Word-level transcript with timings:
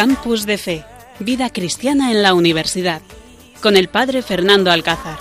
Campus 0.00 0.46
de 0.46 0.56
Fe, 0.56 0.82
Vida 1.18 1.50
Cristiana 1.50 2.10
en 2.10 2.22
la 2.22 2.32
Universidad, 2.32 3.02
con 3.60 3.76
el 3.76 3.88
Padre 3.88 4.22
Fernando 4.22 4.70
Alcázar. 4.70 5.18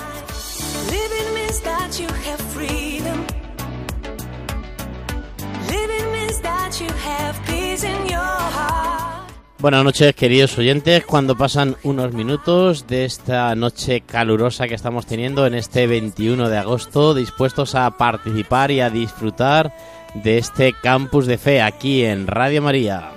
Buenas 9.57 9.83
noches, 9.83 10.15
queridos 10.15 10.57
oyentes. 10.57 11.03
Cuando 11.03 11.35
pasan 11.35 11.75
unos 11.83 12.13
minutos 12.13 12.87
de 12.87 13.03
esta 13.03 13.53
noche 13.55 13.99
calurosa 13.99 14.69
que 14.69 14.75
estamos 14.75 15.05
teniendo 15.05 15.45
en 15.45 15.55
este 15.55 15.87
21 15.87 16.47
de 16.47 16.57
agosto, 16.57 17.13
dispuestos 17.13 17.75
a 17.75 17.97
participar 17.97 18.71
y 18.71 18.79
a 18.79 18.89
disfrutar 18.89 19.75
de 20.13 20.37
este 20.37 20.71
campus 20.71 21.25
de 21.25 21.37
fe 21.37 21.61
aquí 21.61 22.05
en 22.05 22.27
Radio 22.27 22.61
María. 22.61 23.11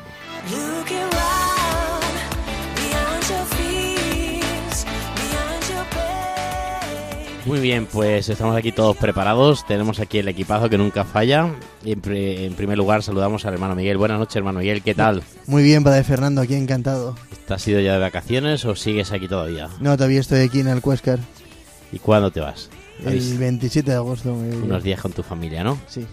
Muy 7.45 7.59
bien, 7.59 7.87
pues 7.87 8.29
estamos 8.29 8.57
aquí 8.57 8.71
todos 8.71 8.97
preparados. 8.97 9.67
Tenemos 9.67 9.99
aquí 9.99 10.19
el 10.19 10.29
equipazo 10.29 10.71
que 10.71 10.79
nunca 10.79 11.05
falla. 11.05 11.53
Y 11.85 11.93
en, 11.93 12.55
primer 12.55 12.79
lugar 12.79 13.03
saludamos 13.03 13.45
al 13.45 13.55
hermano 13.55 13.75
Miguel. 13.75 13.99
Buenas 13.99 14.21
noches, 14.21 14.37
hermano 14.37 14.61
Miguel. 14.61 14.83
¿Qué 14.83 14.95
tal? 14.95 15.23
Muy 15.47 15.65
bien, 15.65 15.83
padre 15.83 16.05
Fernando, 16.05 16.41
aquí 16.41 16.55
encantado. 16.55 17.17
¿Estás 17.33 17.67
ido 17.67 17.81
ya 17.81 17.95
de 17.95 17.99
vacaciones 17.99 18.65
o 18.65 18.77
sigues 18.77 19.11
aquí 19.11 19.27
todavía? 19.27 19.69
No, 19.81 19.97
todavía 19.97 20.21
estoy 20.21 20.41
aquí 20.41 20.61
en 20.61 20.69
el 20.69 20.81
Cuescar. 20.81 21.19
¿Y 21.91 21.99
cuándo 21.99 22.31
te 22.31 22.41
vas? 22.41 22.71
El 23.05 23.39
27 23.39 23.91
de 23.91 23.97
agosto. 23.97 24.33
Unos 24.33 24.85
días 24.85 25.01
con 25.01 25.13
tu 25.13 25.25
familia, 25.25 25.65
¿no? 25.65 25.79
Sí. 25.89 26.07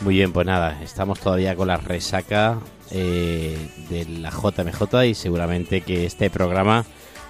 Muy 0.00 0.14
bien, 0.14 0.32
pues 0.32 0.46
nada, 0.46 0.80
estamos 0.82 1.18
todavía 1.18 1.56
con 1.56 1.68
la 1.68 1.78
resaca 1.78 2.58
eh, 2.90 3.56
de 3.90 4.04
la 4.04 4.30
JMJ 4.30 5.06
y 5.06 5.14
seguramente 5.14 5.80
que 5.80 6.06
este 6.06 6.30
programa, 6.30 6.84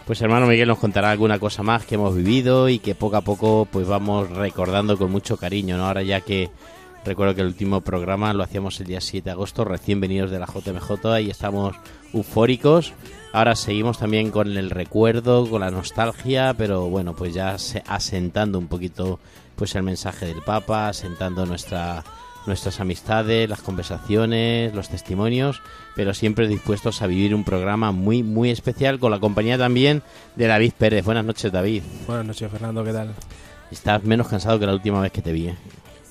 pues 0.07 0.23
hermano 0.23 0.47
Miguel 0.47 0.69
nos 0.69 0.79
contará 0.79 1.11
alguna 1.11 1.41
cosa 1.41 1.65
más 1.65 1.85
que 1.85 1.97
hemos 1.97 2.15
vivido 2.15 2.69
y 2.69 2.79
que 2.79 2.95
poco 2.95 3.17
a 3.17 3.23
poco 3.23 3.67
pues 3.71 3.89
vamos 3.89 4.31
recordando 4.31 4.97
con 4.97 5.11
mucho 5.11 5.37
cariño, 5.37 5.77
¿no? 5.77 5.87
Ahora 5.87 6.05
ya 6.05 6.21
que 6.21 6.49
recuerdo 7.05 7.35
que 7.35 7.41
el 7.41 7.49
último 7.49 7.81
programa 7.81 8.33
lo 8.33 8.45
hacíamos 8.45 8.79
el 8.79 8.87
día 8.87 9.01
7 9.01 9.25
de 9.25 9.31
agosto, 9.33 9.65
recién 9.65 10.01
venidos 10.01 10.31
de 10.31 10.39
la 10.39 10.47
JMJ 10.47 11.21
y 11.23 11.31
estamos 11.31 11.75
eufóricos. 12.15 12.93
Ahora 13.33 13.57
seguimos 13.57 13.99
también 13.99 14.31
con 14.31 14.57
el 14.57 14.71
recuerdo, 14.71 15.51
con 15.51 15.61
la 15.61 15.73
nostalgia, 15.73 16.55
pero 16.55 16.89
bueno, 16.89 17.15
pues 17.15 17.35
ya 17.35 17.57
asentando 17.87 18.59
un 18.61 18.69
poquito 18.69 19.19
pues 19.57 19.75
el 19.75 19.83
mensaje 19.83 20.27
del 20.27 20.43
Papa, 20.43 20.89
asentando 20.89 21.47
nuestra 21.47 22.05
nuestras 22.47 22.81
amistades, 22.81 23.49
las 23.49 23.61
conversaciones, 23.61 24.75
los 24.75 24.89
testimonios, 24.89 25.61
pero 25.95 26.15
siempre 26.15 26.49
dispuestos 26.49 27.03
a 27.03 27.07
vivir 27.07 27.35
un 27.35 27.45
programa 27.45 27.93
muy, 27.93 28.23
muy 28.23 28.51
especial 28.51 28.99
con 28.99 29.11
la 29.11 29.19
compañía 29.19 29.59
también 29.59 30.03
de 30.37 30.47
David 30.47 30.73
Pérez. 30.79 31.05
Buenas 31.05 31.25
noches, 31.25 31.51
David. 31.51 31.83
Buenas 32.07 32.27
noches, 32.27 32.51
Fernando, 32.51 32.85
¿qué 32.85 32.93
tal? 32.93 33.15
Estás 33.71 34.05
menos 34.05 34.29
cansado 34.29 34.59
que 34.59 34.67
la 34.67 34.75
última 34.75 35.01
vez 35.01 35.13
que 35.13 35.23
te 35.23 35.33
vi. 35.33 35.49
¿eh? 35.49 35.57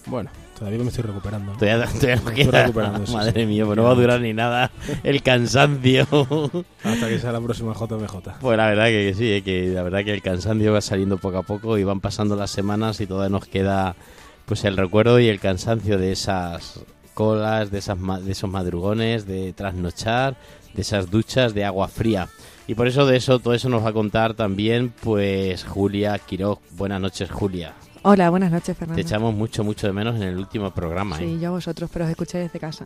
Bueno, 0.07 0.29
todavía 0.57 0.79
me 0.79 0.89
estoy 0.89 1.03
recuperando. 1.03 1.53
Todavía, 1.53 1.85
estoy 1.85 2.15
recuperando. 2.15 3.11
Madre 3.13 3.45
mía, 3.45 3.65
pues 3.65 3.77
no 3.77 3.83
va 3.83 3.91
a 3.91 3.95
durar 3.95 4.19
ni 4.21 4.33
nada 4.33 4.71
el 5.03 5.23
cansancio. 5.23 6.05
Hasta 6.83 7.07
que 7.07 7.19
sea 7.19 7.31
la 7.31 7.41
próxima 7.41 7.73
JMJ. 7.73 8.39
Pues 8.41 8.57
la 8.57 8.67
verdad 8.67 8.87
que 8.87 9.13
sí, 9.15 9.31
¿eh? 9.31 9.41
que 9.41 9.69
la 9.69 9.83
verdad 9.83 10.03
que 10.03 10.13
el 10.13 10.21
cansancio 10.21 10.73
va 10.73 10.81
saliendo 10.81 11.17
poco 11.17 11.37
a 11.37 11.43
poco 11.43 11.77
y 11.77 11.83
van 11.83 12.01
pasando 12.01 12.35
las 12.35 12.51
semanas 12.51 12.99
y 12.99 13.07
todavía 13.07 13.29
nos 13.29 13.47
queda 13.47 13.95
pues 14.45 14.63
el 14.63 14.77
recuerdo 14.77 15.19
y 15.19 15.27
el 15.27 15.39
cansancio 15.39 15.97
de 15.97 16.11
esas 16.11 16.81
colas, 17.13 17.71
de, 17.71 17.79
esas, 17.79 17.97
de 18.25 18.31
esos 18.31 18.49
madrugones, 18.49 19.25
de 19.25 19.53
trasnochar, 19.53 20.37
de 20.73 20.81
esas 20.81 21.09
duchas 21.09 21.53
de 21.53 21.65
agua 21.65 21.87
fría. 21.87 22.29
Y 22.67 22.75
por 22.75 22.87
eso 22.87 23.05
de 23.05 23.17
eso, 23.17 23.39
todo 23.39 23.53
eso 23.53 23.69
nos 23.69 23.83
va 23.83 23.89
a 23.89 23.93
contar 23.93 24.33
también, 24.33 24.93
pues 25.01 25.63
Julia 25.63 26.17
Quiroz. 26.19 26.59
Buenas 26.71 26.99
noches, 26.99 27.29
Julia. 27.29 27.73
Hola, 28.01 28.29
buenas 28.29 28.51
noches, 28.51 28.77
Fernando. 28.77 29.01
Te 29.01 29.07
echamos 29.07 29.33
mucho, 29.33 29.63
mucho 29.63 29.87
de 29.87 29.93
menos 29.93 30.15
en 30.15 30.23
el 30.23 30.37
último 30.37 30.71
programa. 30.71 31.17
Sí, 31.17 31.23
¿eh? 31.23 31.39
yo 31.39 31.47
a 31.49 31.51
vosotros, 31.51 31.89
pero 31.91 32.05
os 32.05 32.11
escuché 32.11 32.37
desde 32.37 32.59
casa. 32.59 32.85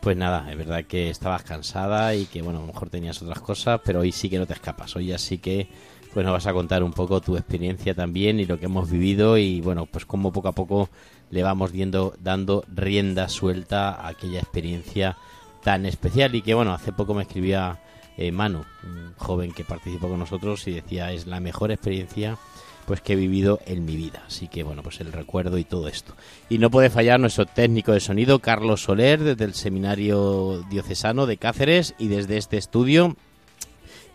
Pues 0.00 0.16
nada, 0.16 0.50
es 0.50 0.56
verdad 0.56 0.84
que 0.84 1.10
estabas 1.10 1.42
cansada 1.42 2.14
y 2.14 2.26
que, 2.26 2.40
bueno, 2.40 2.58
a 2.58 2.62
lo 2.62 2.68
mejor 2.68 2.88
tenías 2.88 3.20
otras 3.20 3.40
cosas, 3.40 3.80
pero 3.84 4.00
hoy 4.00 4.12
sí 4.12 4.30
que 4.30 4.38
no 4.38 4.46
te 4.46 4.52
escapas. 4.52 4.94
Hoy 4.94 5.06
ya 5.06 5.18
sí 5.18 5.38
que 5.38 5.68
pues 6.12 6.24
nos 6.24 6.32
vas 6.32 6.46
a 6.46 6.52
contar 6.52 6.82
un 6.82 6.92
poco 6.92 7.20
tu 7.20 7.36
experiencia 7.36 7.94
también 7.94 8.40
y 8.40 8.46
lo 8.46 8.58
que 8.58 8.66
hemos 8.66 8.90
vivido 8.90 9.38
y 9.38 9.60
bueno, 9.60 9.86
pues 9.86 10.04
cómo 10.04 10.32
poco 10.32 10.48
a 10.48 10.52
poco 10.52 10.90
le 11.30 11.42
vamos 11.42 11.72
viendo, 11.72 12.14
dando 12.20 12.64
rienda 12.68 13.28
suelta 13.28 13.90
a 13.90 14.08
aquella 14.08 14.40
experiencia 14.40 15.16
tan 15.62 15.86
especial 15.86 16.34
y 16.34 16.42
que 16.42 16.54
bueno, 16.54 16.72
hace 16.72 16.92
poco 16.92 17.14
me 17.14 17.22
escribía 17.22 17.80
eh, 18.16 18.32
Manu, 18.32 18.64
un 18.82 19.14
joven 19.16 19.52
que 19.52 19.64
participó 19.64 20.08
con 20.08 20.18
nosotros 20.18 20.66
y 20.66 20.72
decía 20.72 21.12
es 21.12 21.26
la 21.26 21.40
mejor 21.40 21.70
experiencia 21.70 22.38
pues 22.86 23.02
que 23.02 23.12
he 23.12 23.16
vivido 23.16 23.60
en 23.66 23.84
mi 23.84 23.94
vida. 23.94 24.24
Así 24.26 24.48
que 24.48 24.64
bueno, 24.64 24.82
pues 24.82 25.00
el 25.00 25.12
recuerdo 25.12 25.58
y 25.58 25.64
todo 25.64 25.86
esto. 25.86 26.14
Y 26.48 26.58
no 26.58 26.70
puede 26.70 26.90
fallar 26.90 27.20
nuestro 27.20 27.46
técnico 27.46 27.92
de 27.92 28.00
sonido, 28.00 28.40
Carlos 28.40 28.82
Soler, 28.82 29.22
desde 29.22 29.44
el 29.44 29.54
Seminario 29.54 30.64
Diocesano 30.70 31.26
de 31.26 31.36
Cáceres 31.36 31.94
y 31.98 32.08
desde 32.08 32.36
este 32.36 32.56
estudio 32.56 33.16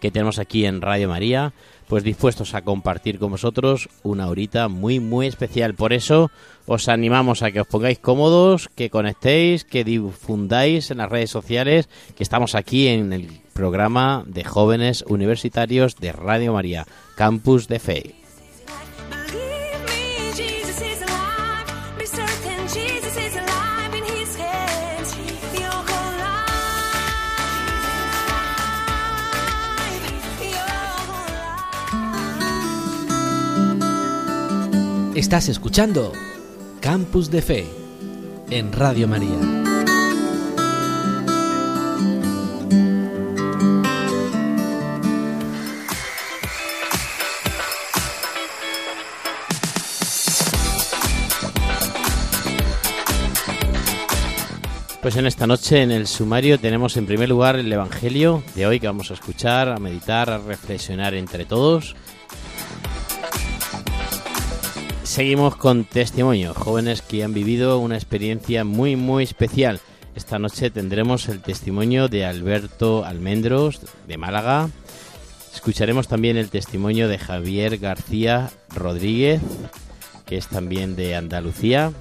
que 0.01 0.11
tenemos 0.11 0.39
aquí 0.39 0.66
en 0.66 0.81
Radio 0.81 1.07
María 1.07 1.53
pues 1.88 2.03
dispuestos 2.03 2.53
a 2.53 2.62
compartir 2.62 3.19
con 3.19 3.31
vosotros 3.31 3.90
una 4.03 4.28
horita 4.28 4.68
muy 4.68 5.00
muy 5.00 5.28
especial. 5.28 5.73
Por 5.75 5.94
eso 5.94 6.31
os 6.66 6.90
animamos 6.90 7.44
a 7.44 7.51
que 7.51 7.62
os 7.62 7.68
pongáis 7.68 8.00
cómodos, 8.00 8.69
que 8.75 8.90
conectéis, 8.90 9.63
que 9.63 9.84
difundáis 9.84 10.91
en 10.91 10.97
las 10.97 11.09
redes 11.09 11.29
sociales, 11.29 11.90
que 12.16 12.23
estamos 12.23 12.56
aquí 12.56 12.88
en 12.88 13.13
el 13.13 13.29
programa 13.53 14.23
de 14.28 14.44
jóvenes 14.44 15.03
universitarios 15.07 15.96
de 15.97 16.12
Radio 16.12 16.53
María, 16.53 16.85
Campus 17.16 17.68
de 17.68 17.79
Fe. 17.79 18.25
Estás 35.16 35.48
escuchando 35.48 36.12
Campus 36.81 37.31
de 37.31 37.42
Fe 37.42 37.66
en 38.50 38.74
Radio 38.74 39.08
María. 39.08 39.30
Pues 55.02 55.16
en 55.16 55.28
esta 55.28 55.47
noche 55.47 55.82
en 55.82 55.92
el 55.92 56.08
sumario 56.08 56.59
tenemos 56.59 56.97
en 56.97 57.06
primer 57.06 57.29
lugar 57.29 57.56
el 57.56 57.72
Evangelio 57.72 58.44
de 58.53 58.68
hoy 58.68 58.82
que 58.82 58.88
vamos 58.88 59.11
a 59.11 59.14
escuchar, 59.14 59.70
a 59.70 59.78
meditar, 59.78 60.29
a 60.29 60.40
reflexionar 60.40 61.14
entre 61.14 61.46
todos 61.46 61.96
Seguimos 65.16 65.56
con 65.56 65.85
testimonios, 65.85 66.58
jóvenes 66.58 67.02
que 67.02 67.23
han 67.23 67.34
vivido 67.34 67.79
una 67.79 67.96
experiencia 67.96 68.66
muy 68.66 68.97
muy 68.97 69.23
especial. 69.23 69.79
Esta 70.14 70.40
noche 70.40 70.70
tendremos 70.72 71.29
el 71.29 71.41
testimonio 71.41 72.09
de 72.09 72.26
Alberto 72.26 73.06
Almendros 73.06 73.79
de 74.08 74.17
Málaga. 74.17 74.70
Escucharemos 75.53 76.09
también 76.09 76.35
el 76.35 76.50
testimonio 76.50 77.08
de 77.08 77.17
Javier 77.17 77.78
García 77.78 78.52
Rodríguez, 78.76 79.40
que 80.26 80.35
es 80.35 80.47
también 80.47 80.97
de 80.97 81.16
Andalucía. 81.16 81.94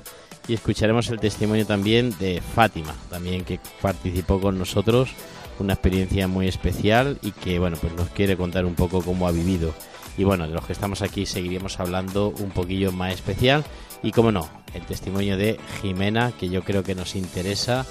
Y 0.48 0.54
escucharemos 0.54 1.08
el 1.08 1.20
testimonio 1.20 1.66
también 1.66 2.18
de 2.18 2.40
Fátima, 2.40 2.96
también 3.10 3.44
que 3.44 3.60
participó 3.80 4.40
con 4.40 4.58
nosotros, 4.58 5.10
una 5.60 5.74
experiencia 5.74 6.26
muy 6.26 6.48
especial 6.48 7.18
y 7.22 7.30
que 7.30 7.60
bueno, 7.60 7.76
pues 7.80 7.92
nos 7.92 8.08
quiere 8.08 8.36
contar 8.36 8.64
un 8.64 8.74
poco 8.74 9.02
cómo 9.02 9.28
ha 9.28 9.30
vivido 9.30 9.72
y 10.16 10.24
bueno, 10.24 10.46
de 10.46 10.54
los 10.54 10.64
que 10.64 10.72
estamos 10.72 11.02
aquí 11.02 11.26
seguiremos 11.26 11.80
hablando 11.80 12.28
un 12.28 12.50
poquillo 12.50 12.92
más 12.92 13.12
especial. 13.12 13.64
Y 14.02 14.12
como 14.12 14.30
no, 14.30 14.48
el 14.74 14.84
testimonio 14.84 15.36
de 15.36 15.58
Jimena, 15.80 16.32
que 16.32 16.48
yo 16.48 16.62
creo 16.62 16.82
que 16.82 16.94
nos 16.94 17.16
interesa 17.16 17.86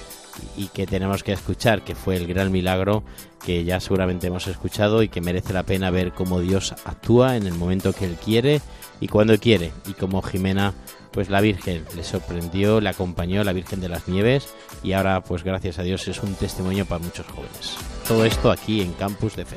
y 0.56 0.68
que 0.68 0.86
tenemos 0.86 1.22
que 1.22 1.32
escuchar, 1.32 1.82
que 1.82 1.94
fue 1.94 2.16
el 2.16 2.26
gran 2.26 2.50
milagro 2.50 3.04
que 3.44 3.64
ya 3.64 3.78
seguramente 3.78 4.28
hemos 4.28 4.46
escuchado 4.46 5.02
y 5.02 5.08
que 5.08 5.20
merece 5.20 5.52
la 5.52 5.64
pena 5.64 5.90
ver 5.90 6.12
cómo 6.12 6.40
Dios 6.40 6.72
actúa 6.84 7.36
en 7.36 7.46
el 7.46 7.54
momento 7.54 7.92
que 7.92 8.06
Él 8.06 8.16
quiere 8.16 8.60
y 9.00 9.08
cuando 9.08 9.38
quiere. 9.38 9.72
Y 9.86 9.92
como 9.92 10.22
Jimena, 10.22 10.72
pues 11.12 11.28
la 11.28 11.40
Virgen 11.40 11.84
le 11.94 12.04
sorprendió, 12.04 12.80
le 12.80 12.88
acompañó, 12.88 13.44
la 13.44 13.52
Virgen 13.52 13.80
de 13.80 13.88
las 13.88 14.08
Nieves, 14.08 14.48
y 14.82 14.92
ahora, 14.92 15.22
pues 15.22 15.44
gracias 15.44 15.78
a 15.78 15.82
Dios, 15.82 16.08
es 16.08 16.22
un 16.22 16.34
testimonio 16.34 16.86
para 16.86 17.04
muchos 17.04 17.26
jóvenes. 17.26 17.76
Todo 18.08 18.24
esto 18.24 18.50
aquí 18.50 18.80
en 18.80 18.92
Campus 18.94 19.36
de 19.36 19.44
Fe. 19.44 19.56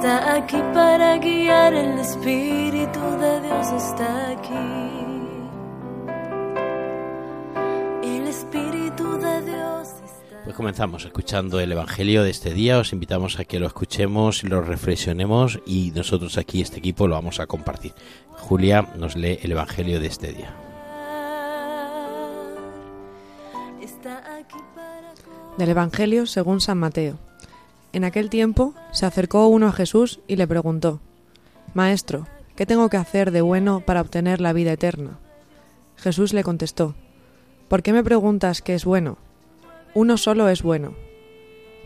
está 0.00 0.34
aquí 0.34 0.56
para 0.72 1.18
guiar. 1.18 1.74
El 1.74 1.98
Espíritu 1.98 3.00
de 3.20 3.40
Dios 3.42 3.66
está 3.72 4.30
aquí. 4.30 4.54
El 8.02 8.26
Espíritu 8.26 9.18
de 9.18 9.42
Dios 9.42 9.88
está 10.02 10.44
Pues 10.44 10.56
comenzamos 10.56 11.04
escuchando 11.04 11.60
el 11.60 11.72
Evangelio 11.72 12.22
de 12.22 12.30
este 12.30 12.54
día. 12.54 12.78
Os 12.78 12.94
invitamos 12.94 13.38
a 13.38 13.44
que 13.44 13.60
lo 13.60 13.66
escuchemos 13.66 14.42
y 14.42 14.46
lo 14.46 14.62
reflexionemos 14.62 15.60
y 15.66 15.90
nosotros 15.94 16.38
aquí, 16.38 16.62
este 16.62 16.78
equipo, 16.78 17.06
lo 17.06 17.16
vamos 17.16 17.38
a 17.38 17.46
compartir. 17.46 17.92
Julia 18.30 18.88
nos 18.96 19.16
lee 19.16 19.38
el 19.42 19.52
Evangelio 19.52 20.00
de 20.00 20.06
este 20.06 20.32
día. 20.32 20.54
Aquí 24.38 24.56
Del 25.58 25.68
Evangelio 25.68 26.24
según 26.24 26.62
San 26.62 26.78
Mateo. 26.78 27.29
En 27.92 28.04
aquel 28.04 28.30
tiempo 28.30 28.74
se 28.92 29.06
acercó 29.06 29.48
uno 29.48 29.66
a 29.66 29.72
Jesús 29.72 30.20
y 30.28 30.36
le 30.36 30.46
preguntó, 30.46 31.00
Maestro, 31.74 32.26
¿qué 32.54 32.66
tengo 32.66 32.88
que 32.88 32.96
hacer 32.96 33.32
de 33.32 33.40
bueno 33.40 33.80
para 33.80 34.00
obtener 34.00 34.40
la 34.40 34.52
vida 34.52 34.72
eterna? 34.72 35.18
Jesús 35.96 36.32
le 36.32 36.44
contestó, 36.44 36.94
¿por 37.68 37.82
qué 37.82 37.92
me 37.92 38.04
preguntas 38.04 38.62
qué 38.62 38.74
es 38.74 38.84
bueno? 38.84 39.18
Uno 39.94 40.16
solo 40.16 40.48
es 40.48 40.62
bueno. 40.62 40.94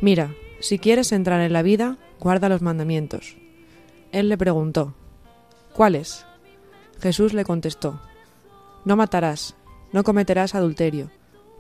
Mira, 0.03 0.35
si 0.61 0.79
quieres 0.79 1.11
entrar 1.13 1.41
en 1.41 1.53
la 1.53 1.63
vida, 1.63 1.97
guarda 2.21 2.51
los 2.51 2.61
mandamientos. 2.61 3.37
Él 4.13 4.29
le 4.29 4.37
preguntó, 4.37 4.95
¿cuáles? 5.73 6.27
Jesús 7.01 7.33
le 7.33 7.45
contestó, 7.45 8.01
No 8.85 8.97
matarás, 8.97 9.57
no 9.93 10.05
cometerás 10.05 10.55
adulterio, 10.55 11.11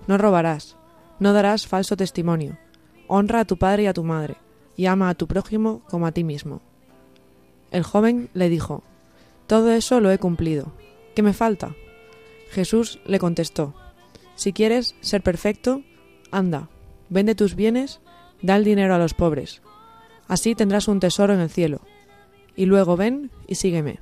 no 0.06 0.18
robarás, 0.18 0.76
no 1.18 1.32
darás 1.32 1.66
falso 1.66 1.96
testimonio, 1.96 2.58
honra 3.06 3.40
a 3.40 3.44
tu 3.44 3.56
padre 3.56 3.84
y 3.84 3.86
a 3.86 3.94
tu 3.94 4.04
madre, 4.04 4.36
y 4.76 4.86
ama 4.86 5.08
a 5.08 5.14
tu 5.14 5.26
prójimo 5.26 5.82
como 5.88 6.06
a 6.06 6.12
ti 6.12 6.24
mismo. 6.24 6.60
El 7.70 7.82
joven 7.82 8.30
le 8.34 8.48
dijo, 8.48 8.82
Todo 9.46 9.72
eso 9.72 10.00
lo 10.00 10.10
he 10.10 10.18
cumplido. 10.18 10.72
¿Qué 11.14 11.22
me 11.22 11.32
falta? 11.32 11.74
Jesús 12.50 13.00
le 13.04 13.18
contestó, 13.18 13.74
Si 14.36 14.52
quieres 14.52 14.94
ser 15.00 15.22
perfecto, 15.22 15.82
anda, 16.30 16.68
vende 17.08 17.34
tus 17.34 17.54
bienes, 17.54 18.00
da 18.42 18.56
el 18.56 18.64
dinero 18.64 18.94
a 18.94 18.98
los 18.98 19.14
pobres. 19.14 19.62
Así 20.28 20.54
tendrás 20.54 20.88
un 20.88 21.00
tesoro 21.00 21.34
en 21.34 21.40
el 21.40 21.50
cielo. 21.50 21.80
Y 22.56 22.66
luego 22.66 22.96
ven 22.96 23.30
y 23.46 23.56
sígueme. 23.56 23.98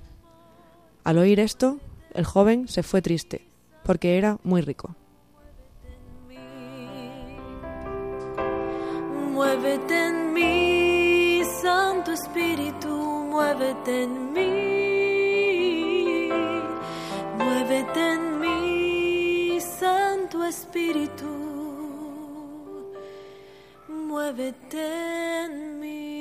Al 1.04 1.18
oír 1.18 1.40
esto, 1.40 1.78
el 2.14 2.24
joven 2.24 2.68
se 2.68 2.82
fue 2.82 3.02
triste, 3.02 3.46
porque 3.84 4.18
era 4.18 4.38
muy 4.44 4.60
rico. 4.60 4.94
Muévete 9.32 9.94
en 10.08 10.34
mí, 10.34 11.42
Santo 11.62 12.12
Espíritu, 12.12 12.88
muévete 13.32 14.02
en 14.02 14.32
mí. 14.34 14.52
Muévete 17.38 18.00
en 18.14 18.40
mí, 18.40 19.58
Santo 19.58 20.44
Espíritu. 20.44 21.32
Muévete 23.88 24.82
en 25.44 25.80
mí. 25.80 26.11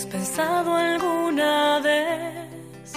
Has 0.00 0.06
pensado 0.06 0.74
alguna 0.74 1.78
vez 1.80 2.92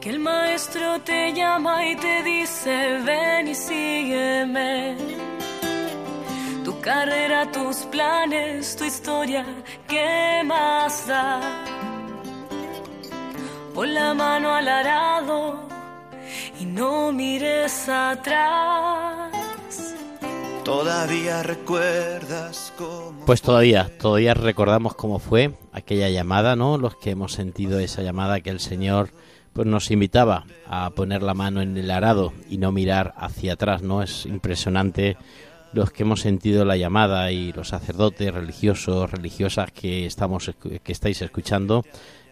que 0.00 0.10
el 0.10 0.18
maestro 0.18 1.00
te 1.00 1.32
llama 1.32 1.86
y 1.86 1.96
te 1.96 2.22
dice 2.22 2.98
ven 3.06 3.48
y 3.48 3.54
sígueme? 3.54 4.96
Tu 6.64 6.80
carrera, 6.80 7.50
tus 7.50 7.76
planes, 7.92 8.76
tu 8.76 8.84
historia, 8.84 9.46
¿qué 9.88 10.42
más 10.44 11.06
da? 11.06 11.40
Pon 13.74 13.94
la 13.94 14.12
mano 14.12 14.54
al 14.54 14.68
arado 14.68 15.38
y 16.60 16.66
no 16.66 17.12
mires 17.12 17.88
atrás. 17.88 19.21
Todavía 20.72 21.42
recuerdas 21.42 22.72
cómo. 22.78 23.26
Pues 23.26 23.42
todavía, 23.42 23.90
todavía 23.98 24.32
recordamos 24.32 24.94
cómo 24.94 25.18
fue 25.18 25.52
aquella 25.70 26.08
llamada, 26.08 26.56
¿no? 26.56 26.78
Los 26.78 26.96
que 26.96 27.10
hemos 27.10 27.34
sentido 27.34 27.78
esa 27.78 28.00
llamada 28.00 28.40
que 28.40 28.48
el 28.48 28.58
Señor 28.58 29.10
pues 29.52 29.66
nos 29.68 29.90
invitaba 29.90 30.46
a 30.66 30.88
poner 30.90 31.22
la 31.22 31.34
mano 31.34 31.60
en 31.60 31.76
el 31.76 31.90
arado 31.90 32.32
y 32.48 32.56
no 32.56 32.72
mirar 32.72 33.12
hacia 33.18 33.52
atrás, 33.52 33.82
¿no? 33.82 34.02
Es 34.02 34.24
impresionante 34.24 35.18
los 35.74 35.90
que 35.90 36.04
hemos 36.04 36.20
sentido 36.20 36.64
la 36.64 36.78
llamada 36.78 37.30
y 37.32 37.52
los 37.52 37.68
sacerdotes 37.68 38.32
religiosos, 38.32 39.10
religiosas 39.10 39.70
que 39.72 40.06
estamos 40.06 40.52
que 40.58 40.92
estáis 40.92 41.20
escuchando 41.20 41.84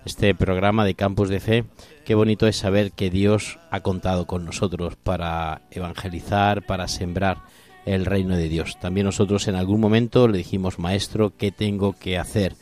este 0.06 0.34
programa 0.34 0.86
de 0.86 0.94
Campus 0.94 1.28
de 1.28 1.40
Fe. 1.40 1.64
Qué 2.06 2.14
bonito 2.14 2.46
es 2.46 2.56
saber 2.56 2.92
que 2.92 3.10
Dios 3.10 3.58
ha 3.70 3.80
contado 3.80 4.26
con 4.26 4.46
nosotros 4.46 4.96
para 4.96 5.60
evangelizar, 5.70 6.64
para 6.64 6.88
sembrar 6.88 7.42
el 7.86 8.06
reino 8.06 8.36
de 8.36 8.48
Dios. 8.48 8.78
También 8.80 9.06
nosotros 9.06 9.48
en 9.48 9.56
algún 9.56 9.80
momento 9.80 10.28
le 10.28 10.38
dijimos, 10.38 10.78
Maestro, 10.78 11.32
¿qué 11.36 11.50
tengo 11.52 11.94
que 11.94 12.18
hacer 12.18 12.54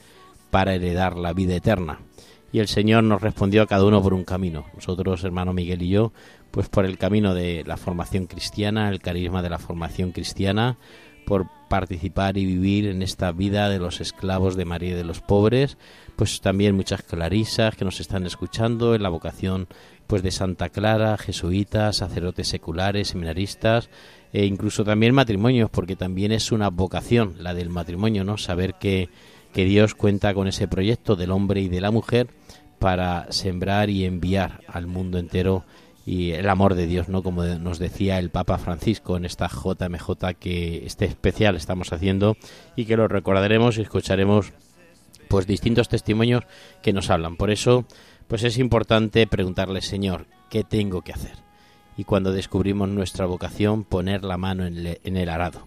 para 0.50 0.74
heredar 0.74 1.16
la 1.16 1.32
vida 1.32 1.54
eterna? 1.54 2.00
Y 2.52 2.60
el 2.60 2.68
Señor 2.68 3.04
nos 3.04 3.20
respondió 3.20 3.62
a 3.62 3.66
cada 3.66 3.84
uno 3.84 4.02
por 4.02 4.14
un 4.14 4.24
camino. 4.24 4.64
Nosotros, 4.74 5.22
hermano 5.24 5.52
Miguel 5.52 5.82
y 5.82 5.90
yo, 5.90 6.12
pues 6.50 6.68
por 6.68 6.86
el 6.86 6.96
camino 6.96 7.34
de 7.34 7.62
la 7.66 7.76
formación 7.76 8.26
cristiana, 8.26 8.88
el 8.88 9.00
carisma 9.00 9.42
de 9.42 9.50
la 9.50 9.58
formación 9.58 10.12
cristiana, 10.12 10.78
por 11.26 11.46
participar 11.68 12.38
y 12.38 12.46
vivir 12.46 12.86
en 12.86 13.02
esta 13.02 13.32
vida 13.32 13.68
de 13.68 13.78
los 13.78 14.00
esclavos 14.00 14.56
de 14.56 14.64
María 14.64 14.92
y 14.92 14.94
de 14.94 15.04
los 15.04 15.20
pobres, 15.20 15.76
pues 16.16 16.40
también 16.40 16.74
muchas 16.74 17.02
clarisas 17.02 17.76
que 17.76 17.84
nos 17.84 18.00
están 18.00 18.24
escuchando 18.24 18.94
en 18.94 19.02
la 19.02 19.10
vocación 19.10 19.68
pues 20.06 20.22
de 20.22 20.30
Santa 20.30 20.70
Clara, 20.70 21.18
jesuitas, 21.18 21.98
sacerdotes 21.98 22.48
seculares, 22.48 23.08
seminaristas, 23.08 23.90
e 24.32 24.44
incluso 24.44 24.84
también 24.84 25.14
matrimonios, 25.14 25.70
porque 25.70 25.96
también 25.96 26.32
es 26.32 26.52
una 26.52 26.70
vocación 26.70 27.36
la 27.38 27.54
del 27.54 27.70
matrimonio, 27.70 28.24
¿no? 28.24 28.36
Saber 28.36 28.74
que, 28.74 29.08
que 29.52 29.64
Dios 29.64 29.94
cuenta 29.94 30.34
con 30.34 30.48
ese 30.48 30.68
proyecto 30.68 31.16
del 31.16 31.30
hombre 31.30 31.60
y 31.60 31.68
de 31.68 31.80
la 31.80 31.90
mujer 31.90 32.28
para 32.78 33.30
sembrar 33.30 33.90
y 33.90 34.04
enviar 34.04 34.60
al 34.68 34.86
mundo 34.86 35.18
entero 35.18 35.64
y 36.06 36.30
el 36.30 36.48
amor 36.48 36.74
de 36.74 36.86
Dios, 36.86 37.08
¿no? 37.08 37.22
Como 37.22 37.44
nos 37.44 37.78
decía 37.78 38.18
el 38.18 38.30
Papa 38.30 38.56
Francisco 38.56 39.16
en 39.16 39.26
esta 39.26 39.48
JMJ 39.48 40.34
que 40.38 40.86
este 40.86 41.04
especial 41.04 41.56
estamos 41.56 41.92
haciendo 41.92 42.36
y 42.76 42.86
que 42.86 42.96
lo 42.96 43.08
recordaremos 43.08 43.76
y 43.76 43.82
escucharemos 43.82 44.52
pues 45.28 45.46
distintos 45.46 45.88
testimonios 45.88 46.44
que 46.82 46.94
nos 46.94 47.10
hablan. 47.10 47.36
Por 47.36 47.50
eso, 47.50 47.84
pues 48.26 48.42
es 48.44 48.56
importante 48.58 49.26
preguntarle, 49.26 49.82
Señor, 49.82 50.26
¿qué 50.48 50.64
tengo 50.64 51.02
que 51.02 51.12
hacer? 51.12 51.47
Y 51.98 52.04
cuando 52.04 52.32
descubrimos 52.32 52.88
nuestra 52.88 53.26
vocación, 53.26 53.84
poner 53.84 54.24
la 54.24 54.38
mano 54.38 54.64
en, 54.64 54.82
le- 54.82 55.00
en 55.04 55.16
el 55.18 55.28
arado. 55.28 55.64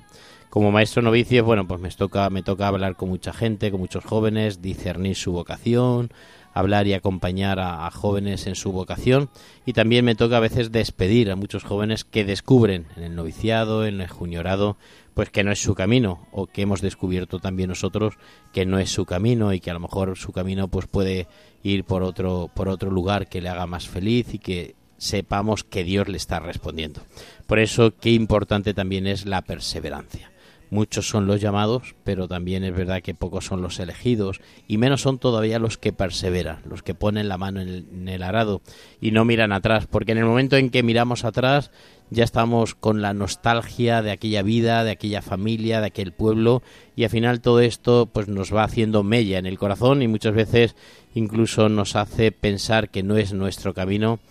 Como 0.50 0.72
maestro 0.72 1.02
novicio, 1.02 1.46
bueno, 1.46 1.68
pues 1.68 1.80
me 1.80 1.90
toca, 1.92 2.30
me 2.30 2.42
toca 2.44 2.68
hablar 2.68 2.96
con 2.96 3.10
mucha 3.10 3.32
gente, 3.32 3.70
con 3.72 3.80
muchos 3.80 4.04
jóvenes, 4.04 4.62
discernir 4.62 5.16
su 5.16 5.32
vocación, 5.32 6.10
hablar 6.54 6.88
y 6.88 6.94
acompañar 6.94 7.60
a, 7.60 7.86
a 7.88 7.92
jóvenes 7.92 8.48
en 8.48 8.56
su 8.56 8.74
vocación 8.74 9.30
y 9.66 9.72
también 9.72 10.04
me 10.04 10.16
toca 10.16 10.36
a 10.38 10.42
veces 10.42 10.72
despedir 10.74 11.32
a 11.32 11.38
muchos 11.38 11.64
jóvenes 11.64 12.04
que 12.04 12.26
descubren 12.26 12.88
en 12.98 13.04
el 13.04 13.16
noviciado, 13.16 13.86
en 13.86 14.02
el 14.02 14.10
juniorado, 14.10 14.76
pues 15.14 15.30
que 15.30 15.46
no 15.46 15.52
es 15.54 15.62
su 15.62 15.74
camino 15.76 16.28
o 16.34 16.48
que 16.48 16.64
hemos 16.64 16.82
descubierto 16.82 17.40
también 17.40 17.70
nosotros 17.70 18.16
que 18.52 18.66
no 18.66 18.80
es 18.80 18.90
su 18.90 19.06
camino 19.06 19.54
y 19.54 19.62
que 19.62 19.72
a 19.72 19.74
lo 19.74 19.80
mejor 19.80 20.18
su 20.18 20.34
camino 20.34 20.68
pues 20.68 20.88
puede 20.88 21.28
ir 21.64 21.86
por 21.86 22.04
otro 22.04 22.50
por 22.54 22.68
otro 22.68 22.92
lugar 22.92 23.28
que 23.30 23.40
le 23.42 23.48
haga 23.48 23.66
más 23.68 23.88
feliz 23.88 24.34
y 24.34 24.40
que 24.40 24.76
sepamos 25.02 25.64
que 25.64 25.84
Dios 25.84 26.08
le 26.08 26.18
está 26.18 26.40
respondiendo. 26.40 27.02
Por 27.48 27.58
eso 27.58 27.96
qué 28.00 28.12
importante 28.12 28.76
también 28.76 29.08
es 29.08 29.26
la 29.26 29.42
perseverancia 29.42 30.32
Muchos 30.72 31.10
son 31.10 31.28
los 31.28 31.42
llamados, 31.42 31.96
pero 32.06 32.30
también 32.30 32.64
es 32.64 32.74
verdad 32.74 33.02
que 33.02 33.14
pocos 33.14 33.44
son 33.44 33.62
los 33.62 33.78
elegidos 33.82 34.40
y 34.70 34.78
menos 34.78 35.02
son 35.02 35.20
todavía 35.20 35.60
los 35.60 35.78
que 35.78 35.92
perseveran, 35.92 36.62
los 36.64 36.82
que 36.82 36.96
ponen 36.96 37.28
la 37.28 37.38
mano 37.38 37.60
en 37.60 38.08
el, 38.08 38.24
arado 38.24 38.62
y 39.02 39.12
no 39.12 39.26
miran 39.26 39.52
atrás, 39.52 39.86
porque 39.86 40.14
en 40.14 40.20
el 40.20 40.24
momento 40.24 40.56
en 40.56 40.70
que 40.70 40.82
miramos 40.82 41.26
atrás 41.26 41.72
ya 42.10 42.24
estamos 42.24 42.74
con 42.74 43.02
la 43.02 43.14
nostalgia 43.14 44.02
de 44.02 44.12
aquella 44.12 44.44
vida, 44.44 44.86
de 44.86 44.92
aquella 44.92 45.22
familia, 45.22 45.82
de 45.82 45.88
aquel 45.88 46.14
pueblo 46.14 46.64
y 46.96 47.04
al 47.04 47.10
final 47.10 47.42
todo 47.42 47.60
esto 47.60 48.06
pues 48.06 48.30
nos 48.30 48.56
va 48.56 48.64
haciendo 48.64 49.04
mella 49.04 49.40
en 49.40 49.48
el 49.48 49.60
corazón 49.60 50.02
y 50.02 50.08
muchas 50.08 50.34
veces 50.34 50.78
incluso 51.14 51.68
nos 51.68 51.98
hace 51.98 52.32
pensar 52.32 52.88
que 52.88 53.04
no 53.04 53.18
es 53.18 53.34
nuestro 53.34 53.74
camino 53.74 54.22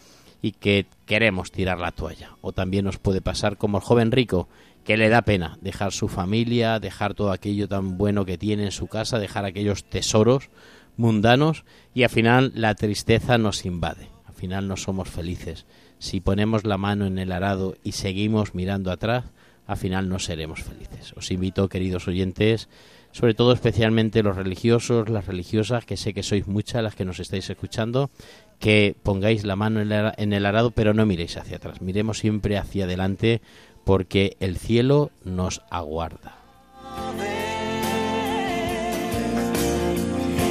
y 0.43 0.53
que 0.53 0.87
queremos 1.07 1.53
tirar 1.53 1.79
la 1.79 1.93
toalla. 1.93 2.37
O 2.41 2.53
también 2.53 2.85
nos 2.85 2.99
puede 2.99 3.21
pasar 3.21 3.57
como 3.57 3.79
el 3.79 3.85
joven 3.85 4.13
rico, 4.13 4.49
que 4.85 4.97
le 4.97 5.09
da 5.09 5.23
pena 5.23 5.59
dejar 5.61 5.93
su 5.93 6.09
familia, 6.09 6.81
dejar 6.81 7.15
todo 7.15 7.33
aquello 7.33 7.69
tan 7.69 7.99
bueno 7.99 8.25
que 8.25 8.39
tiene 8.39 8.65
en 8.65 8.73
su 8.73 8.87
casa, 8.87 9.19
dejar 9.19 9.45
aquellos 9.45 9.85
tesoros 9.85 10.51
mundanos 10.97 11.65
y 11.95 12.03
al 12.03 12.11
final 12.11 12.53
la 12.55 12.75
tristeza 12.75 13.39
nos 13.39 13.65
invade. 13.65 14.09
Al 14.27 14.35
final 14.35 14.69
no 14.69 14.77
somos 14.77 15.09
felices. 15.09 15.67
Si 15.99 16.21
ponemos 16.21 16.65
la 16.65 16.79
mano 16.79 17.07
en 17.07 17.19
el 17.19 17.33
arado 17.33 17.77
y 17.85 17.93
seguimos 17.93 18.55
mirando 18.55 18.91
atrás, 18.91 19.25
al 19.67 19.77
final 19.77 20.09
no 20.09 20.19
seremos 20.19 20.63
felices. 20.63 21.13
Os 21.17 21.31
invito, 21.31 21.69
queridos 21.69 22.09
oyentes, 22.09 22.69
sobre 23.13 23.35
todo 23.35 23.53
especialmente 23.53 24.23
los 24.23 24.37
religiosos, 24.37 25.09
las 25.09 25.27
religiosas, 25.27 25.85
que 25.85 25.97
sé 25.97 26.15
que 26.15 26.23
sois 26.23 26.47
muchas 26.47 26.83
las 26.83 26.95
que 26.95 27.05
nos 27.05 27.21
estáis 27.21 27.51
escuchando, 27.51 28.11
que 28.61 28.95
pongáis 29.03 29.45
la 29.45 29.57
mano 29.57 29.81
en 29.81 29.91
el- 29.91 30.13
en 30.17 30.33
el 30.33 30.47
arado, 30.47 30.71
pero 30.71 30.95
no 30.95 31.07
miréis 31.07 31.37
hacia 31.37 31.57
atrás. 31.57 31.81
Miremos 31.81 32.19
siempre 32.19 32.59
hacia 32.59 32.85
adelante, 32.85 33.41
porque 33.85 34.37
el 34.39 34.57
cielo 34.59 35.11
nos 35.25 35.63
aguarda. 35.71 36.37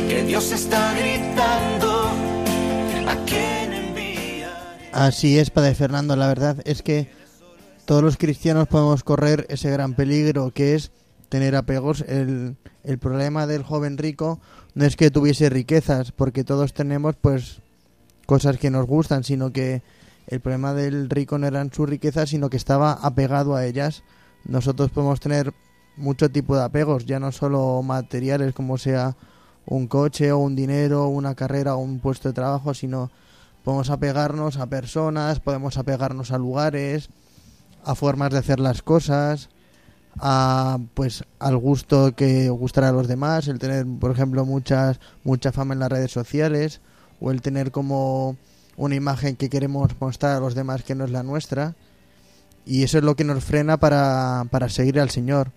que 0.07 0.23
Dios 0.23 0.51
está 0.51 0.93
gritando 0.97 2.09
a 3.07 3.15
quien 3.25 3.73
envía. 3.73 4.49
Así 4.91 5.37
es, 5.37 5.51
Padre 5.51 5.75
Fernando, 5.75 6.15
la 6.15 6.27
verdad 6.27 6.57
es 6.65 6.81
que 6.81 7.07
todos 7.85 8.01
los 8.01 8.17
cristianos 8.17 8.67
podemos 8.67 9.03
correr 9.03 9.45
ese 9.49 9.69
gran 9.69 9.93
peligro 9.93 10.51
que 10.51 10.73
es 10.75 10.91
tener 11.29 11.55
apegos. 11.55 12.01
El, 12.07 12.55
el 12.83 12.97
problema 12.97 13.45
del 13.45 13.61
joven 13.63 13.97
rico 13.99 14.39
no 14.73 14.85
es 14.85 14.95
que 14.95 15.11
tuviese 15.11 15.49
riquezas, 15.49 16.11
porque 16.11 16.43
todos 16.43 16.73
tenemos 16.73 17.15
pues 17.21 17.61
cosas 18.29 18.59
que 18.59 18.69
nos 18.69 18.85
gustan, 18.85 19.23
sino 19.23 19.51
que 19.51 19.81
el 20.27 20.39
problema 20.39 20.75
del 20.75 21.09
rico 21.09 21.39
no 21.39 21.47
eran 21.47 21.73
sus 21.73 21.89
riquezas, 21.89 22.29
sino 22.29 22.47
que 22.51 22.57
estaba 22.57 22.91
apegado 22.91 23.55
a 23.55 23.65
ellas. 23.65 24.03
Nosotros 24.45 24.91
podemos 24.91 25.19
tener 25.19 25.51
mucho 25.97 26.29
tipo 26.29 26.55
de 26.55 26.63
apegos, 26.63 27.07
ya 27.07 27.19
no 27.19 27.31
solo 27.31 27.81
materiales 27.81 28.53
como 28.53 28.77
sea 28.77 29.15
un 29.65 29.87
coche 29.87 30.31
o 30.31 30.37
un 30.37 30.55
dinero, 30.55 31.07
una 31.07 31.33
carrera 31.33 31.73
o 31.73 31.79
un 31.79 32.01
puesto 32.01 32.29
de 32.29 32.33
trabajo, 32.33 32.75
sino 32.75 33.09
podemos 33.63 33.89
apegarnos 33.89 34.57
a 34.57 34.67
personas, 34.67 35.39
podemos 35.39 35.79
apegarnos 35.79 36.31
a 36.31 36.37
lugares, 36.37 37.09
a 37.83 37.95
formas 37.95 38.29
de 38.29 38.37
hacer 38.37 38.59
las 38.59 38.83
cosas, 38.83 39.49
a 40.19 40.77
pues 40.93 41.23
al 41.39 41.57
gusto 41.57 42.15
que 42.15 42.51
gustará 42.51 42.89
a 42.89 42.91
los 42.91 43.07
demás, 43.07 43.47
el 43.47 43.57
tener, 43.57 43.87
por 43.99 44.11
ejemplo, 44.11 44.45
muchas 44.45 44.99
mucha 45.23 45.51
fama 45.51 45.73
en 45.73 45.79
las 45.79 45.89
redes 45.89 46.11
sociales 46.11 46.79
o 47.19 47.31
el 47.31 47.41
tener 47.41 47.71
como 47.71 48.37
una 48.77 48.95
imagen 48.95 49.35
que 49.35 49.49
queremos 49.49 49.91
mostrar 49.99 50.37
a 50.37 50.39
los 50.39 50.55
demás 50.55 50.83
que 50.83 50.95
no 50.95 51.03
es 51.05 51.11
la 51.11 51.23
nuestra. 51.23 51.75
Y 52.65 52.83
eso 52.83 52.97
es 52.97 53.03
lo 53.03 53.15
que 53.15 53.23
nos 53.23 53.43
frena 53.43 53.77
para, 53.77 54.45
para 54.51 54.69
seguir 54.69 54.99
al 54.99 55.09
Señor, 55.09 55.51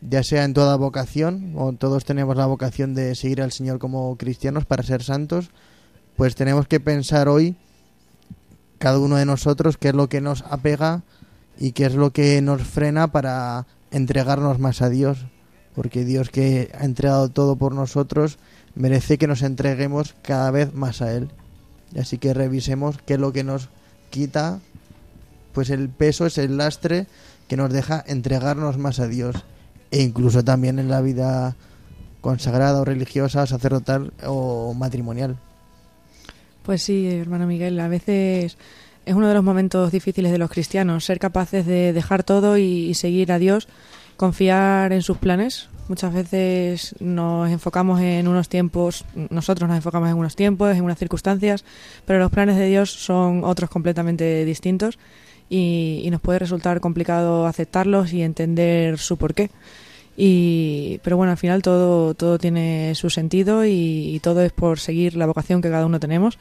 ya 0.00 0.22
sea 0.22 0.44
en 0.44 0.54
toda 0.54 0.76
vocación, 0.76 1.54
o 1.56 1.72
todos 1.72 2.04
tenemos 2.04 2.36
la 2.36 2.46
vocación 2.46 2.94
de 2.94 3.14
seguir 3.14 3.42
al 3.42 3.52
Señor 3.52 3.78
como 3.78 4.16
cristianos 4.16 4.66
para 4.66 4.82
ser 4.82 5.02
santos, 5.02 5.50
pues 6.16 6.34
tenemos 6.34 6.66
que 6.68 6.80
pensar 6.80 7.28
hoy, 7.28 7.56
cada 8.78 8.98
uno 8.98 9.16
de 9.16 9.26
nosotros, 9.26 9.76
qué 9.78 9.88
es 9.88 9.94
lo 9.94 10.08
que 10.08 10.20
nos 10.20 10.42
apega 10.42 11.02
y 11.58 11.72
qué 11.72 11.86
es 11.86 11.94
lo 11.94 12.12
que 12.12 12.40
nos 12.42 12.62
frena 12.62 13.10
para 13.10 13.66
entregarnos 13.90 14.58
más 14.58 14.82
a 14.82 14.90
Dios, 14.90 15.26
porque 15.74 16.04
Dios 16.04 16.30
que 16.30 16.70
ha 16.78 16.84
entregado 16.84 17.30
todo 17.30 17.56
por 17.56 17.74
nosotros 17.74 18.38
merece 18.74 19.18
que 19.18 19.26
nos 19.26 19.42
entreguemos 19.42 20.14
cada 20.22 20.50
vez 20.50 20.74
más 20.74 21.02
a 21.02 21.12
Él. 21.12 21.30
Así 21.98 22.18
que 22.18 22.34
revisemos 22.34 22.98
qué 23.04 23.14
es 23.14 23.20
lo 23.20 23.32
que 23.32 23.44
nos 23.44 23.68
quita, 24.10 24.60
pues 25.52 25.70
el 25.70 25.88
peso 25.88 26.26
es 26.26 26.38
el 26.38 26.56
lastre 26.56 27.06
que 27.48 27.56
nos 27.56 27.72
deja 27.72 28.04
entregarnos 28.06 28.78
más 28.78 29.00
a 29.00 29.08
Dios, 29.08 29.36
e 29.90 30.02
incluso 30.02 30.44
también 30.44 30.78
en 30.78 30.88
la 30.88 31.00
vida 31.00 31.56
consagrada 32.20 32.80
o 32.80 32.84
religiosa, 32.84 33.46
sacerdotal 33.46 34.12
o 34.24 34.72
matrimonial. 34.74 35.36
Pues 36.62 36.82
sí, 36.82 37.08
hermano 37.08 37.46
Miguel, 37.46 37.80
a 37.80 37.88
veces 37.88 38.56
es 39.04 39.14
uno 39.14 39.26
de 39.26 39.34
los 39.34 39.42
momentos 39.42 39.90
difíciles 39.90 40.30
de 40.30 40.38
los 40.38 40.50
cristianos, 40.50 41.04
ser 41.04 41.18
capaces 41.18 41.66
de 41.66 41.92
dejar 41.92 42.22
todo 42.22 42.58
y, 42.58 42.62
y 42.62 42.94
seguir 42.94 43.32
a 43.32 43.38
Dios, 43.38 43.66
confiar 44.20 44.92
en 44.92 45.00
sus 45.00 45.16
planes. 45.16 45.70
Muchas 45.88 46.12
veces 46.12 46.94
nos 47.00 47.50
enfocamos 47.50 48.02
en 48.02 48.28
unos 48.28 48.50
tiempos, 48.50 49.06
nosotros 49.30 49.66
nos 49.66 49.78
enfocamos 49.78 50.10
en 50.10 50.16
unos 50.16 50.36
tiempos, 50.36 50.76
en 50.76 50.84
unas 50.84 50.98
circunstancias, 50.98 51.64
pero 52.04 52.18
los 52.18 52.30
planes 52.30 52.56
de 52.56 52.68
Dios 52.68 52.90
son 52.90 53.44
otros 53.44 53.70
completamente 53.70 54.44
distintos 54.44 54.98
y, 55.48 56.02
y 56.04 56.10
nos 56.10 56.20
puede 56.20 56.38
resultar 56.38 56.80
complicado 56.80 57.46
aceptarlos 57.46 58.12
y 58.12 58.20
entender 58.20 58.98
su 58.98 59.16
porqué. 59.16 59.50
Y, 60.18 61.00
pero 61.02 61.16
bueno, 61.16 61.30
al 61.30 61.38
final 61.38 61.62
todo, 61.62 62.12
todo 62.12 62.36
tiene 62.36 62.94
su 62.94 63.08
sentido 63.08 63.64
y, 63.64 64.14
y 64.14 64.20
todo 64.20 64.42
es 64.42 64.52
por 64.52 64.78
seguir 64.78 65.16
la 65.16 65.24
vocación 65.24 65.62
que 65.62 65.70
cada 65.70 65.86
uno 65.86 65.98
tenemos. 65.98 66.38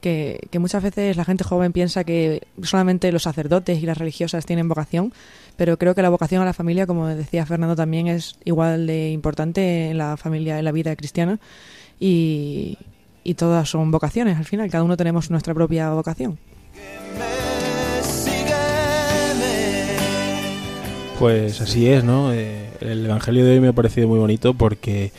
Que, 0.00 0.46
que 0.50 0.58
muchas 0.60 0.82
veces 0.82 1.16
la 1.16 1.24
gente 1.24 1.42
joven 1.42 1.72
piensa 1.72 2.04
que 2.04 2.46
solamente 2.62 3.10
los 3.10 3.22
sacerdotes 3.24 3.82
y 3.82 3.86
las 3.86 3.98
religiosas 3.98 4.46
tienen 4.46 4.68
vocación, 4.68 5.12
pero 5.56 5.78
creo 5.78 5.94
que 5.94 6.02
la 6.02 6.08
vocación 6.10 6.42
a 6.42 6.44
la 6.44 6.52
familia, 6.52 6.86
como 6.86 7.06
decía 7.06 7.46
Fernando, 7.46 7.74
también 7.76 8.06
es 8.08 8.36
igual 8.44 8.86
de 8.86 9.10
importante 9.10 9.90
en 9.90 9.98
la 9.98 10.16
familia, 10.16 10.58
en 10.58 10.64
la 10.64 10.72
vida 10.72 10.94
cristiana. 10.96 11.38
Y, 11.98 12.76
y 13.24 13.34
todas 13.34 13.68
son 13.70 13.90
vocaciones 13.90 14.36
al 14.36 14.44
final, 14.44 14.70
cada 14.70 14.84
uno 14.84 14.96
tenemos 14.96 15.30
nuestra 15.30 15.54
propia 15.54 15.90
vocación. 15.90 16.38
Pues 21.18 21.60
así 21.62 21.88
es, 21.88 22.04
¿no? 22.04 22.32
Eh, 22.34 22.68
el 22.80 23.06
Evangelio 23.06 23.44
de 23.44 23.52
hoy 23.54 23.60
me 23.60 23.68
ha 23.68 23.72
parecido 23.72 24.06
muy 24.06 24.18
bonito 24.18 24.52
porque 24.52 25.12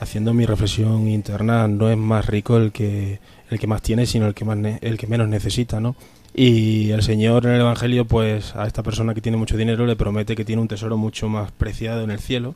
haciendo 0.00 0.34
mi 0.34 0.44
reflexión 0.44 1.06
interna 1.08 1.68
no 1.68 1.88
es 1.88 1.96
más 1.96 2.26
rico 2.26 2.56
el 2.56 2.72
que 2.72 3.20
el 3.48 3.58
que 3.60 3.66
más 3.66 3.82
tiene, 3.82 4.06
sino 4.06 4.26
el 4.26 4.34
que 4.34 4.44
más 4.44 4.56
ne- 4.56 4.78
el 4.82 4.96
que 4.98 5.06
menos 5.06 5.28
necesita, 5.28 5.78
¿no? 5.80 5.94
Y 6.34 6.90
el 6.90 7.02
Señor 7.02 7.44
en 7.46 7.52
el 7.52 7.60
Evangelio, 7.60 8.04
pues 8.04 8.54
a 8.54 8.66
esta 8.66 8.82
persona 8.82 9.14
que 9.14 9.20
tiene 9.20 9.36
mucho 9.36 9.56
dinero 9.56 9.84
le 9.86 9.96
promete 9.96 10.36
que 10.36 10.44
tiene 10.44 10.62
un 10.62 10.68
tesoro 10.68 10.96
mucho 10.96 11.28
más 11.28 11.50
preciado 11.52 12.02
en 12.04 12.10
el 12.10 12.20
cielo. 12.20 12.54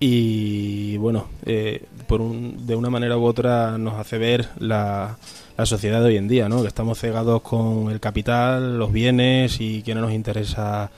Y 0.00 0.96
bueno, 0.98 1.26
eh, 1.44 1.84
por 2.06 2.20
un- 2.20 2.66
de 2.66 2.76
una 2.76 2.88
manera 2.88 3.16
u 3.18 3.24
otra 3.24 3.78
nos 3.78 3.94
hace 3.94 4.16
ver 4.16 4.48
la, 4.60 5.16
la 5.56 5.66
sociedad 5.66 6.00
de 6.00 6.06
hoy 6.06 6.16
en 6.16 6.28
día, 6.28 6.48
¿no? 6.48 6.62
Que 6.62 6.68
estamos 6.68 7.00
cegados 7.00 7.42
con 7.42 7.90
el 7.90 7.98
capital, 7.98 8.78
los 8.78 8.92
bienes 8.92 9.60
y 9.60 9.82
que 9.82 9.94
no 9.96 10.00
nos 10.02 10.12
interesa 10.12 10.90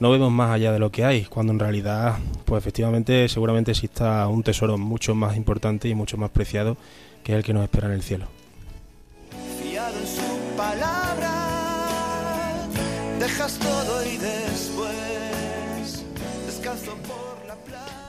no 0.00 0.10
vemos 0.10 0.32
más 0.32 0.50
allá 0.50 0.72
de 0.72 0.80
lo 0.80 0.90
que 0.90 1.04
hay, 1.04 1.22
cuando 1.26 1.52
en 1.52 1.60
realidad, 1.60 2.16
pues 2.44 2.60
efectivamente, 2.60 3.28
seguramente 3.28 3.70
exista 3.70 4.26
un 4.26 4.42
tesoro 4.42 4.76
mucho 4.76 5.14
más 5.14 5.36
importante 5.36 5.88
y 5.88 5.94
mucho 5.94 6.16
más 6.16 6.30
preciado, 6.30 6.76
que 7.22 7.30
es 7.32 7.38
el 7.38 7.44
que 7.44 7.52
nos 7.52 7.62
espera 7.62 7.86
en 7.86 7.92
el 7.94 8.02
cielo. 8.02 8.26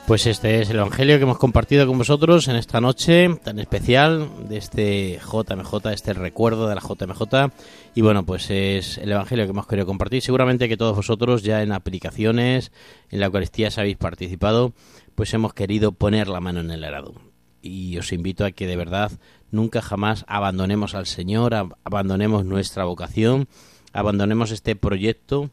Pues 0.06 0.28
este 0.28 0.62
es 0.62 0.70
el 0.70 0.76
Evangelio 0.78 1.18
que 1.18 1.24
hemos 1.24 1.38
compartido 1.38 1.88
con 1.88 1.98
vosotros 1.98 2.48
en 2.50 2.56
esta 2.58 2.82
noche 2.82 3.30
tan 3.44 3.58
especial 3.58 4.30
de 4.50 4.58
este 4.58 5.20
JMJ, 5.20 5.88
este 5.94 6.14
recuerdo 6.14 6.68
de 6.68 6.76
la 6.76 6.82
JMJ. 6.82 7.52
Y 7.96 8.02
bueno, 8.02 8.26
pues 8.26 8.50
es 8.52 8.98
el 8.98 9.12
Evangelio 9.12 9.46
que 9.46 9.52
hemos 9.52 9.66
querido 9.66 9.88
compartir. 9.88 10.22
Seguramente 10.22 10.68
que 10.68 10.78
todos 10.78 10.96
vosotros 10.96 11.42
ya 11.42 11.64
en 11.64 11.72
aplicaciones, 11.72 12.72
en 13.10 13.20
la 13.22 13.28
Eucaristía, 13.28 13.72
si 13.72 13.80
habéis 13.80 13.98
participado, 13.98 14.74
pues 15.16 15.34
hemos 15.34 15.54
querido 15.54 15.94
poner 15.94 16.28
la 16.28 16.42
mano 16.42 16.60
en 16.60 16.72
el 16.72 16.84
arado. 16.84 17.14
Y 17.62 17.98
os 17.98 18.12
invito 18.12 18.44
a 18.46 18.52
que 18.52 18.68
de 18.68 18.76
verdad 18.76 19.12
nunca 19.52 19.82
jamás 19.82 20.26
abandonemos 20.28 20.96
al 20.96 21.06
Señor, 21.06 21.54
ab- 21.54 21.76
abandonemos 21.86 22.44
nuestra 22.44 22.84
vocación, 22.84 23.48
abandonemos 23.94 24.52
este 24.52 24.76
proyecto 24.76 25.52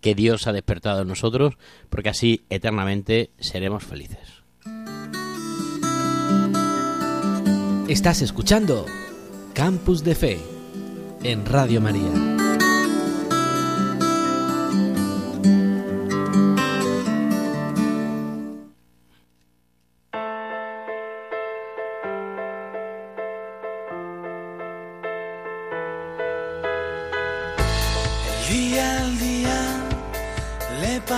que 0.00 0.14
Dios 0.14 0.46
ha 0.46 0.52
despertado 0.52 1.02
en 1.02 1.08
nosotros, 1.08 1.54
porque 1.88 2.10
así 2.10 2.44
eternamente 2.50 3.30
seremos 3.38 3.84
felices. 3.84 4.44
Estás 7.88 8.22
escuchando 8.22 8.86
Campus 9.54 10.04
de 10.04 10.14
Fe 10.14 10.38
en 11.22 11.46
Radio 11.46 11.80
María. 11.80 12.33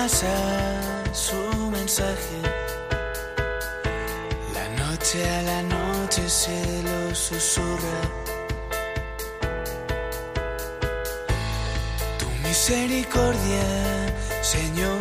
Su 0.09 1.71
mensaje. 1.71 2.41
La 4.55 4.69
noche 4.85 5.29
a 5.29 5.43
la 5.43 5.63
noche 5.63 6.29
se 6.29 6.83
lo 6.83 7.13
susurra. 7.13 8.01
Tu 12.19 12.27
misericordia, 12.47 13.65
Señor, 14.43 15.01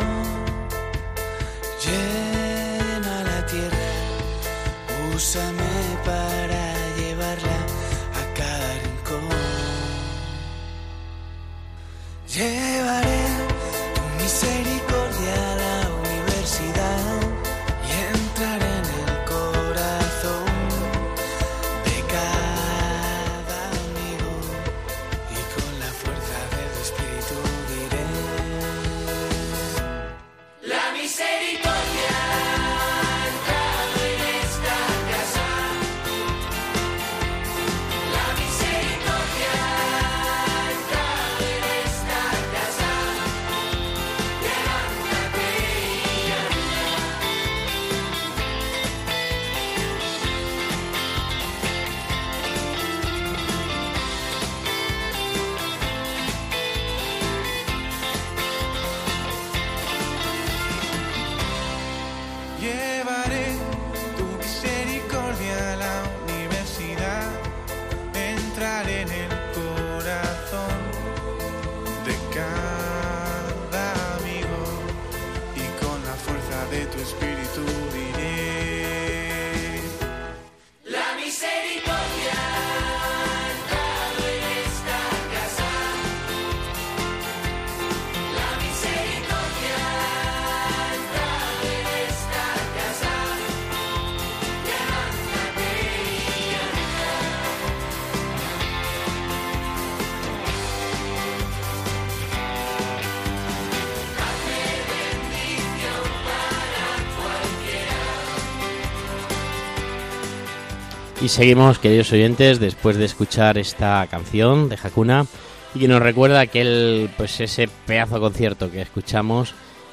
Y 111.26 111.28
seguimos, 111.28 111.80
queridos 111.80 112.12
oyentes, 112.12 112.60
después 112.60 112.96
de 112.96 113.04
escuchar 113.04 113.58
esta 113.58 114.06
canción 114.08 114.68
de 114.68 114.78
Hakuna 114.80 115.26
y 115.74 115.80
que 115.80 115.88
nos 115.88 116.00
recuerda 116.00 116.38
aquel, 116.38 117.10
pues 117.16 117.40
ese 117.40 117.66
pedazo 117.66 118.14
de 118.14 118.20
concierto 118.20 118.70
que 118.70 118.80
escuchamos 118.80 119.52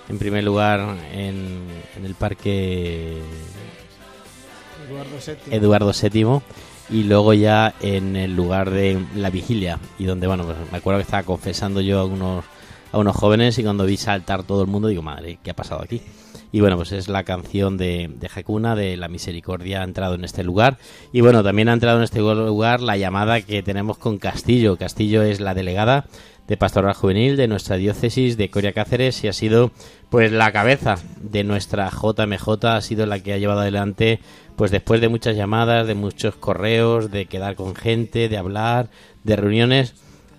en 0.09 0.19
primer 0.19 0.43
lugar 0.43 0.95
en, 1.11 1.63
en 1.97 2.05
el 2.05 2.13
parque 2.13 3.17
Eduardo 4.87 5.17
VII. 5.25 5.55
Eduardo 5.57 5.91
VII 5.91 6.41
y 6.91 7.03
luego 7.05 7.33
ya 7.33 7.73
en 7.81 8.15
el 8.15 8.35
lugar 8.35 8.69
de 8.69 9.03
la 9.15 9.31
vigilia 9.31 9.79
y 9.97 10.05
donde 10.05 10.27
bueno 10.27 10.45
pues 10.45 10.57
me 10.71 10.77
acuerdo 10.77 10.99
que 10.99 11.05
estaba 11.05 11.23
confesando 11.23 11.81
yo 11.81 11.97
a 11.97 12.05
unos 12.05 12.45
a 12.93 12.99
unos 12.99 13.17
jóvenes 13.17 13.59
y 13.59 13.63
cuando 13.63 13.85
vi 13.85 13.97
saltar 13.97 14.43
todo 14.43 14.61
el 14.61 14.67
mundo 14.67 14.87
digo 14.87 15.01
madre 15.01 15.39
qué 15.43 15.51
ha 15.51 15.55
pasado 15.55 15.81
aquí 15.81 16.01
y 16.53 16.61
bueno 16.61 16.77
pues 16.77 16.91
es 16.91 17.09
la 17.09 17.23
canción 17.23 17.77
de, 17.77 18.09
de 18.15 18.29
Hakuna 18.33 18.75
de 18.75 18.95
la 18.95 19.07
misericordia 19.07 19.81
ha 19.81 19.83
entrado 19.83 20.13
en 20.13 20.23
este 20.23 20.43
lugar. 20.43 20.77
Y 21.11 21.21
bueno 21.21 21.43
también 21.43 21.67
ha 21.67 21.73
entrado 21.73 21.97
en 21.97 22.03
este 22.03 22.19
lugar 22.19 22.79
la 22.79 22.95
llamada 22.95 23.41
que 23.41 23.63
tenemos 23.63 23.97
con 23.97 24.19
Castillo. 24.19 24.77
Castillo 24.77 25.23
es 25.23 25.41
la 25.41 25.55
delegada 25.55 26.05
de 26.47 26.55
Pastoral 26.55 26.93
Juvenil 26.93 27.37
de 27.37 27.47
nuestra 27.47 27.77
diócesis 27.77 28.37
de 28.37 28.51
Coria 28.51 28.71
Cáceres 28.71 29.23
y 29.23 29.27
ha 29.27 29.33
sido 29.33 29.71
pues 30.11 30.31
la 30.31 30.51
cabeza 30.51 30.97
de 31.19 31.43
nuestra 31.43 31.89
JMJ, 31.89 32.65
ha 32.65 32.81
sido 32.81 33.07
la 33.07 33.19
que 33.19 33.33
ha 33.33 33.37
llevado 33.37 33.61
adelante 33.61 34.19
pues 34.55 34.69
después 34.69 35.01
de 35.01 35.09
muchas 35.09 35.35
llamadas, 35.35 35.87
de 35.87 35.95
muchos 35.95 36.35
correos, 36.35 37.09
de 37.09 37.25
quedar 37.25 37.55
con 37.55 37.73
gente, 37.73 38.29
de 38.29 38.37
hablar, 38.37 38.91
de 39.23 39.35
reuniones, 39.35 39.95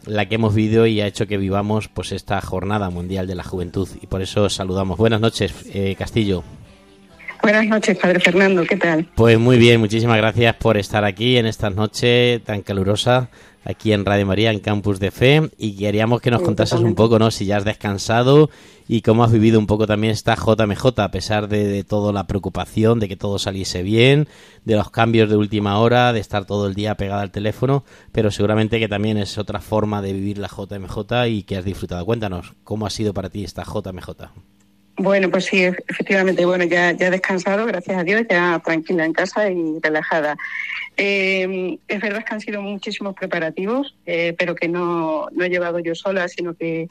la 0.07 0.27
que 0.27 0.37
hemos 0.37 0.55
vivido 0.55 0.87
y 0.87 1.01
ha 1.01 1.07
hecho 1.07 1.27
que 1.27 1.37
vivamos 1.37 1.89
pues 1.89 2.13
esta 2.13 2.41
jornada 2.41 2.91
mundial 2.91 3.27
de 3.27 3.35
la 3.35 3.43
juventud 3.43 3.89
y 4.01 4.07
por 4.07 4.23
eso 4.23 4.45
os 4.45 4.55
saludamos. 4.55 4.99
Buenas 4.99 5.21
noches, 5.21 5.55
eh, 5.73 5.95
Castillo. 5.99 6.45
Buenas 7.43 7.67
noches, 7.67 7.99
Padre 7.99 8.21
Fernando, 8.21 8.65
¿qué 8.65 8.77
tal? 8.77 9.07
Pues 9.15 9.39
muy 9.39 9.59
bien, 9.59 9.79
muchísimas 9.79 10.17
gracias 10.17 10.57
por 10.57 10.79
estar 10.79 11.05
aquí 11.05 11.37
en 11.37 11.45
esta 11.45 11.69
noche 11.69 12.41
tan 12.41 12.63
calurosa 12.63 13.29
aquí 13.65 13.93
en 13.93 14.05
Radio 14.05 14.27
María, 14.27 14.51
en 14.51 14.61
Campus 14.61 15.01
de 15.01 15.11
Fe, 15.11 15.51
y 15.59 15.77
queríamos 15.77 16.21
que 16.21 16.31
nos 16.31 16.41
Sí, 16.41 16.47
contases 16.47 16.81
un 16.81 16.95
poco, 16.95 17.19
¿no? 17.19 17.31
Si 17.31 17.47
ya 17.47 17.57
has 17.57 17.65
descansado 17.65 18.51
y 18.87 19.01
cómo 19.01 19.25
has 19.25 19.33
vivido 19.33 19.59
un 19.59 19.67
poco 19.67 19.87
también 19.87 20.13
esta 20.13 20.35
JMJ, 20.37 21.01
a 21.01 21.11
pesar 21.11 21.49
de, 21.49 21.67
de 21.67 21.85
toda 21.85 22.13
la 22.13 22.27
preocupación, 22.27 23.01
de 23.01 23.09
que 23.09 23.17
todo 23.17 23.39
saliese 23.39 23.83
bien, 23.83 24.29
de 24.65 24.77
los 24.77 24.91
cambios 24.91 25.31
de 25.31 25.37
última 25.37 25.79
hora, 25.79 26.13
de 26.13 26.21
estar 26.21 26.45
todo 26.45 26.67
el 26.67 26.75
día 26.75 26.95
pegada 26.97 27.23
al 27.23 27.31
teléfono, 27.31 27.85
pero 28.13 28.31
seguramente 28.31 28.79
que 28.79 28.89
también 28.89 29.17
es 29.17 29.39
otra 29.39 29.61
forma 29.61 30.03
de 30.03 30.13
vivir 30.13 30.39
la 30.39 30.49
JMJ 30.49 31.29
y 31.29 31.43
que 31.45 31.57
has 31.57 31.65
disfrutado. 31.65 32.05
Cuéntanos, 32.05 32.53
¿cómo 32.65 32.87
ha 32.87 32.91
sido 32.91 33.15
para 33.15 33.31
ti 33.31 33.45
esta 33.45 33.65
JMJ? 33.65 34.11
Bueno, 34.97 35.29
pues 35.29 35.47
sí, 35.47 35.57
ef- 35.65 35.83
efectivamente, 35.89 36.45
bueno, 36.47 36.63
ya, 36.65 36.93
ya 36.93 37.09
he 37.09 37.11
descansado, 37.11 37.67
gracias 37.67 37.99
a 37.99 38.05
Dios, 38.05 38.23
ya 38.31 38.61
tranquila 38.65 39.05
en 39.05 39.13
casa 39.13 39.51
y 39.51 39.81
relajada. 39.83 40.37
Eh, 40.97 41.79
es 41.89 42.01
verdad 42.01 42.25
que 42.25 42.35
han 42.35 42.41
sido 42.41 42.63
muchísimos 42.63 43.15
preparativos, 43.15 43.97
eh, 44.07 44.35
pero 44.39 44.55
que 44.55 44.69
no, 44.69 45.27
no 45.33 45.45
he 45.45 45.51
llevado 45.51 45.79
yo 45.81 45.95
sola, 45.95 46.29
sino 46.29 46.55
que 46.55 46.89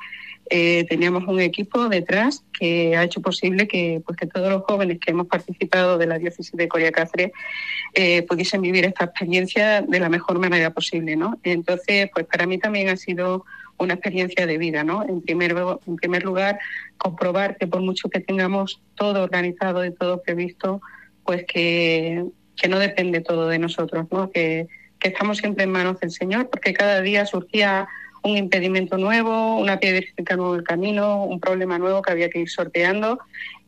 eh, 0.49 0.85
teníamos 0.89 1.23
un 1.27 1.39
equipo 1.39 1.87
detrás 1.87 2.43
que 2.59 2.97
ha 2.97 3.03
hecho 3.03 3.21
posible 3.21 3.67
que, 3.67 4.01
pues, 4.05 4.17
que 4.17 4.27
todos 4.27 4.49
los 4.51 4.63
jóvenes 4.63 4.99
que 4.99 5.11
hemos 5.11 5.27
participado 5.27 5.97
de 5.97 6.05
la 6.05 6.17
diócesis 6.17 6.51
de 6.51 6.67
Coria 6.67 6.91
Cáceres 6.91 7.31
eh, 7.93 8.23
pudiesen 8.23 8.61
vivir 8.61 8.85
esta 8.85 9.05
experiencia 9.05 9.81
de 9.81 9.99
la 9.99 10.09
mejor 10.09 10.39
manera 10.39 10.71
posible, 10.71 11.15
¿no? 11.15 11.39
Entonces, 11.43 12.09
pues 12.13 12.25
para 12.25 12.45
mí 12.45 12.57
también 12.57 12.89
ha 12.89 12.97
sido 12.97 13.45
una 13.77 13.93
experiencia 13.93 14.45
de 14.45 14.57
vida, 14.57 14.83
¿no? 14.83 15.03
En 15.03 15.21
primer, 15.21 15.55
en 15.87 15.95
primer 15.95 16.23
lugar, 16.23 16.59
comprobar 16.97 17.57
que 17.57 17.67
por 17.67 17.81
mucho 17.81 18.09
que 18.09 18.19
tengamos 18.19 18.81
todo 18.95 19.23
organizado 19.23 19.85
y 19.85 19.93
todo 19.93 20.21
previsto, 20.21 20.81
pues 21.23 21.45
que, 21.45 22.23
que 22.55 22.67
no 22.67 22.79
depende 22.79 23.21
todo 23.21 23.47
de 23.47 23.59
nosotros, 23.59 24.07
¿no? 24.11 24.29
Que, 24.31 24.67
que 24.99 25.09
estamos 25.09 25.37
siempre 25.37 25.63
en 25.63 25.71
manos 25.71 25.99
del 25.99 26.11
Señor, 26.11 26.49
porque 26.49 26.73
cada 26.73 27.01
día 27.01 27.25
surgía 27.25 27.87
un 28.23 28.37
impedimento 28.37 28.97
nuevo, 28.97 29.57
una 29.57 29.79
piedrecita 29.79 30.35
nueva 30.37 30.53
en 30.53 30.59
el 30.59 30.65
camino, 30.65 31.25
un 31.25 31.39
problema 31.41 31.77
nuevo 31.77 32.01
que 32.01 32.11
había 32.11 32.29
que 32.29 32.39
ir 32.39 32.49
sorteando 32.49 33.19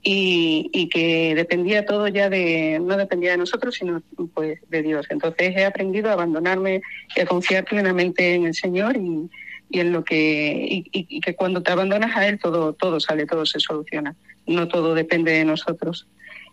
y, 0.02 0.70
y 0.72 0.88
que 0.88 1.34
dependía 1.36 1.86
todo 1.86 2.08
ya 2.08 2.30
de, 2.30 2.80
no 2.82 2.96
dependía 2.96 3.32
de 3.32 3.38
nosotros, 3.38 3.76
sino 3.76 4.02
pues 4.34 4.60
de 4.70 4.82
Dios. 4.84 5.08
Entonces 5.10 5.54
he 5.58 5.66
aprendido 5.66 6.10
a 6.10 6.14
abandonarme 6.14 6.82
y 7.16 7.22
a 7.22 7.26
confiar 7.26 7.66
plenamente 7.66 8.34
en 8.36 8.46
el 8.46 8.54
Señor 8.54 8.96
y, 8.96 9.30
y 9.70 9.80
en 9.80 9.92
lo 9.92 10.04
que 10.06 10.66
y- 10.70 10.90
y 10.94 11.20
que 11.20 11.36
cuando 11.36 11.62
te 11.62 11.72
abandonas 11.72 12.16
a 12.16 12.28
él 12.28 12.40
todo 12.40 12.74
todo 12.74 13.00
sale 13.00 13.26
todo 13.26 13.46
se 13.48 13.60
soluciona 13.60 14.16
no 14.46 14.68
todo 14.68 14.94
depende 14.94 15.32
de 15.32 15.44
nosotros 15.44 16.08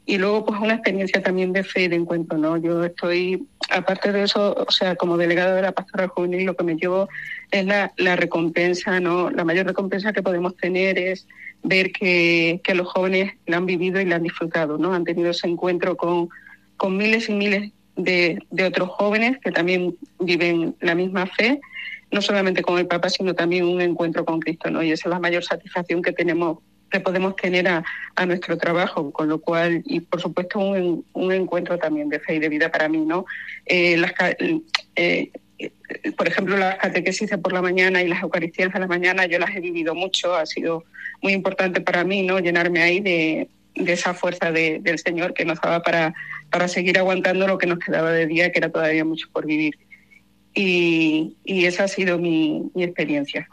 y 0.04 0.18
luego 0.18 0.44
pues 0.44 0.60
una 0.60 0.74
experiencia 0.74 1.22
también 1.22 1.52
de 1.52 1.62
fe 1.62 1.82
y 1.82 1.88
de 1.88 1.96
encuentro 1.96 2.36
no 2.36 2.56
yo 2.56 2.84
estoy 2.84 3.46
aparte 3.70 4.12
de 4.12 4.24
eso 4.24 4.54
o 4.54 4.70
sea 4.70 4.96
como 4.96 5.16
delegado 5.16 5.54
de 5.54 5.62
la 5.62 5.72
pastoral 5.72 6.08
juvenil 6.08 6.46
lo 6.46 6.56
que 6.56 6.64
me 6.64 6.76
llevo 6.76 7.08
es 7.50 7.64
la, 7.64 7.92
la 7.96 8.16
recompensa 8.16 8.98
no 9.00 9.30
la 9.30 9.44
mayor 9.44 9.66
recompensa 9.66 10.12
que 10.12 10.22
podemos 10.22 10.56
tener 10.56 10.98
es 10.98 11.26
ver 11.62 11.92
que, 11.92 12.60
que 12.64 12.74
los 12.74 12.88
jóvenes 12.88 13.34
la 13.46 13.58
han 13.58 13.66
vivido 13.66 14.00
y 14.00 14.04
la 14.04 14.16
han 14.16 14.24
disfrutado 14.24 14.76
no 14.78 14.92
han 14.92 15.04
tenido 15.04 15.30
ese 15.30 15.46
encuentro 15.46 15.96
con 15.96 16.28
con 16.76 16.96
miles 16.96 17.28
y 17.28 17.34
miles 17.34 17.72
de, 17.94 18.42
de 18.50 18.64
otros 18.64 18.88
jóvenes 18.88 19.38
que 19.38 19.52
también 19.52 19.96
viven 20.18 20.74
la 20.80 20.96
misma 20.96 21.26
fe 21.26 21.60
no 22.12 22.20
solamente 22.20 22.62
con 22.62 22.78
el 22.78 22.86
Papa, 22.86 23.08
sino 23.08 23.34
también 23.34 23.64
un 23.64 23.80
encuentro 23.80 24.24
con 24.24 24.38
Cristo, 24.38 24.70
¿no? 24.70 24.82
Y 24.82 24.92
esa 24.92 25.08
es 25.08 25.10
la 25.10 25.18
mayor 25.18 25.42
satisfacción 25.42 26.02
que 26.02 26.12
tenemos 26.12 26.58
que 26.92 27.00
podemos 27.00 27.34
tener 27.34 27.66
a, 27.66 27.82
a 28.14 28.26
nuestro 28.26 28.56
trabajo, 28.56 29.10
con 29.10 29.28
lo 29.28 29.40
cual, 29.40 29.82
y 29.84 30.00
por 30.00 30.20
supuesto 30.20 30.60
un, 30.60 31.04
un 31.14 31.32
encuentro 31.32 31.78
también 31.78 32.08
de 32.08 32.20
fe 32.20 32.36
y 32.36 32.38
de 32.38 32.48
vida 32.48 32.70
para 32.70 32.88
mí, 32.88 33.04
¿no? 33.04 33.24
Eh, 33.66 33.96
las, 33.96 34.12
eh, 34.96 35.30
por 36.16 36.28
ejemplo, 36.28 36.56
las 36.56 36.76
catequesis 36.76 37.30
de 37.30 37.38
por 37.38 37.52
la 37.52 37.62
mañana 37.62 38.02
y 38.02 38.08
las 38.08 38.22
Eucaristías 38.22 38.72
de 38.72 38.80
la 38.80 38.86
mañana, 38.86 39.26
yo 39.26 39.38
las 39.38 39.54
he 39.54 39.60
vivido 39.60 39.94
mucho, 39.94 40.34
ha 40.34 40.46
sido 40.46 40.84
muy 41.22 41.32
importante 41.32 41.80
para 41.80 42.04
mí, 42.04 42.22
¿no? 42.22 42.38
Llenarme 42.38 42.82
ahí 42.82 43.00
de, 43.00 43.48
de 43.74 43.92
esa 43.92 44.14
fuerza 44.14 44.52
de, 44.52 44.78
del 44.80 44.98
Señor 44.98 45.34
que 45.34 45.44
nos 45.44 45.60
daba 45.60 45.82
para, 45.82 46.14
para 46.50 46.68
seguir 46.68 46.98
aguantando 46.98 47.46
lo 47.46 47.58
que 47.58 47.66
nos 47.66 47.78
quedaba 47.78 48.12
de 48.12 48.26
día, 48.26 48.52
que 48.52 48.58
era 48.58 48.70
todavía 48.70 49.04
mucho 49.04 49.28
por 49.32 49.46
vivir. 49.46 49.78
Y, 50.54 51.36
y 51.44 51.64
esa 51.64 51.84
ha 51.84 51.88
sido 51.88 52.18
mi, 52.18 52.70
mi 52.74 52.84
experiencia. 52.84 53.48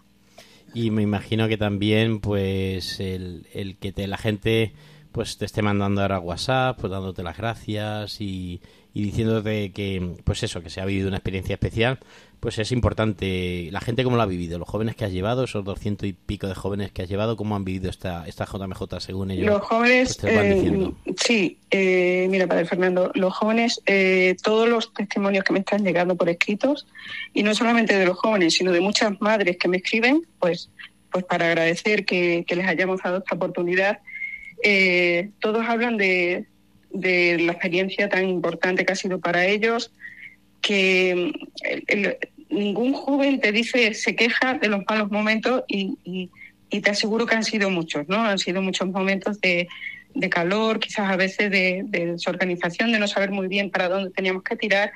Y 0.73 0.91
me 0.91 1.01
imagino 1.01 1.47
que 1.47 1.57
también, 1.57 2.19
pues, 2.19 2.99
el, 2.99 3.47
el 3.53 3.77
que 3.77 3.91
te, 3.91 4.07
la 4.07 4.17
gente 4.17 4.73
pues 5.11 5.37
te 5.37 5.45
esté 5.45 5.61
mandando 5.61 6.01
ahora 6.01 6.19
WhatsApp, 6.19 6.79
pues 6.79 6.91
dándote 6.91 7.23
las 7.23 7.37
gracias 7.37 8.21
y, 8.21 8.61
y 8.93 9.03
diciéndote 9.03 9.71
que, 9.71 10.17
pues 10.23 10.43
eso, 10.43 10.61
que 10.61 10.69
se 10.69 10.81
ha 10.81 10.85
vivido 10.85 11.07
una 11.07 11.17
experiencia 11.17 11.53
especial, 11.53 11.99
pues 12.39 12.57
es 12.59 12.71
importante. 12.71 13.69
La 13.71 13.81
gente 13.81 14.03
cómo 14.03 14.15
lo 14.15 14.21
ha 14.21 14.25
vivido, 14.25 14.59
los 14.59 14.67
jóvenes 14.67 14.95
que 14.95 15.05
has 15.05 15.11
llevado, 15.11 15.43
esos 15.43 15.65
doscientos 15.65 16.07
y 16.07 16.13
pico 16.13 16.47
de 16.47 16.55
jóvenes 16.55 16.91
que 16.91 17.01
has 17.01 17.09
llevado, 17.09 17.35
cómo 17.35 17.55
han 17.55 17.65
vivido 17.65 17.89
esta, 17.89 18.27
esta 18.27 18.45
JMJ 18.45 18.99
según 18.99 19.31
ellos. 19.31 19.47
Los 19.47 19.61
jóvenes, 19.61 20.17
pues 20.21 20.33
eh, 20.33 20.91
sí, 21.17 21.59
eh, 21.71 22.27
mira, 22.29 22.47
Padre 22.47 22.65
Fernando, 22.65 23.11
los 23.15 23.35
jóvenes, 23.35 23.81
eh, 23.85 24.35
todos 24.43 24.69
los 24.69 24.93
testimonios 24.93 25.43
que 25.43 25.53
me 25.53 25.59
están 25.59 25.83
llegando 25.83 26.15
por 26.15 26.29
escritos, 26.29 26.87
y 27.33 27.43
no 27.43 27.53
solamente 27.53 27.97
de 27.97 28.05
los 28.05 28.17
jóvenes, 28.17 28.53
sino 28.53 28.71
de 28.71 28.81
muchas 28.81 29.19
madres 29.21 29.57
que 29.57 29.67
me 29.67 29.77
escriben, 29.77 30.21
pues, 30.39 30.69
pues 31.11 31.25
para 31.25 31.47
agradecer 31.47 32.05
que, 32.05 32.45
que 32.47 32.55
les 32.55 32.67
hayamos 32.67 33.01
dado 33.01 33.17
esta 33.17 33.35
oportunidad, 33.35 33.99
eh, 34.63 35.29
todos 35.39 35.65
hablan 35.67 35.97
de, 35.97 36.45
de 36.91 37.37
la 37.39 37.53
experiencia 37.53 38.09
tan 38.09 38.27
importante 38.27 38.85
que 38.85 38.93
ha 38.93 38.95
sido 38.95 39.19
para 39.19 39.45
ellos, 39.45 39.91
que 40.61 41.11
el- 41.11 41.83
el- 41.87 42.17
ningún 42.49 42.93
joven 42.93 43.39
te 43.39 43.51
dice, 43.51 43.93
se 43.93 44.15
queja 44.15 44.55
de 44.55 44.67
los 44.69 44.81
malos 44.89 45.11
momentos 45.11 45.63
y, 45.67 45.97
y- 46.03 46.29
te 46.81 46.89
aseguro 46.91 47.25
que 47.25 47.35
han 47.35 47.43
sido 47.43 47.69
muchos, 47.69 48.07
¿no? 48.07 48.17
Han 48.17 48.37
sido 48.37 48.61
muchos 48.61 48.87
momentos 48.89 49.39
de, 49.41 49.67
calor, 50.29 50.79
quizás 50.79 51.09
a 51.11 51.15
veces 51.15 51.49
de 51.51 51.83
desorganización, 51.87 52.91
de 52.91 52.99
no 52.99 53.07
saber 53.07 53.31
muy 53.31 53.47
bien 53.47 53.69
para 53.69 53.89
dónde 53.89 54.11
teníamos 54.11 54.43
que 54.43 54.55
tirar 54.55 54.91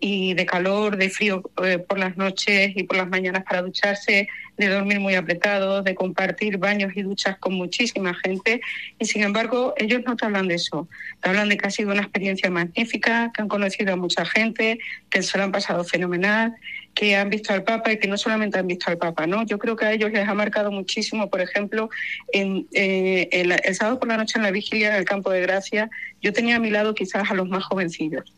y 0.00 0.34
de 0.34 0.46
calor, 0.46 0.96
de 0.96 1.10
frío 1.10 1.42
eh, 1.62 1.78
por 1.78 1.98
las 1.98 2.16
noches 2.16 2.72
y 2.74 2.82
por 2.84 2.96
las 2.96 3.08
mañanas 3.08 3.44
para 3.44 3.62
ducharse, 3.62 4.28
de 4.56 4.68
dormir 4.68 5.00
muy 5.00 5.14
apretados, 5.14 5.84
de 5.84 5.94
compartir 5.94 6.58
baños 6.58 6.92
y 6.94 7.02
duchas 7.02 7.38
con 7.38 7.54
muchísima 7.54 8.14
gente. 8.14 8.60
Y 8.98 9.06
sin 9.06 9.22
embargo, 9.22 9.74
ellos 9.76 10.02
no 10.04 10.16
te 10.16 10.26
hablan 10.26 10.48
de 10.48 10.54
eso. 10.56 10.88
Te 11.20 11.30
hablan 11.30 11.48
de 11.48 11.56
que 11.56 11.66
ha 11.66 11.70
sido 11.70 11.92
una 11.92 12.02
experiencia 12.02 12.50
magnífica, 12.50 13.32
que 13.34 13.42
han 13.42 13.48
conocido 13.48 13.92
a 13.92 13.96
mucha 13.96 14.24
gente, 14.24 14.78
que 15.10 15.22
se 15.22 15.38
lo 15.38 15.44
han 15.44 15.52
pasado 15.52 15.84
fenomenal, 15.84 16.54
que 16.94 17.16
han 17.16 17.30
visto 17.30 17.52
al 17.52 17.64
Papa 17.64 17.92
y 17.92 17.98
que 17.98 18.06
no 18.06 18.16
solamente 18.16 18.58
han 18.58 18.66
visto 18.66 18.90
al 18.90 18.98
Papa, 18.98 19.26
¿no? 19.26 19.44
Yo 19.44 19.58
creo 19.58 19.74
que 19.74 19.84
a 19.84 19.92
ellos 19.92 20.12
les 20.12 20.28
ha 20.28 20.34
marcado 20.34 20.70
muchísimo, 20.70 21.28
por 21.28 21.40
ejemplo, 21.40 21.90
en, 22.32 22.66
eh, 22.72 23.28
el, 23.32 23.52
el 23.52 23.74
sábado 23.74 23.98
por 23.98 24.08
la 24.08 24.16
noche 24.16 24.38
en 24.38 24.44
la 24.44 24.52
vigilia 24.52 24.90
en 24.90 24.94
el 24.96 25.04
Campo 25.04 25.30
de 25.30 25.40
Gracia, 25.40 25.90
yo 26.22 26.32
tenía 26.32 26.56
a 26.56 26.60
mi 26.60 26.70
lado 26.70 26.94
quizás 26.94 27.30
a 27.30 27.34
los 27.34 27.48
más 27.48 27.64
jovencillos 27.64 28.32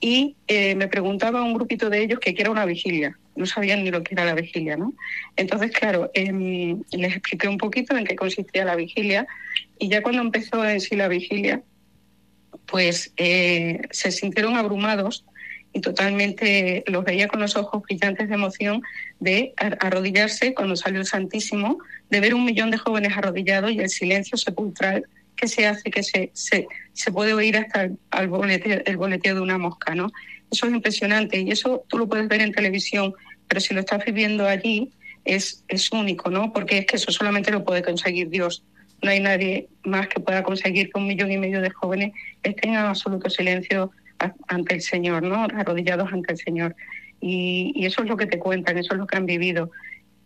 y 0.00 0.36
eh, 0.46 0.74
me 0.74 0.88
preguntaba 0.88 1.42
un 1.42 1.54
grupito 1.54 1.88
de 1.90 2.02
ellos 2.02 2.18
que 2.20 2.34
era 2.36 2.50
una 2.50 2.64
vigilia. 2.66 3.16
No 3.34 3.46
sabían 3.46 3.84
ni 3.84 3.90
lo 3.90 4.02
que 4.02 4.14
era 4.14 4.24
la 4.24 4.34
vigilia, 4.34 4.76
¿no? 4.76 4.94
Entonces, 5.36 5.70
claro, 5.72 6.10
em, 6.14 6.82
les 6.92 7.12
expliqué 7.16 7.48
un 7.48 7.58
poquito 7.58 7.96
en 7.96 8.04
qué 8.04 8.16
consistía 8.16 8.64
la 8.64 8.76
vigilia 8.76 9.26
y 9.78 9.88
ya 9.88 10.02
cuando 10.02 10.22
empezó 10.22 10.64
en 10.64 10.80
sí 10.80 10.96
la 10.96 11.08
vigilia, 11.08 11.62
pues 12.66 13.12
eh, 13.16 13.80
se 13.90 14.10
sintieron 14.10 14.56
abrumados 14.56 15.24
y 15.72 15.80
totalmente 15.80 16.82
los 16.86 17.04
veía 17.04 17.28
con 17.28 17.40
los 17.40 17.54
ojos 17.56 17.82
brillantes 17.82 18.28
de 18.28 18.34
emoción 18.34 18.82
de 19.20 19.52
ar- 19.58 19.76
arrodillarse 19.80 20.54
cuando 20.54 20.74
salió 20.74 21.00
el 21.00 21.06
Santísimo, 21.06 21.78
de 22.08 22.20
ver 22.20 22.34
un 22.34 22.44
millón 22.44 22.70
de 22.70 22.78
jóvenes 22.78 23.12
arrodillados 23.16 23.70
y 23.72 23.80
el 23.80 23.90
silencio 23.90 24.38
sepulcral 24.38 25.04
que 25.36 25.48
se 25.48 25.66
hace, 25.66 25.90
que 25.90 26.02
se, 26.02 26.30
se, 26.32 26.66
se 26.92 27.12
puede 27.12 27.34
oír 27.34 27.56
hasta 27.56 27.84
el, 27.84 27.98
al 28.10 28.28
boleteo, 28.28 28.80
el 28.84 28.96
boleteo 28.96 29.34
de 29.34 29.40
una 29.40 29.58
mosca, 29.58 29.94
¿no? 29.94 30.10
Eso 30.50 30.66
es 30.66 30.72
impresionante 30.72 31.40
y 31.40 31.50
eso 31.50 31.84
tú 31.88 31.98
lo 31.98 32.08
puedes 32.08 32.28
ver 32.28 32.40
en 32.40 32.52
televisión, 32.52 33.14
pero 33.48 33.60
si 33.60 33.74
lo 33.74 33.80
estás 33.80 34.04
viviendo 34.04 34.46
allí 34.46 34.90
es, 35.24 35.64
es 35.68 35.90
único, 35.92 36.30
¿no? 36.30 36.52
Porque 36.52 36.78
es 36.78 36.86
que 36.86 36.96
eso 36.96 37.10
solamente 37.10 37.50
lo 37.50 37.64
puede 37.64 37.82
conseguir 37.82 38.30
Dios. 38.30 38.64
No 39.02 39.10
hay 39.10 39.20
nadie 39.20 39.68
más 39.84 40.08
que 40.08 40.20
pueda 40.20 40.42
conseguir 40.42 40.90
que 40.90 40.98
un 40.98 41.06
millón 41.06 41.30
y 41.30 41.38
medio 41.38 41.60
de 41.60 41.70
jóvenes 41.70 42.12
estén 42.42 42.70
en 42.70 42.76
absoluto 42.76 43.28
silencio 43.28 43.90
ante 44.48 44.74
el 44.74 44.80
Señor, 44.80 45.22
¿no? 45.22 45.44
Arrodillados 45.44 46.12
ante 46.12 46.32
el 46.32 46.38
Señor. 46.38 46.76
Y, 47.20 47.72
y 47.74 47.86
eso 47.86 48.02
es 48.02 48.08
lo 48.08 48.16
que 48.16 48.26
te 48.26 48.38
cuentan, 48.38 48.78
eso 48.78 48.94
es 48.94 48.98
lo 48.98 49.06
que 49.06 49.16
han 49.16 49.26
vivido. 49.26 49.70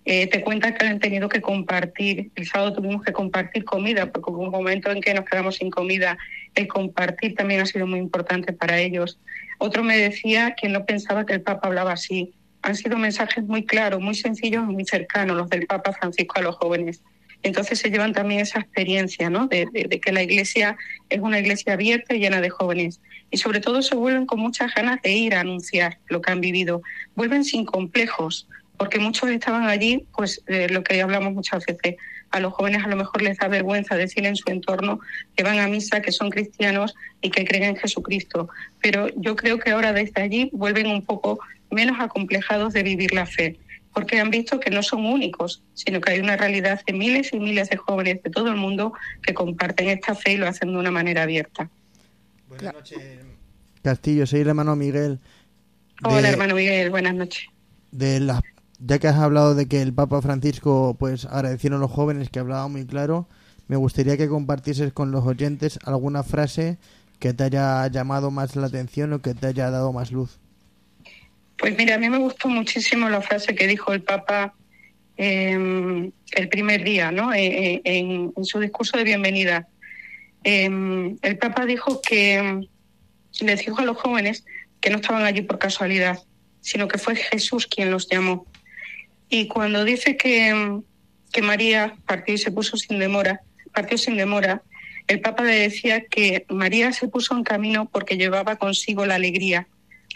Eh, 0.05 0.27
te 0.29 0.43
cuentan 0.43 0.75
que 0.75 0.87
han 0.87 0.99
tenido 0.99 1.29
que 1.29 1.41
compartir. 1.41 2.31
El 2.35 2.47
sábado 2.47 2.73
tuvimos 2.73 3.03
que 3.03 3.13
compartir 3.13 3.65
comida, 3.65 4.11
porque 4.11 4.31
hubo 4.31 4.43
un 4.43 4.51
momento 4.51 4.91
en 4.91 5.01
que 5.01 5.13
nos 5.15 5.25
quedamos 5.25 5.57
sin 5.57 5.71
comida. 5.71 6.17
El 6.55 6.67
compartir 6.69 7.35
también 7.35 7.61
ha 7.61 7.67
sido 7.67 7.87
muy 7.87 7.99
importante 7.99 8.53
para 8.53 8.79
ellos. 8.81 9.19
Otro 9.59 9.85
me 9.85 9.97
decía 9.99 10.55
que 10.61 10.69
no 10.69 10.85
pensaba 10.87 11.27
que 11.27 11.35
el 11.35 11.43
Papa 11.43 11.69
hablaba 11.69 11.93
así. 11.93 12.33
Han 12.63 12.77
sido 12.77 12.97
mensajes 12.97 13.45
muy 13.45 13.65
claros, 13.65 14.01
muy 14.01 14.15
sencillos 14.15 14.65
y 14.69 14.73
muy 14.73 14.85
cercanos 14.85 15.37
los 15.37 15.49
del 15.49 15.67
Papa 15.67 15.93
Francisco 15.93 16.39
a 16.39 16.43
los 16.43 16.57
jóvenes. 16.57 17.03
Entonces 17.43 17.79
se 17.79 17.91
llevan 17.91 18.13
también 18.13 18.41
esa 18.41 18.59
experiencia, 18.61 19.31
¿no? 19.31 19.47
De, 19.47 19.67
de- 19.73 20.01
que 20.01 20.13
la 20.13 20.23
iglesia 20.23 20.77
es 21.09 21.21
una 21.21 21.39
iglesia 21.39 21.73
abierta 21.73 22.15
y 22.15 22.21
llena 22.21 22.41
de 22.41 22.51
jóvenes. 22.51 23.01
Y 23.31 23.39
sobre 23.39 23.61
todo 23.61 23.81
se 23.81 23.95
vuelven 23.95 24.27
con 24.27 24.41
muchas 24.41 24.75
ganas 24.75 25.01
de 25.03 25.13
ir 25.13 25.35
a 25.35 25.41
anunciar 25.41 25.99
lo 26.09 26.21
que 26.21 26.33
han 26.33 26.41
vivido. 26.41 26.83
Vuelven 27.15 27.45
sin 27.45 27.65
complejos, 27.65 28.47
porque 28.81 28.99
muchos 28.99 29.29
estaban 29.29 29.67
allí, 29.67 30.07
pues 30.17 30.43
eh, 30.47 30.67
lo 30.71 30.83
que 30.83 31.03
hablamos 31.03 31.35
muchas 31.35 31.67
veces, 31.67 31.97
a 32.31 32.41
los 32.41 32.55
jóvenes 32.55 32.83
a 32.83 32.89
lo 32.89 32.97
mejor 32.97 33.21
les 33.21 33.37
da 33.37 33.47
vergüenza 33.47 33.95
decir 33.95 34.25
en 34.25 34.37
su 34.37 34.49
entorno 34.49 35.01
que 35.37 35.43
van 35.43 35.59
a 35.59 35.69
misa, 35.69 36.01
que 36.01 36.13
son 36.13 36.31
cristianos 36.31 36.95
y 37.21 37.31
que 37.31 37.45
creen 37.45 37.65
en 37.65 37.77
Jesucristo. 37.77 38.49
Pero 38.81 39.09
yo 39.17 39.37
creo 39.37 39.59
que 39.59 39.73
ahora 39.73 39.93
desde 39.93 40.23
allí 40.23 40.49
vuelven 40.55 40.87
un 40.87 41.05
poco 41.05 41.41
menos 41.71 41.99
acomplejados 42.01 42.73
de 42.73 42.83
vivir 42.83 43.13
la 43.13 43.27
fe, 43.27 43.59
porque 43.93 44.19
han 44.19 44.31
visto 44.31 44.59
que 44.59 44.71
no 44.71 44.83
son 44.83 45.05
únicos, 45.05 45.63
sino 45.75 46.01
que 46.01 46.13
hay 46.13 46.21
una 46.21 46.39
realidad 46.39 46.81
de 46.87 46.95
miles 46.95 47.35
y 47.35 47.39
miles 47.39 47.69
de 47.69 47.77
jóvenes 47.77 48.23
de 48.23 48.31
todo 48.31 48.49
el 48.49 48.57
mundo 48.57 48.95
que 49.23 49.35
comparten 49.35 49.91
esta 49.91 50.15
fe 50.15 50.33
y 50.33 50.37
lo 50.39 50.49
hacen 50.49 50.73
de 50.73 50.79
una 50.79 50.91
manera 50.91 51.25
abierta. 51.25 51.69
Buenas 52.49 52.73
noches. 52.73 52.99
Castillo, 53.83 54.27
soy 54.27 54.41
el 54.41 54.49
hermano 54.49 54.75
Miguel. 54.75 55.19
Hola, 56.03 56.31
hermano 56.31 56.55
Miguel, 56.55 56.89
buenas 56.89 57.15
noches. 57.15 57.45
de 57.91 58.21
las 58.21 58.41
ya 58.81 58.99
que 58.99 59.09
has 59.09 59.17
hablado 59.17 59.55
de 59.55 59.67
que 59.67 59.83
el 59.83 59.93
Papa 59.93 60.21
Francisco 60.23 60.97
pues 60.99 61.25
agradecieron 61.27 61.79
a 61.79 61.83
los 61.83 61.91
jóvenes 61.91 62.31
que 62.31 62.39
hablaba 62.39 62.67
muy 62.69 62.87
claro, 62.87 63.29
me 63.69 63.77
gustaría 63.77 64.17
que 64.17 64.29
compartieses 64.29 64.93
con 64.93 65.11
los 65.11 65.25
oyentes 65.25 65.79
alguna 65.85 66.23
frase 66.23 66.79
que 67.19 67.35
te 67.35 67.45
haya 67.45 67.87
llamado 67.89 68.31
más 68.31 68.57
la 68.57 68.67
atención 68.67 69.13
o 69.13 69.23
que 69.23 69.35
te 69.35 69.47
haya 69.47 69.71
dado 69.71 69.93
más 69.93 70.11
luz. 70.11 70.39
Pues 71.59 71.77
mira, 71.77 71.97
a 71.97 71.99
mí 71.99 72.09
me 72.09 72.19
gustó 72.19 72.49
muchísimo 72.49 73.09
la 73.09 73.21
frase 73.21 73.55
que 73.55 73.67
dijo 73.67 73.93
el 73.93 74.03
Papa 74.03 74.55
eh, 75.19 76.11
el 76.33 76.49
primer 76.49 76.85
día, 76.85 77.11
¿no? 77.11 77.33
Eh, 77.35 77.75
eh, 77.75 77.83
en, 77.85 78.33
su 78.45 78.59
discurso 78.59 78.97
de 78.97 79.05
bienvenida. 79.05 79.69
Eh, 80.45 81.17
el 81.21 81.39
Papa 81.39 81.67
dijo 81.67 82.01
que 82.01 82.67
les 83.41 83.61
dijo 83.61 83.79
a 83.81 83.85
los 83.85 83.99
jóvenes 83.99 84.45
que 84.81 84.91
no 84.91 84.97
estaban 84.97 85.25
allí 85.25 85.43
por 85.43 85.59
casualidad, 85.59 86.19
sino 86.61 86.89
que 86.89 86.99
fue 86.99 87.17
Jesús 87.17 87.67
quien 87.67 87.91
los 87.91 88.09
llamó. 88.09 88.47
Y 89.31 89.47
cuando 89.47 89.85
dice 89.85 90.17
que, 90.17 90.81
que 91.33 91.43
María 91.43 91.95
partió 92.05 92.35
y 92.35 92.39
se 92.39 92.51
puso 92.51 92.77
sin 92.77 92.99
demora, 92.99 93.41
partió 93.73 93.97
sin 93.97 94.17
demora, 94.17 94.63
el 95.07 95.21
Papa 95.21 95.45
le 95.45 95.55
decía 95.55 96.05
que 96.05 96.45
María 96.49 96.93
se 96.93 97.09
puso 97.09 97.37
en 97.37 97.45
camino 97.45 97.89
porque 97.91 98.17
llevaba 98.17 98.57
consigo 98.57 99.07
la 99.07 99.15
alegría, 99.15 99.69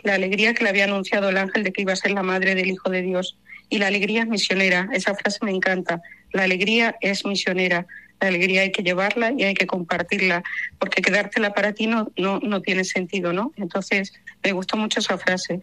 la 0.02 0.14
alegría 0.14 0.52
que 0.52 0.64
le 0.64 0.70
había 0.70 0.84
anunciado 0.84 1.28
el 1.30 1.38
ángel 1.38 1.62
de 1.62 1.72
que 1.72 1.82
iba 1.82 1.92
a 1.92 1.96
ser 1.96 2.10
la 2.10 2.22
madre 2.22 2.54
del 2.54 2.70
Hijo 2.70 2.90
de 2.90 3.02
Dios. 3.02 3.38
Y 3.68 3.78
la 3.78 3.86
alegría 3.86 4.22
es 4.22 4.28
misionera, 4.28 4.88
esa 4.92 5.14
frase 5.14 5.38
me 5.42 5.52
encanta. 5.52 6.02
La 6.32 6.42
alegría 6.42 6.96
es 7.00 7.24
misionera, 7.24 7.86
la 8.20 8.28
alegría 8.28 8.62
hay 8.62 8.72
que 8.72 8.82
llevarla 8.82 9.32
y 9.36 9.44
hay 9.44 9.54
que 9.54 9.66
compartirla, 9.66 10.42
porque 10.78 11.02
quedártela 11.02 11.54
para 11.54 11.72
ti 11.72 11.86
no, 11.86 12.10
no, 12.16 12.40
no 12.40 12.62
tiene 12.62 12.84
sentido, 12.84 13.32
¿no? 13.32 13.52
Entonces, 13.56 14.12
me 14.42 14.52
gustó 14.52 14.76
mucho 14.76 15.00
esa 15.00 15.18
frase. 15.18 15.62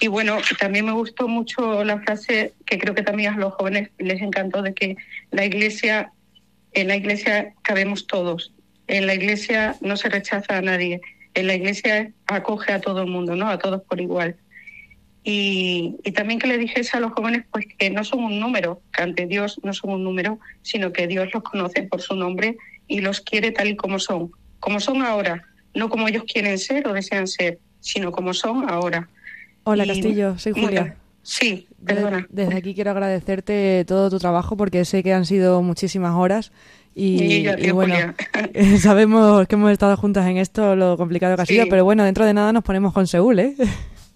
Y 0.00 0.06
bueno, 0.06 0.38
también 0.58 0.86
me 0.86 0.92
gustó 0.92 1.26
mucho 1.26 1.82
la 1.84 2.00
frase 2.00 2.52
que 2.66 2.78
creo 2.78 2.94
que 2.94 3.02
también 3.02 3.34
a 3.34 3.38
los 3.38 3.54
jóvenes 3.54 3.90
les 3.98 4.20
encantó 4.22 4.62
de 4.62 4.72
que 4.72 4.96
la 5.30 5.44
iglesia, 5.44 6.12
en 6.72 6.88
la 6.88 6.96
iglesia 6.96 7.54
cabemos 7.62 8.06
todos. 8.06 8.52
En 8.86 9.06
la 9.06 9.14
iglesia 9.14 9.76
no 9.80 9.96
se 9.96 10.08
rechaza 10.08 10.56
a 10.56 10.62
nadie. 10.62 11.00
En 11.34 11.46
la 11.46 11.54
iglesia 11.54 12.12
acoge 12.26 12.72
a 12.72 12.80
todo 12.80 13.02
el 13.02 13.08
mundo, 13.08 13.34
¿no? 13.34 13.48
A 13.48 13.58
todos 13.58 13.82
por 13.82 14.00
igual. 14.00 14.36
y, 15.24 15.96
y, 16.04 16.12
también 16.12 16.38
que 16.38 16.46
le 16.46 16.58
dijese 16.58 16.96
a 16.96 17.00
los 17.00 17.12
jóvenes 17.12 17.44
pues 17.50 17.66
que 17.76 17.90
no 17.90 18.04
son 18.04 18.24
un 18.24 18.40
número, 18.40 18.80
que 18.92 19.02
ante 19.02 19.26
Dios 19.26 19.60
no 19.62 19.74
son 19.74 19.90
un 19.90 20.04
número, 20.04 20.38
sino 20.62 20.92
que 20.92 21.06
Dios 21.06 21.28
los 21.34 21.42
conoce 21.42 21.82
por 21.82 22.00
su 22.00 22.14
nombre 22.14 22.56
y 22.86 23.00
los 23.00 23.20
quiere 23.20 23.50
tal 23.52 23.68
y 23.68 23.76
como 23.76 23.98
son, 23.98 24.30
como 24.60 24.80
son 24.80 25.02
ahora, 25.02 25.44
no 25.74 25.90
como 25.90 26.08
ellos 26.08 26.24
quieren 26.24 26.58
ser 26.58 26.88
o 26.88 26.94
desean 26.94 27.26
ser, 27.26 27.58
sino 27.80 28.10
como 28.10 28.32
son 28.32 28.68
ahora. 28.70 29.08
Hola 29.70 29.84
Castillo, 29.86 30.38
soy 30.38 30.52
Julia. 30.52 30.96
Sí, 31.22 31.68
perdona. 31.84 32.26
Desde, 32.30 32.56
aquí 32.56 32.74
quiero 32.74 32.90
agradecerte 32.92 33.84
todo 33.86 34.08
tu 34.08 34.18
trabajo 34.18 34.56
porque 34.56 34.86
sé 34.86 35.02
que 35.02 35.12
han 35.12 35.26
sido 35.26 35.60
muchísimas 35.60 36.14
horas 36.14 36.52
y, 36.94 37.46
y, 37.46 37.70
bueno, 37.70 37.94
sabemos 38.80 39.46
que 39.46 39.56
hemos 39.56 39.70
estado 39.70 39.94
juntas 39.98 40.26
en 40.26 40.38
esto, 40.38 40.74
lo 40.74 40.96
complicado 40.96 41.36
que 41.36 41.42
ha 41.42 41.46
sido, 41.46 41.66
pero 41.68 41.84
bueno, 41.84 42.02
dentro 42.02 42.24
de 42.24 42.32
nada 42.32 42.50
nos 42.54 42.64
ponemos 42.64 42.94
con 42.94 43.06
Seúl, 43.06 43.40
¿eh? 43.40 43.56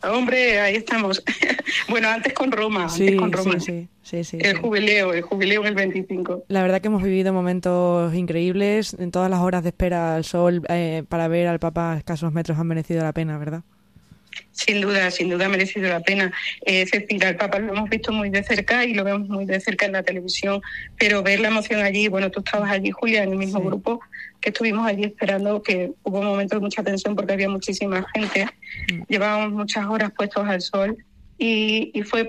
Hombre, 0.02 0.58
ahí 0.58 0.76
estamos. 0.76 1.22
bueno, 1.90 2.08
antes 2.08 2.32
con 2.32 2.50
Roma, 2.50 2.88
sí, 2.88 3.02
antes 3.02 3.20
con 3.20 3.32
Roma. 3.32 3.60
Sí, 3.60 3.88
sí, 4.02 4.24
sí, 4.24 4.38
el 4.40 4.56
jubileo, 4.56 5.12
el 5.12 5.20
jubileo 5.20 5.60
en 5.60 5.66
el 5.66 5.74
25. 5.74 6.44
La 6.48 6.62
verdad 6.62 6.80
que 6.80 6.86
hemos 6.86 7.02
vivido 7.02 7.34
momentos 7.34 8.14
increíbles. 8.14 8.96
En 8.98 9.10
todas 9.10 9.28
las 9.30 9.40
horas 9.40 9.62
de 9.64 9.68
espera 9.68 10.16
al 10.16 10.24
sol 10.24 10.62
eh, 10.70 11.04
para 11.10 11.28
ver 11.28 11.46
al 11.46 11.58
Papa 11.58 11.92
a 11.92 11.98
escasos 11.98 12.32
metros 12.32 12.58
han 12.58 12.68
merecido 12.68 13.02
la 13.02 13.12
pena, 13.12 13.36
¿verdad? 13.36 13.64
Sin 14.51 14.81
duda, 14.81 15.11
sin 15.11 15.29
duda 15.29 15.47
ha 15.47 15.49
merecido 15.49 15.88
la 15.88 16.01
pena. 16.01 16.33
Es 16.62 16.90
decir, 16.90 17.25
al 17.25 17.37
Papa 17.37 17.59
lo 17.59 17.73
hemos 17.73 17.90
visto 17.90 18.12
muy 18.12 18.31
de 18.31 18.42
cerca 18.42 18.85
y 18.85 18.95
lo 18.95 19.05
vemos 19.05 19.29
muy 19.29 19.45
de 19.45 19.61
cerca 19.61 19.87
en 19.87 19.92
la 19.92 20.03
televisión, 20.03 20.61
pero 20.99 21.23
ver 21.23 21.40
la 21.40 21.49
emoción 21.49 21.81
allí, 21.81 22.09
bueno, 22.09 22.31
tú 22.31 22.40
estabas 22.40 22.71
allí, 22.71 22.90
Julia, 22.90 23.23
en 23.23 23.33
el 23.33 23.38
mismo 23.38 23.61
grupo, 23.61 24.01
que 24.40 24.51
estuvimos 24.51 24.87
allí 24.87 25.05
esperando, 25.05 25.62
que 25.62 25.92
hubo 26.03 26.23
momentos 26.23 26.59
de 26.59 26.64
mucha 26.64 26.83
tensión 26.83 27.16
porque 27.16 27.33
había 27.33 27.49
muchísima 27.49 28.05
gente, 28.14 28.47
mm. 28.92 29.03
llevábamos 29.09 29.53
muchas 29.53 29.87
horas 29.87 30.12
puestos 30.16 30.47
al 30.47 30.61
sol 30.61 30.97
y, 31.38 31.90
y 31.95 32.03
fue, 32.03 32.29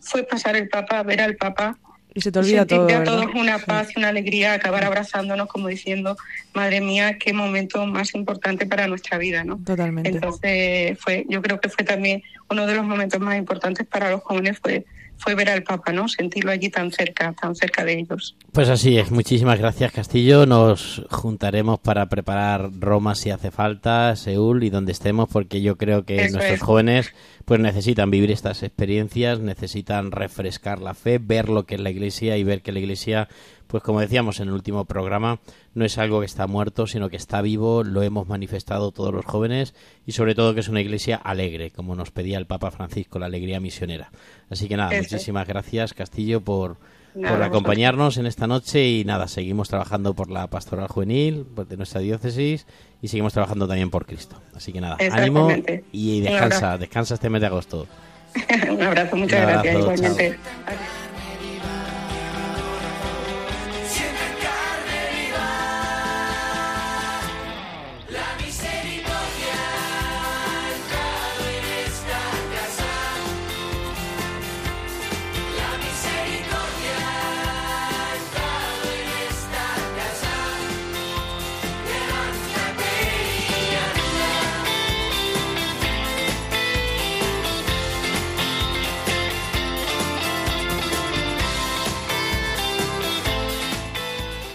fue 0.00 0.22
pasar 0.24 0.56
el 0.56 0.68
Papa, 0.68 1.02
ver 1.02 1.20
al 1.20 1.36
Papa 1.36 1.78
y 2.14 2.20
se 2.20 2.30
te 2.30 2.38
olvida 2.38 2.64
todo. 2.64 2.88
a 2.88 3.02
todos 3.02 3.26
una 3.34 3.58
paz 3.58 3.88
y 3.94 3.98
una 3.98 4.08
alegría, 4.08 4.54
acabar 4.54 4.84
abrazándonos 4.84 5.48
como 5.48 5.66
diciendo, 5.68 6.16
madre 6.54 6.80
mía, 6.80 7.18
qué 7.18 7.32
momento 7.32 7.84
más 7.86 8.14
importante 8.14 8.66
para 8.66 8.86
nuestra 8.86 9.18
vida, 9.18 9.42
¿no? 9.42 9.58
Totalmente. 9.58 10.10
Entonces, 10.10 10.96
fue, 11.00 11.26
yo 11.28 11.42
creo 11.42 11.60
que 11.60 11.68
fue 11.68 11.84
también 11.84 12.22
uno 12.48 12.66
de 12.66 12.76
los 12.76 12.84
momentos 12.84 13.20
más 13.20 13.36
importantes 13.36 13.84
para 13.86 14.10
los 14.10 14.22
jóvenes, 14.22 14.60
fue 14.60 14.84
fue 15.18 15.34
ver 15.34 15.48
al 15.48 15.62
Papa, 15.62 15.92
¿no? 15.92 16.08
Sentirlo 16.08 16.50
allí 16.50 16.68
tan 16.68 16.90
cerca, 16.90 17.32
tan 17.32 17.54
cerca 17.54 17.84
de 17.84 17.98
ellos. 17.98 18.36
Pues 18.52 18.68
así 18.68 18.98
es. 18.98 19.10
Muchísimas 19.10 19.58
gracias, 19.58 19.92
Castillo. 19.92 20.46
Nos 20.46 21.02
juntaremos 21.10 21.80
para 21.80 22.08
preparar 22.08 22.70
Roma 22.78 23.14
si 23.14 23.30
hace 23.30 23.50
falta, 23.50 24.16
Seúl 24.16 24.64
y 24.64 24.70
donde 24.70 24.92
estemos, 24.92 25.28
porque 25.30 25.62
yo 25.62 25.76
creo 25.76 26.04
que 26.04 26.28
nuestros 26.30 26.60
jóvenes 26.60 27.12
pues 27.44 27.60
necesitan 27.60 28.10
vivir 28.10 28.30
estas 28.30 28.62
experiencias, 28.62 29.40
necesitan 29.40 30.10
refrescar 30.10 30.80
la 30.80 30.94
fe, 30.94 31.18
ver 31.18 31.48
lo 31.48 31.64
que 31.64 31.74
es 31.74 31.80
la 31.80 31.90
Iglesia 31.90 32.36
y 32.36 32.44
ver 32.44 32.62
que 32.62 32.72
la 32.72 32.78
Iglesia 32.78 33.28
pues 33.74 33.82
como 33.82 33.98
decíamos 33.98 34.38
en 34.38 34.46
el 34.46 34.54
último 34.54 34.84
programa, 34.84 35.40
no 35.74 35.84
es 35.84 35.98
algo 35.98 36.20
que 36.20 36.26
está 36.26 36.46
muerto, 36.46 36.86
sino 36.86 37.10
que 37.10 37.16
está 37.16 37.42
vivo, 37.42 37.82
lo 37.82 38.04
hemos 38.04 38.28
manifestado 38.28 38.92
todos 38.92 39.12
los 39.12 39.24
jóvenes 39.24 39.74
y 40.06 40.12
sobre 40.12 40.36
todo 40.36 40.54
que 40.54 40.60
es 40.60 40.68
una 40.68 40.80
iglesia 40.80 41.16
alegre, 41.16 41.72
como 41.72 41.96
nos 41.96 42.12
pedía 42.12 42.38
el 42.38 42.46
Papa 42.46 42.70
Francisco, 42.70 43.18
la 43.18 43.26
alegría 43.26 43.58
misionera. 43.58 44.12
Así 44.48 44.68
que 44.68 44.76
nada, 44.76 44.96
muchísimas 44.96 45.48
gracias 45.48 45.92
Castillo 45.92 46.40
por, 46.40 46.76
por 47.14 47.42
acompañarnos 47.42 48.16
en 48.16 48.26
esta 48.26 48.46
noche 48.46 48.88
y 48.88 49.04
nada, 49.04 49.26
seguimos 49.26 49.70
trabajando 49.70 50.14
por 50.14 50.30
la 50.30 50.46
pastoral 50.46 50.86
juvenil 50.86 51.44
de 51.68 51.76
nuestra 51.76 52.00
diócesis 52.00 52.68
y 53.02 53.08
seguimos 53.08 53.32
trabajando 53.32 53.66
también 53.66 53.90
por 53.90 54.06
Cristo. 54.06 54.40
Así 54.54 54.72
que 54.72 54.80
nada, 54.80 54.98
ánimo 55.10 55.48
y 55.90 56.20
descansa, 56.20 56.78
descansa 56.78 57.14
este 57.14 57.28
mes 57.28 57.40
de 57.40 57.48
agosto. 57.48 57.88
Un 58.70 58.80
abrazo, 58.80 59.16
muchas 59.16 59.40
gracias, 59.40 59.78
igualmente. 59.80 60.38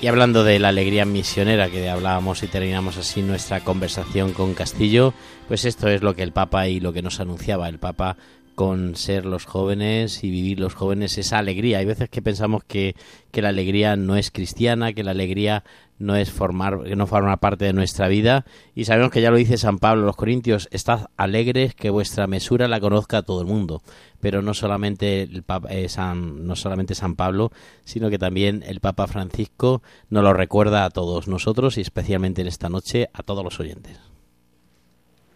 Hablando 0.10 0.43
de 0.43 0.58
la 0.58 0.69
alegría 0.69 1.06
misionera 1.06 1.69
que 1.69 1.88
hablábamos 1.88 2.41
y 2.41 2.48
terminamos 2.48 2.98
así 2.98 3.22
nuestra 3.22 3.60
conversación 3.63 4.34
con 4.34 4.56
Castillo, 4.56 5.13
pues 5.48 5.65
esto 5.65 5.88
es 5.88 6.02
lo 6.02 6.15
que 6.15 6.24
el 6.24 6.32
Papa 6.32 6.67
y 6.67 6.80
lo 6.80 6.93
que 6.93 7.04
nos 7.04 7.19
anunciaba 7.19 7.69
el 7.69 7.78
Papa 7.78 8.17
con 8.60 8.98
ser 8.98 9.26
los 9.26 9.45
jóvenes 9.45 10.22
y 10.22 10.30
vivir 10.30 10.60
los 10.60 10.74
jóvenes 10.74 11.17
esa 11.17 11.38
alegría. 11.38 11.78
Hay 11.78 11.86
veces 11.86 12.10
que 12.10 12.22
pensamos 12.22 12.62
que, 12.65 12.93
que 13.32 13.41
la 13.41 13.48
alegría 13.48 13.95
no 13.95 14.17
es 14.17 14.32
cristiana, 14.32 14.91
que 14.91 15.06
la 15.06 15.12
alegría 15.12 15.63
no 15.98 16.17
es 16.17 16.30
formar, 16.30 16.84
que 16.84 16.98
no 16.98 17.08
forma 17.08 17.38
parte 17.38 17.63
de 17.63 17.72
nuestra 17.72 18.10
vida. 18.10 18.45
Y 18.76 18.84
sabemos 18.84 19.12
que 19.12 19.22
ya 19.22 19.32
lo 19.32 19.38
dice 19.38 19.58
San 19.58 19.80
Pablo 19.80 20.06
los 20.06 20.17
Corintios, 20.17 20.67
estad 20.72 21.08
alegres 21.15 21.74
que 21.74 21.89
vuestra 21.89 22.28
mesura 22.28 22.67
la 22.67 22.82
conozca 22.82 23.22
todo 23.22 23.39
el 23.39 23.48
mundo. 23.48 23.82
Pero 24.19 24.41
no 24.41 24.54
solamente, 24.54 25.22
el 25.22 25.43
Papa, 25.43 25.69
eh, 25.72 25.88
San, 25.88 26.45
no 26.45 26.58
solamente 26.58 26.95
San 26.95 27.15
Pablo, 27.15 27.54
sino 27.86 28.10
que 28.10 28.19
también 28.19 28.65
el 28.67 28.82
Papa 28.82 29.08
Francisco 29.08 29.82
nos 30.10 30.22
lo 30.22 30.34
recuerda 30.34 30.84
a 30.84 30.89
todos 30.89 31.30
nosotros 31.30 31.78
y 31.78 31.82
especialmente 31.82 32.41
en 32.41 32.50
esta 32.50 32.67
noche 32.67 33.10
a 33.13 33.24
todos 33.24 33.41
los 33.41 33.58
oyentes. 33.62 33.98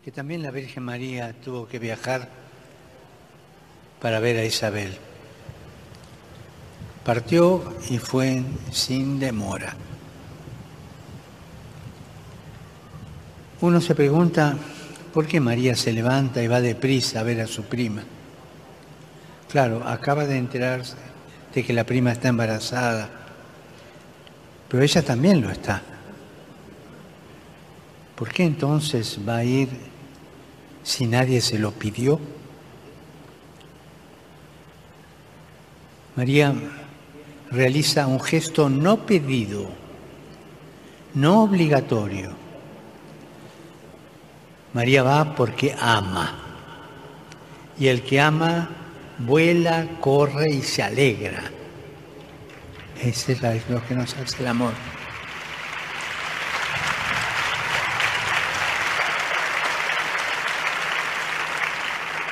Que 0.04 0.12
también 0.12 0.44
la 0.44 0.52
Virgen 0.52 0.84
María 0.84 1.32
tuvo 1.42 1.70
que 1.70 1.80
viajar 1.80 2.43
para 4.04 4.20
ver 4.20 4.38
a 4.38 4.44
Isabel. 4.44 4.92
Partió 7.06 7.64
y 7.90 8.00
fue 8.00 8.44
sin 8.70 9.18
demora. 9.18 9.74
Uno 13.62 13.80
se 13.80 13.96
pregunta 13.96 14.58
por 15.14 15.26
qué 15.26 15.40
María 15.40 15.74
se 15.78 15.94
levanta 15.94 16.44
y 16.44 16.48
va 16.48 16.60
deprisa 16.60 17.22
a 17.22 17.24
ver 17.24 17.40
a 17.40 17.48
su 17.48 17.64
prima. 17.64 18.04
Claro, 19.50 19.88
acaba 19.88 20.26
de 20.26 20.36
enterarse 20.36 20.98
de 21.56 21.64
que 21.64 21.72
la 21.72 21.86
prima 21.86 22.12
está 22.12 22.28
embarazada, 22.28 23.10
pero 24.68 24.84
ella 24.84 25.02
también 25.02 25.40
lo 25.40 25.50
está. 25.50 25.82
¿Por 28.18 28.34
qué 28.34 28.44
entonces 28.44 29.18
va 29.26 29.38
a 29.38 29.46
ir 29.46 29.70
si 30.84 31.06
nadie 31.06 31.40
se 31.40 31.58
lo 31.58 31.72
pidió? 31.72 32.20
María 36.16 36.54
realiza 37.52 38.08
un 38.08 38.20
gesto 38.20 38.70
no 38.70 39.06
pedido, 39.06 39.70
no 41.14 41.44
obligatorio 41.44 42.44
María 44.74 45.04
va 45.04 45.36
porque 45.36 45.76
ama. 45.80 46.34
Y 47.78 47.88
el 47.88 48.02
que 48.02 48.20
ama 48.20 48.70
vuela, 49.20 49.88
corre 50.00 50.50
y 50.50 50.62
se 50.62 50.82
alegra. 50.82 51.44
Ese 53.00 53.34
es 53.34 53.70
lo 53.70 53.86
que 53.86 53.96
nos 53.96 54.16
hace 54.16 54.42
el 54.42 54.48
amor. 54.48 54.74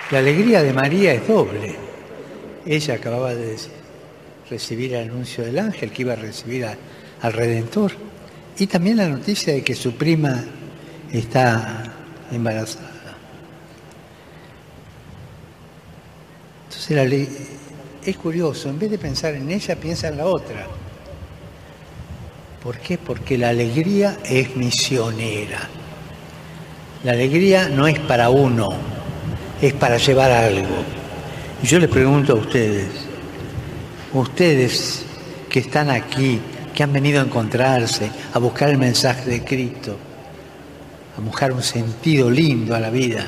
La 0.10 0.20
alegría 0.20 0.64
de 0.64 0.74
María 0.74 1.14
es 1.14 1.28
doble. 1.28 1.91
Ella 2.66 2.96
acababa 2.96 3.34
de 3.34 3.58
recibir 4.50 4.94
el 4.94 5.10
anuncio 5.10 5.44
del 5.44 5.58
ángel 5.60 5.92
que 5.92 6.02
iba 6.04 6.14
a 6.14 6.18
recibir 6.18 6.66
al 7.22 7.34
Redentor. 7.34 7.94
Y 8.58 8.68
también 8.68 8.98
la 8.98 9.08
noticia 9.08 9.54
de 9.54 9.64
que 9.64 9.74
su 9.74 9.94
prima 9.94 10.44
está 11.12 11.94
embarazada. 12.32 12.90
Entonces 16.70 17.30
es 18.06 18.18
curioso, 18.18 18.70
en 18.70 18.80
vez 18.80 18.92
de 18.92 18.98
pensar 18.98 19.36
en 19.36 19.50
ella, 19.50 19.76
piensa 19.76 20.08
en 20.08 20.18
la 20.18 20.26
otra. 20.26 20.68
¿Por 22.62 22.78
qué? 22.78 22.98
Porque 22.98 23.38
la 23.38 23.50
alegría 23.50 24.18
es 24.24 24.56
misionera. 24.56 25.60
La 27.04 27.14
alegría 27.14 27.70
no 27.70 27.88
es 27.88 28.00
para 28.00 28.30
uno, 28.30 28.70
es 29.62 29.74
para 29.74 29.98
llevar 29.98 30.32
algo. 30.32 31.01
Yo 31.64 31.80
les 31.80 31.90
pregunto 31.90 32.34
a 32.34 32.36
ustedes, 32.36 32.90
ustedes 34.14 35.06
que 35.50 35.60
están 35.60 35.90
aquí, 35.90 36.40
que 36.74 36.84
han 36.84 36.92
venido 36.92 37.22
a 37.22 37.26
encontrarse, 37.26 38.12
a 38.34 38.40
buscar 38.40 38.70
el 38.70 38.78
mensaje 38.78 39.30
de 39.30 39.44
Cristo, 39.44 39.96
a 41.18 41.22
buscar 41.22 41.52
un 41.52 41.62
sentido 41.62 42.30
lindo 42.30 42.76
a 42.76 42.80
la 42.80 42.90
vida. 42.90 43.28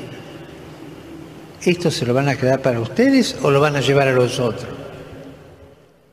¿esto 1.70 1.90
se 1.90 2.04
lo 2.04 2.14
van 2.14 2.28
a 2.28 2.36
quedar 2.36 2.60
para 2.60 2.80
ustedes 2.80 3.36
o 3.42 3.50
lo 3.50 3.60
van 3.60 3.76
a 3.76 3.80
llevar 3.80 4.08
a 4.08 4.12
los 4.12 4.38
otros? 4.38 4.68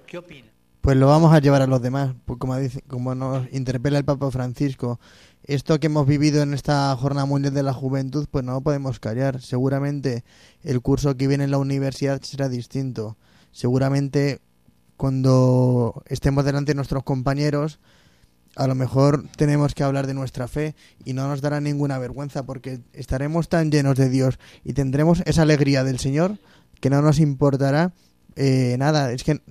¿Qué 0.08 0.18
opinan? 0.18 0.52
Pues 0.82 0.98
lo 0.98 1.08
vamos 1.08 1.34
a 1.34 1.40
llevar 1.40 1.62
a 1.62 1.68
los 1.68 1.82
demás, 1.82 2.14
pues 2.26 2.40
como 2.88 3.16
nos 3.16 3.54
interpela 3.54 4.00
el 4.00 4.06
Papa 4.06 4.32
Francisco. 4.32 5.00
Esto 5.44 5.80
que 5.80 5.88
hemos 5.88 6.06
vivido 6.06 6.44
en 6.44 6.54
esta 6.54 6.96
Jornada 6.96 7.26
Mundial 7.26 7.54
de 7.54 7.64
la 7.64 7.74
Juventud, 7.74 8.28
pues 8.30 8.46
no 8.46 8.54
lo 8.54 8.62
podemos 8.62 9.00
callar. 9.00 9.42
Seguramente 9.42 10.24
el 10.64 10.82
curso 10.82 11.18
que 11.18 11.28
viene 11.28 11.46
en 11.46 11.52
la 11.52 11.58
universidad 11.58 12.22
será 12.22 12.48
distinto. 12.48 13.18
Seguramente 13.52 14.40
cuando 14.98 16.04
estemos 16.06 16.46
delante 16.46 16.72
de 16.72 16.76
nuestros 16.76 17.04
compañeros, 17.04 17.80
a 18.56 18.68
lo 18.68 18.76
mejor 18.76 19.26
tenemos 19.36 19.74
que 19.74 19.84
hablar 19.84 20.06
de 20.06 20.14
nuestra 20.14 20.48
fe 20.48 20.76
y 21.06 21.14
no 21.14 21.28
nos 21.28 21.42
dará 21.42 21.60
ninguna 21.60 21.98
vergüenza 21.98 22.44
porque 22.44 22.82
estaremos 22.94 23.50
tan 23.50 23.72
llenos 23.72 23.96
de 23.98 24.10
Dios 24.10 24.38
y 24.64 24.74
tendremos 24.74 25.24
esa 25.26 25.42
alegría 25.42 25.84
del 25.84 25.98
Señor 25.98 26.38
que 26.80 26.92
no 26.92 27.02
nos 27.02 27.20
importará 27.20 27.94
eh, 28.36 28.76
nada. 28.78 29.12
Es 29.12 29.24
que 29.24 29.42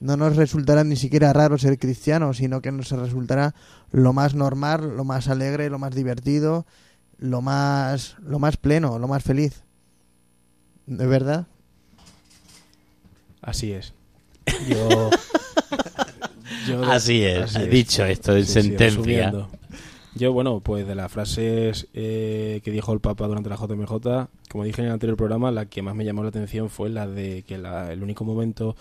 no 0.00 0.16
nos 0.16 0.36
resultará 0.36 0.84
ni 0.84 0.96
siquiera 0.96 1.32
raro 1.32 1.58
ser 1.58 1.78
cristianos, 1.78 2.36
sino 2.38 2.60
que 2.60 2.70
nos 2.72 2.90
resultará 2.90 3.54
lo 3.90 4.12
más 4.12 4.34
normal, 4.34 4.96
lo 4.96 5.04
más 5.04 5.28
alegre, 5.28 5.70
lo 5.70 5.78
más 5.78 5.94
divertido, 5.94 6.66
lo 7.18 7.42
más, 7.42 8.16
lo 8.22 8.38
más 8.38 8.56
pleno, 8.56 8.98
lo 8.98 9.08
más 9.08 9.22
feliz. 9.24 9.62
¿De 10.86 11.06
verdad? 11.06 11.46
Así 13.42 13.72
es. 13.72 13.92
Yo, 14.68 15.10
yo- 16.68 16.84
Así 16.84 17.22
es, 17.24 17.54
dicho 17.70 18.04
esto 18.04 18.36
en 18.36 18.46
sentencia. 18.46 19.30
yo, 20.14 20.32
bueno, 20.32 20.60
pues 20.60 20.86
de 20.86 20.94
las 20.94 21.10
frases 21.12 21.86
eh, 21.94 22.60
que 22.64 22.70
dijo 22.70 22.92
el 22.92 23.00
Papa 23.00 23.26
durante 23.26 23.48
la 23.50 23.56
JMJ, 23.56 24.28
como 24.48 24.64
dije 24.64 24.80
en 24.82 24.86
el 24.88 24.92
anterior 24.94 25.16
programa, 25.16 25.50
la 25.50 25.66
que 25.66 25.82
más 25.82 25.94
me 25.94 26.04
llamó 26.04 26.22
la 26.22 26.30
atención 26.30 26.70
fue 26.70 26.88
la 26.88 27.06
de 27.06 27.42
que 27.46 27.58
la- 27.58 27.92
el 27.92 28.02
único 28.02 28.24
momento 28.24 28.76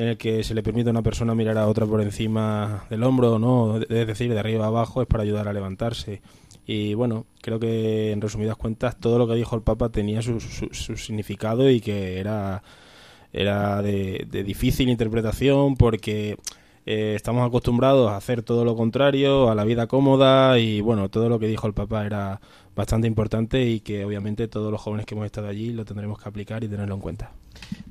en 0.00 0.08
el 0.08 0.16
que 0.16 0.42
se 0.44 0.54
le 0.54 0.62
permite 0.62 0.88
a 0.88 0.92
una 0.92 1.02
persona 1.02 1.34
mirar 1.34 1.58
a 1.58 1.66
otra 1.68 1.86
por 1.86 2.00
encima 2.00 2.84
del 2.90 3.02
hombro, 3.02 3.38
¿no? 3.38 3.78
Es 3.78 4.06
decir, 4.06 4.32
de 4.32 4.38
arriba 4.40 4.64
a 4.64 4.68
abajo, 4.68 5.02
es 5.02 5.08
para 5.08 5.22
ayudar 5.22 5.46
a 5.48 5.52
levantarse. 5.52 6.22
Y 6.66 6.94
bueno, 6.94 7.26
creo 7.42 7.58
que 7.60 8.12
en 8.12 8.20
resumidas 8.20 8.56
cuentas 8.56 8.98
todo 8.98 9.18
lo 9.18 9.26
que 9.28 9.34
dijo 9.34 9.56
el 9.56 9.62
Papa 9.62 9.88
tenía 9.90 10.22
su, 10.22 10.40
su- 10.40 10.72
su 10.72 10.96
significado 10.96 11.68
y 11.70 11.80
que 11.80 12.18
era, 12.20 12.62
era 13.32 13.82
de, 13.82 14.26
difícil 14.44 14.88
interpretación 14.88 15.76
porque 15.76 16.36
eh, 16.86 17.12
estamos 17.16 17.46
acostumbrados 17.46 18.10
a 18.10 18.16
hacer 18.16 18.42
todo 18.42 18.64
lo 18.64 18.76
contrario, 18.76 19.50
a 19.50 19.54
la 19.54 19.64
vida 19.64 19.86
cómoda 19.86 20.58
y 20.58 20.80
bueno, 20.80 21.08
todo 21.10 21.28
lo 21.28 21.38
que 21.38 21.46
dijo 21.46 21.66
el 21.66 21.74
Papa 21.74 22.06
era 22.06 22.40
bastante 22.76 23.06
importante 23.06 23.64
y 23.68 23.80
que 23.80 24.04
obviamente 24.04 24.48
todos 24.48 24.70
los 24.72 24.80
jóvenes 24.80 25.06
que 25.06 25.14
hemos 25.14 25.26
estado 25.26 25.48
allí 25.48 25.72
lo 25.72 25.84
tendremos 25.84 26.18
que 26.22 26.28
aplicar 26.28 26.64
y 26.64 26.68
tenerlo 26.68 26.94
en 26.94 27.00
cuenta. 27.00 27.32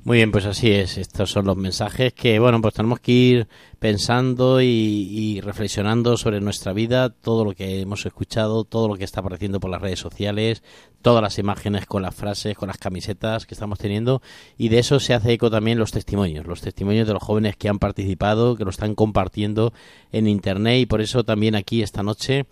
Muy 0.02 0.16
bien, 0.16 0.32
pues 0.32 0.46
así 0.46 0.70
es. 0.70 0.96
Estos 0.96 1.30
son 1.30 1.44
los 1.44 1.56
mensajes 1.56 2.14
que, 2.14 2.38
bueno, 2.38 2.60
pues 2.62 2.74
tenemos 2.74 3.00
que 3.00 3.12
ir 3.12 3.48
pensando 3.78 4.60
y, 4.62 5.40
reflexionando 5.42 6.16
sobre 6.16 6.40
nuestra 6.40 6.72
vida, 6.72 7.10
todo 7.10 7.44
lo 7.44 7.52
que 7.52 7.80
hemos 7.82 8.04
escuchado, 8.06 8.64
todo 8.64 8.88
lo 8.88 8.96
que 8.96 9.04
está 9.04 9.20
apareciendo 9.20 9.60
por 9.60 9.70
las 9.70 9.80
redes 9.80 9.98
sociales, 9.98 10.62
todas 11.02 11.22
las 11.22 11.38
imágenes 11.38 11.86
con 11.86 12.02
las 12.02 12.14
frases, 12.14 12.56
con 12.56 12.68
las 12.68 12.78
camisetas 12.78 13.46
que 13.46 13.54
estamos 13.54 13.78
teniendo. 13.78 14.22
Y 14.56 14.70
de 14.70 14.78
eso 14.78 15.00
se 15.00 15.14
hace 15.14 15.32
eco 15.32 15.50
también 15.50 15.78
los 15.78 15.92
testimonios, 15.92 16.46
los 16.46 16.62
testimonios 16.62 17.06
de 17.06 17.14
los 17.14 17.22
jóvenes 17.22 17.56
que 17.56 17.68
han 17.68 17.78
participado, 17.78 18.56
que 18.56 18.64
lo 18.64 18.70
están 18.70 18.94
compartiendo 18.94 19.72
en 20.12 20.26
Internet. 20.26 20.80
Y 20.80 20.86
por 20.86 21.02
eso 21.02 21.24
también 21.24 21.54
aquí 21.54 21.82
esta 21.82 22.02
noche 22.02 22.46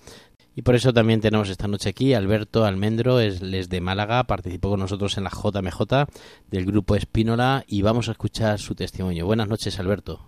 y 0.59 0.63
por 0.63 0.75
eso 0.75 0.93
también 0.93 1.21
tenemos 1.21 1.49
esta 1.51 1.69
noche 1.69 1.91
aquí 1.91 2.15
Alberto 2.15 2.65
Almendro, 2.65 3.21
es, 3.21 3.39
de 3.41 3.81
Málaga, 3.81 4.25
participó 4.25 4.71
con 4.71 4.81
nosotros 4.81 5.17
en 5.17 5.23
la 5.23 5.31
JMJ 5.31 6.09
del 6.51 6.67
grupo 6.67 6.97
Espínola 6.97 7.63
y 7.69 7.83
vamos 7.83 8.09
a 8.09 8.11
escuchar 8.11 8.59
su 8.59 8.75
testimonio. 8.75 9.25
Buenas 9.25 9.47
noches, 9.47 9.79
Alberto. 9.79 10.19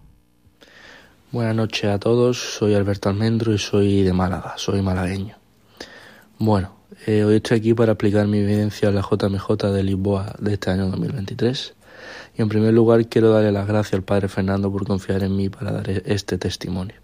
Buenas 1.32 1.56
noches 1.56 1.90
a 1.90 1.98
todos, 1.98 2.38
soy 2.38 2.74
Alberto 2.74 3.08
Almendro 3.08 3.52
y 3.52 3.58
soy 3.58 4.04
de 4.04 4.12
Málaga, 4.12 4.54
soy 4.56 4.82
malagueño. 4.82 5.34
Bueno, 6.38 6.76
eh, 7.08 7.24
hoy 7.24 7.34
estoy 7.34 7.58
aquí 7.58 7.74
para 7.74 7.94
aplicar 7.94 8.28
mi 8.28 8.38
evidencia 8.38 8.90
en 8.90 8.94
la 8.94 9.02
JMJ 9.02 9.48
de 9.72 9.82
Lisboa 9.82 10.36
de 10.38 10.52
este 10.52 10.70
año 10.70 10.86
2023. 10.90 11.74
Y 12.38 12.42
en 12.42 12.48
primer 12.48 12.72
lugar 12.72 13.04
quiero 13.08 13.32
darle 13.32 13.50
las 13.50 13.66
gracias 13.66 13.94
al 13.94 14.04
Padre 14.04 14.28
Fernando 14.28 14.70
por 14.70 14.86
confiar 14.86 15.24
en 15.24 15.34
mí 15.34 15.48
para 15.48 15.72
dar 15.72 15.90
e- 15.90 16.04
este 16.06 16.38
testimonio. 16.38 16.94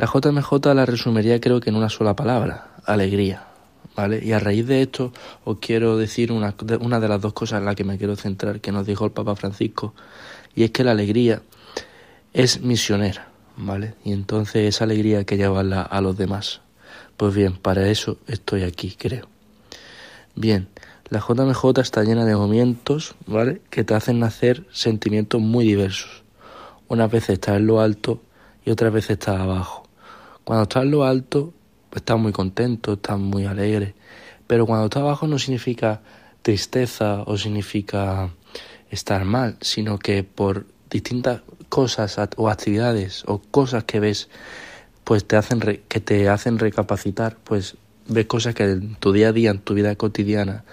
La 0.00 0.06
JMJ 0.06 0.72
la 0.74 0.86
resumiría 0.86 1.42
creo 1.42 1.60
que 1.60 1.68
en 1.68 1.76
una 1.76 1.90
sola 1.90 2.16
palabra, 2.16 2.68
alegría. 2.86 3.44
¿Vale? 3.94 4.24
Y 4.24 4.32
a 4.32 4.38
raíz 4.38 4.66
de 4.66 4.80
esto 4.80 5.12
os 5.44 5.58
quiero 5.58 5.98
decir 5.98 6.32
una, 6.32 6.54
una 6.80 7.00
de 7.00 7.06
las 7.06 7.20
dos 7.20 7.34
cosas 7.34 7.58
en 7.58 7.66
las 7.66 7.76
que 7.76 7.84
me 7.84 7.98
quiero 7.98 8.16
centrar 8.16 8.62
que 8.62 8.72
nos 8.72 8.86
dijo 8.86 9.04
el 9.04 9.10
Papa 9.10 9.36
Francisco, 9.36 9.92
y 10.54 10.62
es 10.62 10.70
que 10.70 10.84
la 10.84 10.92
alegría 10.92 11.42
es 12.32 12.62
misionera, 12.62 13.28
¿vale? 13.58 13.92
Y 14.02 14.12
entonces 14.12 14.74
esa 14.74 14.84
alegría 14.84 15.18
hay 15.18 15.24
que 15.26 15.36
llevarla 15.36 15.82
a 15.82 16.00
los 16.00 16.16
demás. 16.16 16.62
Pues 17.18 17.34
bien, 17.34 17.58
para 17.58 17.86
eso 17.86 18.16
estoy 18.26 18.62
aquí, 18.62 18.96
creo. 18.98 19.28
Bien, 20.34 20.68
la 21.10 21.20
JMJ 21.20 21.78
está 21.78 22.04
llena 22.04 22.24
de 22.24 22.36
momentos, 22.36 23.16
¿vale? 23.26 23.60
Que 23.68 23.84
te 23.84 23.94
hacen 23.94 24.18
nacer 24.18 24.64
sentimientos 24.72 25.42
muy 25.42 25.66
diversos. 25.66 26.22
Unas 26.88 27.10
veces 27.10 27.34
estás 27.34 27.58
en 27.58 27.66
lo 27.66 27.82
alto 27.82 28.22
y 28.64 28.70
otras 28.70 28.94
veces 28.94 29.10
estás 29.10 29.38
abajo. 29.38 29.89
Cuando 30.50 30.64
estás 30.64 30.82
en 30.82 30.90
lo 30.90 31.04
alto, 31.04 31.54
pues 31.90 32.00
estás 32.00 32.18
muy 32.18 32.32
contento, 32.32 32.94
estás 32.94 33.20
muy 33.20 33.46
alegre. 33.46 33.94
Pero 34.48 34.66
cuando 34.66 34.86
estás 34.86 35.02
abajo 35.02 35.28
no 35.28 35.38
significa 35.38 36.02
tristeza 36.42 37.22
o 37.24 37.38
significa 37.38 38.30
estar 38.90 39.24
mal, 39.24 39.56
sino 39.60 40.00
que 40.00 40.24
por 40.24 40.66
distintas 40.90 41.42
cosas 41.68 42.18
o 42.36 42.48
actividades 42.50 43.22
o 43.28 43.38
cosas 43.38 43.84
que 43.84 44.00
ves, 44.00 44.28
pues 45.04 45.24
te 45.24 45.36
hacen 45.36 45.60
re- 45.60 45.82
que 45.86 46.00
te 46.00 46.28
hacen 46.28 46.58
recapacitar, 46.58 47.36
pues 47.44 47.76
ves 48.08 48.26
cosas 48.26 48.56
que 48.56 48.64
en 48.64 48.96
tu 48.96 49.12
día 49.12 49.28
a 49.28 49.32
día, 49.32 49.52
en 49.52 49.60
tu 49.60 49.74
vida 49.74 49.94
cotidiana, 49.94 50.64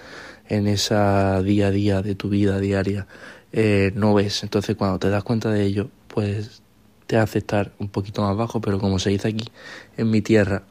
en 0.48 0.66
esa 0.66 1.40
día 1.40 1.68
a 1.68 1.70
día 1.70 2.02
de 2.02 2.16
tu 2.16 2.28
vida 2.30 2.58
diaria, 2.58 3.06
eh, 3.52 3.92
no 3.94 4.12
ves. 4.12 4.42
Entonces 4.42 4.74
cuando 4.74 4.98
te 4.98 5.08
das 5.08 5.22
cuenta 5.22 5.52
de 5.52 5.62
ello, 5.62 5.88
pues 6.08 6.62
te 7.08 7.16
hace 7.16 7.38
estar 7.38 7.72
un 7.78 7.88
poquito 7.88 8.22
más 8.22 8.36
bajo, 8.36 8.60
pero 8.60 8.78
como 8.78 8.98
se 8.98 9.10
dice 9.10 9.28
aquí 9.28 9.48
en 9.96 10.10
mi 10.10 10.20
tierra, 10.20 10.62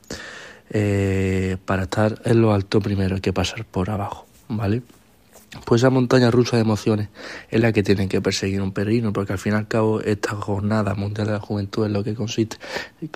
eh, 0.70 1.58
para 1.66 1.84
estar 1.84 2.22
en 2.26 2.42
lo 2.42 2.54
alto 2.54 2.80
primero 2.80 3.16
hay 3.16 3.22
que 3.22 3.34
pasar 3.34 3.66
por 3.66 3.90
abajo, 3.90 4.28
¿vale? 4.48 4.84
Pues 5.66 5.82
esa 5.82 5.90
montaña 5.90 6.30
rusa 6.30 6.58
de 6.58 6.62
emociones 6.62 7.10
es 7.50 7.60
la 7.60 7.72
que 7.72 7.82
tiene 7.82 8.08
que 8.08 8.22
perseguir 8.22 8.62
un 8.62 8.72
peregrino, 8.72 9.14
porque 9.14 9.34
al 9.34 9.40
fin 9.40 9.54
y 9.54 9.56
al 9.56 9.68
cabo 9.68 10.00
esta 10.02 10.36
jornada 10.36 10.94
mundial 10.94 11.28
de 11.28 11.34
la 11.34 11.40
juventud 11.40 11.86
es 11.86 11.92
lo 11.92 12.04
que 12.04 12.14
consiste. 12.14 12.58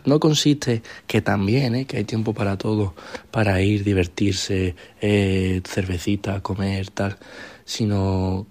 No 0.05 0.19
consiste 0.19 0.81
que 1.05 1.21
también, 1.21 1.75
¿eh? 1.75 1.85
que 1.85 1.97
hay 1.97 2.05
tiempo 2.05 2.33
para 2.33 2.57
todo, 2.57 2.95
para 3.29 3.61
ir, 3.61 3.83
divertirse, 3.83 4.75
eh, 4.99 5.61
cervecita, 5.63 6.41
comer, 6.41 6.89
tal, 6.89 7.17
sino 7.65 8.47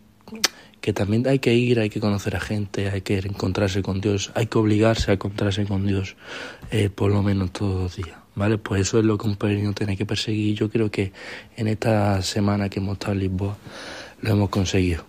que 0.81 0.93
también 0.93 1.27
hay 1.29 1.39
que 1.39 1.55
ir, 1.55 1.81
hay 1.81 1.91
que 1.91 2.01
conocer 2.01 2.37
a 2.37 2.41
gente, 2.41 2.89
hay 2.89 3.03
que 3.03 3.19
encontrarse 3.19 3.83
con 3.83 4.01
Dios, 4.01 4.33
hay 4.35 4.47
que 4.47 4.59
obligarse 4.59 5.11
a 5.11 5.15
encontrarse 5.15 5.65
con 5.67 5.87
Dios 5.87 6.17
eh, 6.71 6.91
por 6.91 7.11
lo 7.11 7.23
menos 7.23 7.53
todos 7.53 7.83
los 7.83 7.97
días. 7.97 8.19
¿Vale? 8.35 8.59
Pues 8.59 8.83
eso 8.83 8.99
es 8.99 9.05
lo 9.05 9.19
que 9.19 9.27
un 9.27 9.37
peregrino 9.37 9.73
tiene 9.75 9.97
que 9.97 10.07
perseguir. 10.07 10.55
Yo 10.55 10.71
creo 10.71 10.91
que 10.91 11.13
en 11.57 11.69
esta 11.69 12.23
semana 12.23 12.69
que 12.69 12.79
hemos 12.79 12.95
estado 12.95 13.13
en 13.13 13.19
Lisboa 13.19 13.57
lo 14.23 14.31
hemos 14.31 14.49
conseguido. 14.49 15.05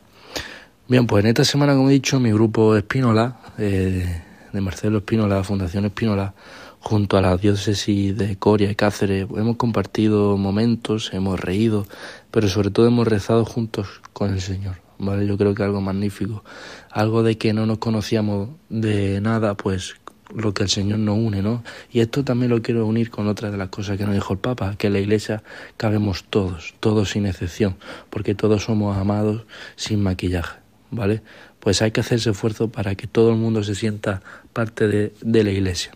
Bien, 0.88 1.08
pues 1.08 1.24
en 1.24 1.30
esta 1.30 1.46
semana, 1.46 1.74
como 1.74 1.90
he 1.90 1.94
dicho, 1.94 2.20
mi 2.20 2.34
grupo 2.34 2.76
Espínola, 2.76 3.40
eh, 3.58 4.24
de 4.52 4.62
Marcelo 4.62 4.98
Espínola, 4.98 5.44
Fundación 5.44 5.86
Espínola, 5.86 6.34
junto 6.82 7.16
a 7.16 7.22
la 7.22 7.38
diócesis 7.38 8.18
de 8.18 8.36
Coria 8.38 8.70
y 8.72 8.76
Cáceres, 8.76 9.28
hemos 9.38 9.56
compartido 9.56 10.36
momentos, 10.36 11.12
hemos 11.14 11.40
reído, 11.40 11.88
pero 12.32 12.50
sobre 12.50 12.72
todo 12.72 12.88
hemos 12.88 13.08
rezado 13.08 13.46
juntos 13.46 14.02
con 14.12 14.34
el 14.34 14.42
Señor. 14.42 14.81
¿Vale? 15.04 15.26
Yo 15.26 15.36
creo 15.36 15.56
que 15.56 15.64
algo 15.64 15.82
magnífico, 15.82 16.44
algo 16.92 17.24
de 17.24 17.36
que 17.36 17.54
no 17.54 17.66
nos 17.66 17.80
conocíamos 17.80 18.50
de 18.70 19.20
nada, 19.20 19.58
pues 19.58 19.96
lo 20.36 20.54
que 20.54 20.62
el 20.62 20.70
Señor 20.70 21.00
nos 21.00 21.18
une, 21.18 21.42
¿no? 21.42 21.64
Y 21.92 22.02
esto 22.02 22.24
también 22.24 22.52
lo 22.52 22.62
quiero 22.62 22.86
unir 22.86 23.10
con 23.10 23.28
otra 23.28 23.50
de 23.50 23.58
las 23.58 23.70
cosas 23.70 23.98
que 23.98 24.06
nos 24.06 24.14
dijo 24.14 24.34
el 24.34 24.40
Papa, 24.40 24.76
que 24.78 24.88
en 24.88 24.94
la 24.94 25.00
Iglesia 25.00 25.42
cabemos 25.76 26.26
todos, 26.26 26.76
todos 26.80 27.10
sin 27.10 27.26
excepción, 27.26 27.78
porque 28.12 28.36
todos 28.36 28.66
somos 28.66 28.96
amados 28.96 29.46
sin 29.76 30.04
maquillaje, 30.04 30.60
¿vale? 30.92 31.24
Pues 31.60 31.82
hay 31.82 31.90
que 31.90 32.02
hacerse 32.02 32.30
esfuerzo 32.30 32.70
para 32.70 32.94
que 32.94 33.08
todo 33.08 33.32
el 33.32 33.38
mundo 33.38 33.64
se 33.64 33.74
sienta 33.74 34.22
parte 34.54 34.88
de, 34.88 35.14
de 35.22 35.44
la 35.44 35.50
Iglesia, 35.50 35.94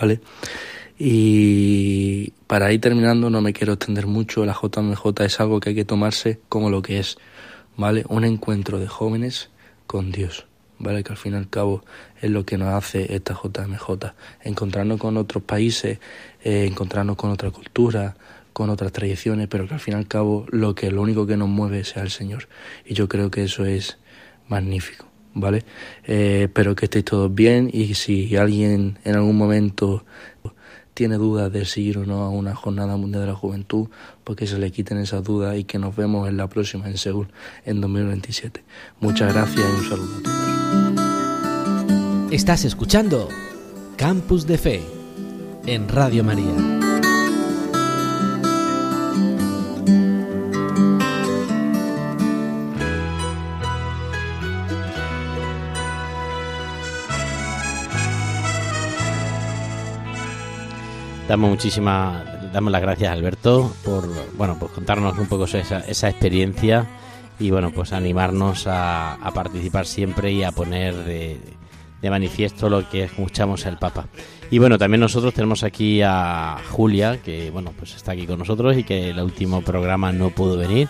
¿vale? 0.00 0.20
Y 0.96 2.30
para 2.46 2.72
ir 2.72 2.80
terminando, 2.80 3.30
no 3.30 3.40
me 3.40 3.52
quiero 3.52 3.72
extender 3.72 4.06
mucho, 4.06 4.46
la 4.46 4.54
JMJ 4.54 5.24
es 5.24 5.40
algo 5.40 5.58
que 5.58 5.70
hay 5.70 5.74
que 5.74 5.84
tomarse 5.84 6.38
como 6.48 6.70
lo 6.70 6.82
que 6.82 7.00
es, 7.00 7.18
¿vale? 7.76 8.04
Un 8.08 8.24
encuentro 8.24 8.78
de 8.78 8.88
jóvenes 8.88 9.50
con 9.86 10.12
Dios. 10.12 10.46
¿vale? 10.78 11.02
Que 11.02 11.12
al 11.12 11.18
fin 11.18 11.34
y 11.34 11.36
al 11.36 11.48
cabo 11.48 11.84
es 12.20 12.30
lo 12.30 12.44
que 12.44 12.58
nos 12.58 12.68
hace 12.68 13.14
esta 13.14 13.34
JMJ. 13.34 14.14
Encontrarnos 14.42 14.98
con 15.00 15.16
otros 15.16 15.42
países, 15.42 15.98
eh, 16.42 16.66
encontrarnos 16.66 17.16
con 17.16 17.30
otra 17.30 17.50
cultura, 17.50 18.16
con 18.52 18.70
otras 18.70 18.92
tradiciones, 18.92 19.48
pero 19.48 19.68
que 19.68 19.74
al 19.74 19.80
fin 19.80 19.94
y 19.94 19.96
al 19.98 20.08
cabo 20.08 20.46
lo 20.50 20.74
que 20.74 20.90
lo 20.90 21.02
único 21.02 21.26
que 21.26 21.36
nos 21.36 21.48
mueve 21.48 21.84
sea 21.84 22.02
el 22.02 22.10
Señor. 22.10 22.48
Y 22.84 22.94
yo 22.94 23.08
creo 23.08 23.30
que 23.30 23.44
eso 23.44 23.64
es 23.64 23.98
magnífico, 24.48 25.06
¿vale? 25.34 25.64
Eh, 26.04 26.42
espero 26.44 26.74
que 26.74 26.86
estéis 26.86 27.04
todos 27.04 27.34
bien 27.34 27.68
y 27.72 27.94
si 27.94 28.34
alguien 28.36 28.98
en 29.04 29.14
algún 29.14 29.36
momento 29.36 30.04
tiene 30.96 31.16
dudas 31.16 31.52
de 31.52 31.66
si 31.66 31.82
ir 31.82 31.98
o 31.98 32.06
no 32.06 32.22
a 32.22 32.30
una 32.30 32.54
jornada 32.54 32.96
mundial 32.96 33.20
de 33.20 33.26
la 33.28 33.34
juventud, 33.34 33.88
pues 34.24 34.38
que 34.38 34.46
se 34.46 34.58
le 34.58 34.72
quiten 34.72 34.96
esas 34.96 35.22
dudas 35.22 35.58
y 35.58 35.64
que 35.64 35.78
nos 35.78 35.94
vemos 35.94 36.26
en 36.26 36.38
la 36.38 36.48
próxima 36.48 36.88
en 36.88 36.96
Seúl 36.96 37.28
en 37.66 37.82
2027. 37.82 38.64
Muchas 39.00 39.34
gracias 39.34 39.60
y 39.60 39.64
un 39.78 39.88
saludo 39.90 40.16
a 40.16 40.22
todos. 40.22 42.32
Estás 42.32 42.64
escuchando 42.64 43.28
Campus 43.98 44.46
de 44.46 44.56
Fe 44.56 44.80
en 45.66 45.86
Radio 45.86 46.24
María. 46.24 46.85
Damos 61.28 61.50
muchísimas, 61.50 62.52
damos 62.52 62.70
las 62.70 62.80
gracias 62.80 63.10
Alberto 63.10 63.72
por, 63.84 64.08
bueno, 64.36 64.56
pues 64.60 64.70
contarnos 64.70 65.18
un 65.18 65.26
poco 65.26 65.44
esa, 65.44 65.80
esa 65.80 66.08
experiencia 66.08 66.86
y 67.40 67.50
bueno, 67.50 67.72
pues 67.72 67.92
animarnos 67.92 68.68
a, 68.68 69.14
a 69.14 69.30
participar 69.32 69.86
siempre 69.86 70.30
y 70.32 70.44
a 70.44 70.52
poner 70.52 70.94
de, 70.94 71.40
de, 72.00 72.10
manifiesto 72.10 72.70
lo 72.70 72.88
que 72.88 73.02
escuchamos 73.02 73.66
al 73.66 73.76
Papa. 73.76 74.06
Y 74.52 74.58
bueno, 74.58 74.78
también 74.78 75.00
nosotros 75.00 75.34
tenemos 75.34 75.64
aquí 75.64 76.00
a 76.00 76.58
Julia, 76.70 77.20
que 77.20 77.50
bueno, 77.50 77.72
pues 77.76 77.96
está 77.96 78.12
aquí 78.12 78.24
con 78.24 78.38
nosotros 78.38 78.76
y 78.78 78.84
que 78.84 79.10
el 79.10 79.18
último 79.18 79.62
programa 79.62 80.12
no 80.12 80.30
pudo 80.30 80.56
venir 80.56 80.88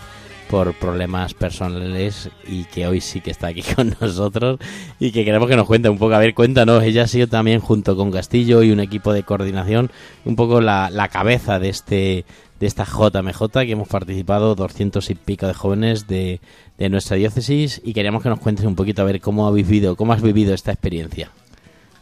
por 0.49 0.73
problemas 0.73 1.33
personales 1.33 2.29
y 2.47 2.65
que 2.65 2.87
hoy 2.87 3.01
sí 3.01 3.21
que 3.21 3.31
está 3.31 3.47
aquí 3.47 3.61
con 3.75 3.95
nosotros 3.99 4.59
y 4.99 5.11
que 5.11 5.25
queremos 5.25 5.47
que 5.49 5.55
nos 5.55 5.67
cuente 5.67 5.89
un 5.89 5.97
poco. 5.97 6.15
A 6.15 6.19
ver, 6.19 6.33
cuéntanos, 6.33 6.83
ella 6.83 7.03
ha 7.03 7.07
sido 7.07 7.27
también 7.27 7.59
junto 7.59 7.95
con 7.95 8.11
Castillo 8.11 8.63
y 8.63 8.71
un 8.71 8.79
equipo 8.79 9.13
de 9.13 9.23
coordinación 9.23 9.91
un 10.25 10.35
poco 10.35 10.61
la, 10.61 10.89
la 10.89 11.09
cabeza 11.09 11.59
de 11.59 11.69
este 11.69 12.25
de 12.59 12.65
esta 12.65 12.85
JMJ 12.85 13.51
que 13.51 13.71
hemos 13.71 13.87
participado 13.87 14.55
doscientos 14.55 15.11
y 15.11 15.15
pico 15.15 15.45
de 15.45 15.53
jóvenes 15.53 16.07
de, 16.07 16.41
de 16.77 16.89
nuestra 16.89 17.15
diócesis 17.15 17.81
y 17.83 17.93
queríamos 17.93 18.23
que 18.23 18.29
nos 18.29 18.39
cuentes 18.39 18.65
un 18.65 18.75
poquito 18.75 19.03
a 19.03 19.05
ver 19.05 19.21
cómo 19.21 19.47
ha 19.47 19.51
vivido, 19.51 19.95
cómo 19.95 20.13
has 20.13 20.23
vivido 20.23 20.55
esta 20.55 20.71
experiencia. 20.71 21.29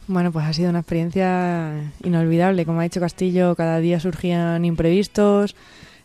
Bueno, 0.08 0.32
pues 0.32 0.46
ha 0.46 0.54
sido 0.54 0.70
una 0.70 0.80
experiencia 0.80 1.92
inolvidable. 2.04 2.66
Como 2.66 2.80
ha 2.80 2.84
dicho 2.84 3.00
Castillo, 3.00 3.56
cada 3.56 3.80
día 3.80 4.00
surgían 4.00 4.64
imprevistos, 4.64 5.56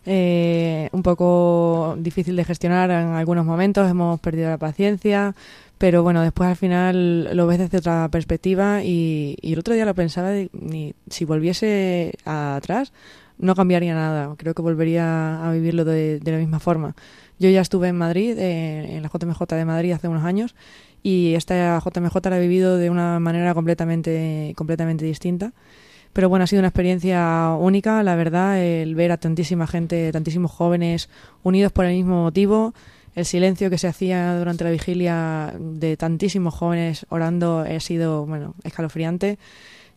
eh, 0.07 0.89
un 0.93 1.03
poco 1.03 1.97
difícil 1.99 2.37
de 2.37 2.45
gestionar 2.45 2.91
en 2.91 3.09
algunos 3.09 3.45
momentos, 3.45 3.91
hemos 3.91 4.21
perdido 4.21 4.49
la 4.49 4.59
paciencia, 4.59 5.35
pero 5.79 6.03
bueno, 6.03 6.23
después 6.23 6.49
al 6.49 6.57
final 6.57 7.37
lo 7.37 7.47
ves 7.47 7.59
desde 7.59 7.79
otra 7.79 8.09
perspectiva 8.11 8.83
y, 8.83 9.37
el 9.43 9.59
otro 9.59 9.75
día 9.75 9.85
lo 9.85 9.95
pensaba, 9.95 10.31
si 11.09 11.25
volviese 11.25 12.15
atrás 12.25 12.93
no 13.39 13.55
cambiaría 13.55 13.95
nada, 13.95 14.35
creo 14.37 14.55
que 14.55 14.61
volvería 14.61 15.47
a 15.47 15.51
vivirlo 15.53 15.85
de, 15.85 16.21
de 16.21 16.33
la 16.33 16.39
misma 16.39 16.61
forma. 16.61 16.95
Yo 17.41 17.49
ya 17.49 17.63
estuve 17.63 17.89
en 17.89 17.97
Madrid, 17.97 18.39
eh, 18.39 18.97
en 18.97 19.03
la 19.03 19.09
JMJ 19.09 19.47
de 19.57 19.65
Madrid 19.65 19.93
hace 19.93 20.09
unos 20.09 20.25
años 20.25 20.55
y 21.03 21.35
esta 21.35 21.81
JMJ 21.81 22.15
la 22.29 22.37
he 22.37 22.41
vivido 22.41 22.77
de 22.77 22.91
una 22.91 23.19
manera 23.19 23.55
completamente, 23.55 24.53
completamente 24.57 25.07
distinta. 25.07 25.55
Pero 26.13 26.29
bueno, 26.29 26.45
ha 26.45 26.47
sido 26.47 26.61
una 26.61 26.69
experiencia 26.69 27.55
única, 27.59 28.03
la 28.03 28.17
verdad, 28.17 28.59
el 28.59 28.95
ver 28.95 29.13
a 29.13 29.17
tantísima 29.17 29.67
gente, 29.67 30.11
tantísimos 30.13 30.51
jóvenes 30.51 31.09
unidos 31.43 31.71
por 31.73 31.85
el 31.85 31.95
mismo 31.95 32.23
motivo, 32.23 32.75
el 33.15 33.25
silencio 33.25 33.71
que 33.71 33.79
se 33.79 33.89
hacía 33.89 34.37
durante 34.37 34.65
la 34.65 34.71
vigilia 34.71 35.55
de 35.59 35.97
tantísimos 35.97 36.55
jóvenes 36.55 37.07
orando 37.11 37.61
ha 37.61 37.81
sido, 37.81 38.27
bueno, 38.27 38.55
escalofriante. 38.65 39.39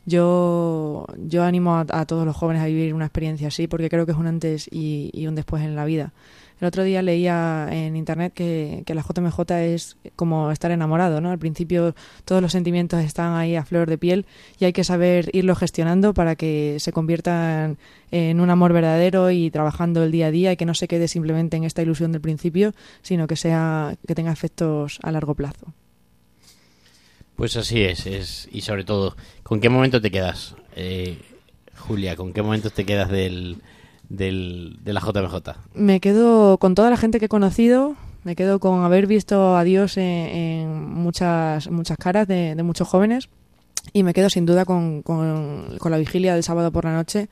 Yo, 0.06 1.08
yo 1.18 1.44
animo 1.44 1.78
a, 1.78 2.06
todos 2.06 2.26
los 2.26 2.36
jóvenes 2.36 2.62
a 2.62 2.66
vivir 2.66 2.94
una 2.94 3.06
experiencia 3.06 3.48
así 3.48 3.68
porque 3.68 3.90
creo 3.90 4.06
que 4.06 4.12
es 4.12 4.18
un 4.18 4.28
antes 4.28 4.68
y, 4.70 5.10
y 5.14 5.28
un 5.28 5.36
después 5.36 5.64
en 5.64 5.76
la 5.76 5.86
vida. 5.86 6.12
El 6.64 6.68
otro 6.68 6.86
día 6.86 7.02
leía 7.02 7.68
en 7.72 7.98
internet 7.98 8.32
que, 8.34 8.86
la 8.88 9.02
JMJ 9.02 9.52
es 9.52 9.98
como 10.16 10.50
estar 10.50 10.72
enamorado, 10.72 11.20
¿no? 11.20 11.30
Al 11.30 11.38
principio 11.38 11.94
todos 12.24 12.42
los 12.42 12.54
sentimientos 12.54 13.04
están 13.04 13.34
ahí 13.34 13.58
a 13.58 13.66
flor 13.66 13.90
de 13.90 13.98
piel 13.98 14.26
y 14.60 14.64
hay 14.64 14.72
que 14.72 14.86
saber 14.86 15.30
irlo 15.34 15.58
gestionando 15.58 16.14
para 16.14 16.38
que 16.38 16.78
se 16.80 16.94
conviertan 16.94 17.78
en 18.12 18.40
un 18.40 18.50
amor 18.50 18.72
verdadero 18.72 19.30
y 19.30 19.52
trabajando 19.52 20.06
el 20.06 20.14
día 20.14 20.28
a 20.28 20.32
día 20.32 20.54
y 20.54 20.56
que 20.56 20.66
no 20.66 20.74
se 20.74 20.88
quede 20.88 21.10
simplemente 21.10 21.58
en 21.58 21.66
esta 21.66 21.82
ilusión 21.82 22.14
del 22.14 22.22
principio, 22.22 22.74
sino 23.02 23.28
que 23.28 23.36
sea 23.36 23.98
que 24.08 24.16
tenga 24.16 24.32
efectos 24.32 25.00
a 25.04 25.12
largo 25.12 25.36
plazo. 25.36 25.74
Pues 27.36 27.58
así 27.58 27.82
es, 27.82 28.06
es 28.06 28.48
y 28.54 28.62
sobre 28.62 28.86
todo, 28.86 29.18
¿con 29.44 29.60
qué 29.60 29.68
momento 29.68 30.00
te 30.00 30.12
quedas, 30.12 30.56
eh, 30.78 31.18
Julia? 31.76 32.16
¿Con 32.16 32.32
qué 32.32 32.42
momento 32.42 32.70
te 32.70 32.86
quedas 32.86 33.10
del 33.10 33.58
del, 34.10 34.80
de 34.84 34.94
la 34.94 35.02
JMJ? 35.02 35.36
Me 35.74 36.00
quedo 36.00 36.58
con 36.58 36.76
toda 36.76 36.90
la 36.90 36.98
gente 36.98 37.20
que 37.20 37.26
he 37.26 37.30
conocido, 37.30 37.96
me 38.24 38.36
quedo 38.36 38.60
con 38.60 38.84
haber 38.84 39.08
visto 39.08 39.58
a 39.58 39.64
Dios 39.64 39.98
en, 39.98 40.94
muchas, 40.94 41.70
muchas 41.70 41.98
caras 41.98 42.28
de, 42.28 42.56
de, 42.56 42.64
muchos 42.64 42.88
jóvenes 42.88 43.30
y 43.92 44.04
me 44.04 44.14
quedo 44.14 44.30
sin 44.30 44.46
duda 44.46 44.66
con, 44.66 45.02
con, 45.02 45.78
con, 45.78 45.92
la 45.92 45.98
vigilia 45.98 46.34
del 46.34 46.44
sábado 46.44 46.72
por 46.72 46.86
la 46.86 46.94
noche. 46.94 47.30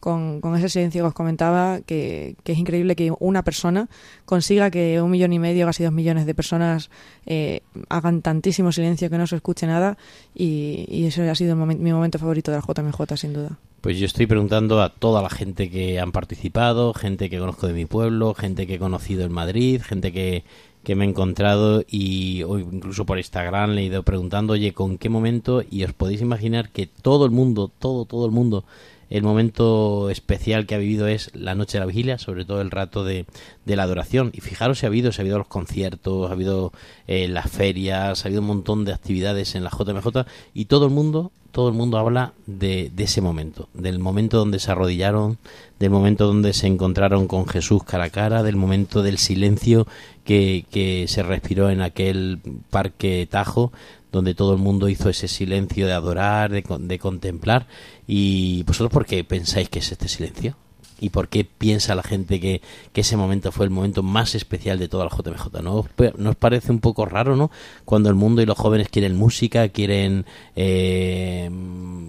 Con, 0.00 0.40
ese 0.56 0.68
silencio 0.68 1.02
que 1.02 1.08
os 1.08 1.14
comentaba, 1.14 1.80
que, 1.80 2.36
que, 2.44 2.52
es 2.52 2.58
increíble 2.58 2.94
que 2.94 3.12
una 3.18 3.42
persona 3.42 3.88
consiga 4.24 4.70
que 4.70 5.02
un 5.02 5.10
millón 5.10 5.32
y 5.32 5.38
medio, 5.38 5.66
casi 5.66 5.82
dos 5.82 5.92
millones 5.92 6.24
de 6.24 6.34
personas 6.34 6.90
eh, 7.26 7.62
hagan 7.88 8.22
tantísimo 8.22 8.70
silencio 8.70 9.10
que 9.10 9.18
no 9.18 9.26
se 9.26 9.36
escuche 9.36 9.66
nada 9.66 9.98
y, 10.34 10.86
y 10.88 11.06
eso 11.06 11.22
ha 11.22 11.34
sido 11.34 11.56
mi 11.56 11.92
momento 11.92 12.18
favorito 12.18 12.50
de 12.50 12.58
la 12.58 12.62
JMJ, 12.62 13.16
sin 13.16 13.32
duda. 13.32 13.58
Pues 13.80 13.96
yo 13.98 14.06
estoy 14.06 14.26
preguntando 14.26 14.82
a 14.82 14.88
toda 14.88 15.22
la 15.22 15.30
gente 15.30 15.70
que 15.70 16.00
han 16.00 16.10
participado, 16.10 16.94
gente 16.94 17.30
que 17.30 17.38
conozco 17.38 17.68
de 17.68 17.74
mi 17.74 17.86
pueblo, 17.86 18.34
gente 18.34 18.66
que 18.66 18.74
he 18.74 18.78
conocido 18.78 19.24
en 19.24 19.32
Madrid, 19.32 19.80
gente 19.82 20.12
que, 20.12 20.42
que 20.82 20.96
me 20.96 21.04
he 21.04 21.08
encontrado 21.08 21.84
y 21.88 22.42
o 22.42 22.58
incluso 22.58 23.04
por 23.04 23.18
Instagram 23.18 23.72
le 23.72 23.82
he 23.82 23.84
ido 23.84 24.02
preguntando, 24.02 24.54
oye, 24.54 24.72
¿con 24.72 24.98
qué 24.98 25.08
momento? 25.08 25.62
Y 25.70 25.84
os 25.84 25.92
podéis 25.92 26.22
imaginar 26.22 26.70
que 26.70 26.86
todo 26.86 27.24
el 27.24 27.30
mundo, 27.30 27.70
todo, 27.78 28.04
todo 28.04 28.26
el 28.26 28.32
mundo, 28.32 28.64
el 29.10 29.22
momento 29.22 30.10
especial 30.10 30.66
que 30.66 30.74
ha 30.74 30.78
vivido 30.78 31.06
es 31.06 31.30
la 31.34 31.54
noche 31.54 31.78
de 31.78 31.80
la 31.80 31.86
vigilia, 31.86 32.18
sobre 32.18 32.44
todo 32.44 32.60
el 32.60 32.70
rato 32.70 33.04
de, 33.04 33.26
la 33.64 33.82
adoración. 33.82 34.30
Y 34.34 34.40
fijaros 34.40 34.78
si 34.78 34.86
ha 34.86 34.88
habido, 34.88 35.12
si 35.12 35.20
ha 35.20 35.22
habido 35.22 35.38
los 35.38 35.46
conciertos, 35.46 36.28
ha 36.28 36.32
habido 36.32 36.72
eh, 37.06 37.28
las 37.28 37.50
ferias, 37.50 38.24
ha 38.24 38.28
habido 38.28 38.40
un 38.40 38.48
montón 38.48 38.84
de 38.84 38.92
actividades 38.92 39.54
en 39.54 39.64
la 39.64 39.70
JMJ 39.70 40.26
y 40.54 40.66
todo 40.66 40.86
el 40.86 40.92
mundo 40.92 41.32
todo 41.50 41.68
el 41.70 41.74
mundo 41.74 41.98
habla 41.98 42.34
de, 42.46 42.90
de, 42.94 43.04
ese 43.04 43.20
momento, 43.20 43.68
del 43.72 43.98
momento 43.98 44.36
donde 44.36 44.58
se 44.58 44.70
arrodillaron, 44.70 45.38
del 45.78 45.90
momento 45.90 46.26
donde 46.26 46.52
se 46.52 46.66
encontraron 46.66 47.26
con 47.26 47.46
Jesús 47.46 47.82
cara 47.84 48.04
a 48.04 48.10
cara, 48.10 48.42
del 48.42 48.56
momento 48.56 49.02
del 49.02 49.18
silencio 49.18 49.86
que, 50.24 50.66
que 50.70 51.06
se 51.08 51.22
respiró 51.22 51.70
en 51.70 51.80
aquel 51.80 52.40
parque 52.70 53.26
Tajo, 53.30 53.72
donde 54.12 54.34
todo 54.34 54.52
el 54.52 54.58
mundo 54.58 54.88
hizo 54.88 55.08
ese 55.08 55.28
silencio 55.28 55.86
de 55.86 55.92
adorar, 55.92 56.50
de, 56.50 56.64
de 56.80 56.98
contemplar. 56.98 57.66
¿Y 58.06 58.62
vosotros 58.64 58.92
por 58.92 59.06
qué 59.06 59.24
pensáis 59.24 59.68
que 59.68 59.80
es 59.80 59.92
este 59.92 60.08
silencio? 60.08 60.56
y 61.00 61.10
por 61.10 61.28
qué 61.28 61.44
piensa 61.44 61.94
la 61.94 62.02
gente 62.02 62.40
que, 62.40 62.60
ese 62.94 63.16
momento 63.16 63.52
fue 63.52 63.64
el 63.64 63.70
momento 63.70 64.02
más 64.02 64.34
especial 64.34 64.78
de 64.80 64.88
toda 64.88 65.04
la 65.04 65.10
JMJ. 65.10 65.62
¿No, 65.62 65.86
¿Nos 66.16 66.36
parece 66.36 66.72
un 66.72 66.80
poco 66.80 67.06
raro, 67.06 67.36
no? 67.36 67.50
Cuando 67.84 68.08
el 68.08 68.16
mundo 68.16 68.42
y 68.42 68.46
los 68.46 68.58
jóvenes 68.58 68.88
quieren 68.88 69.16
música, 69.16 69.68
quieren 69.68 70.26
eh, 70.56 71.48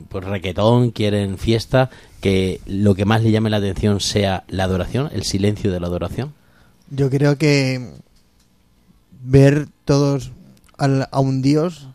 pues 0.10 0.26
requetón, 0.26 0.89
quieren 0.89 1.38
fiesta, 1.38 1.91
que 2.22 2.60
lo 2.66 2.95
que 2.95 3.06
más 3.06 3.22
le 3.22 3.30
llame 3.30 3.52
la 3.52 3.58
atención 3.58 4.00
sea 4.00 4.45
la 4.47 4.64
adoración, 4.64 5.10
el 5.14 5.24
silencio 5.24 5.72
de 5.72 5.80
la 5.80 5.88
adoración. 5.88 6.34
Yo 6.89 7.12
creo 7.12 7.38
que 7.38 7.91
ver 9.22 9.68
todos 9.86 10.32
al, 10.80 11.07
a 11.11 11.19
un 11.19 11.41
Dios 11.41 11.89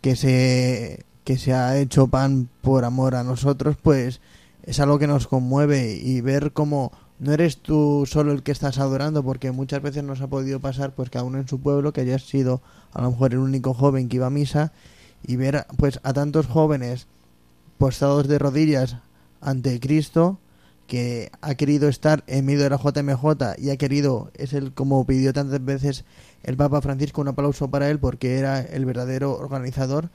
que 0.00 0.16
se 0.16 1.04
que 1.24 1.38
se 1.38 1.54
ha 1.54 1.78
hecho 1.78 2.08
pan 2.08 2.48
por 2.60 2.84
amor 2.84 3.14
a 3.14 3.24
nosotros, 3.24 3.76
pues 3.82 4.20
es 4.62 4.78
algo 4.78 4.98
que 4.98 5.06
nos 5.06 5.26
conmueve 5.26 5.94
y 5.96 6.20
ver 6.20 6.52
cómo 6.52 6.92
no 7.18 7.32
eres 7.32 7.58
tú 7.58 8.04
solo 8.06 8.32
el 8.32 8.42
que 8.42 8.52
estás 8.52 8.78
adorando, 8.78 9.22
porque 9.22 9.50
muchas 9.50 9.80
veces 9.80 10.04
nos 10.04 10.20
ha 10.20 10.26
podido 10.26 10.60
pasar, 10.60 10.94
pues 10.94 11.10
cada 11.10 11.24
uno 11.24 11.38
en 11.38 11.48
su 11.48 11.60
pueblo, 11.60 11.92
que 11.92 12.02
hayas 12.02 12.22
sido 12.22 12.60
a 12.92 13.02
lo 13.02 13.10
mejor 13.10 13.32
el 13.32 13.38
único 13.38 13.72
joven 13.72 14.08
que 14.08 14.16
iba 14.16 14.26
a 14.26 14.30
misa, 14.30 14.72
y 15.26 15.36
ver 15.36 15.66
pues 15.78 16.00
a 16.02 16.12
tantos 16.12 16.46
jóvenes 16.46 17.06
postrados 17.78 18.28
de 18.28 18.38
rodillas 18.38 18.96
ante 19.40 19.80
Cristo, 19.80 20.38
que 20.86 21.30
ha 21.40 21.54
querido 21.54 21.88
estar 21.88 22.24
en 22.26 22.44
medio 22.44 22.64
de 22.64 22.70
la 22.70 22.76
JMJ 22.76 23.58
y 23.58 23.70
ha 23.70 23.76
querido, 23.78 24.30
es 24.34 24.52
el 24.52 24.72
como 24.72 25.06
pidió 25.06 25.32
tantas 25.32 25.64
veces 25.64 26.04
el 26.44 26.56
Papa 26.56 26.80
Francisco, 26.80 27.20
un 27.20 27.28
aplauso 27.28 27.68
para 27.68 27.90
él, 27.90 27.98
porque 27.98 28.38
era 28.38 28.60
el 28.60 28.84
verdadero 28.84 29.36
organizador, 29.36 30.10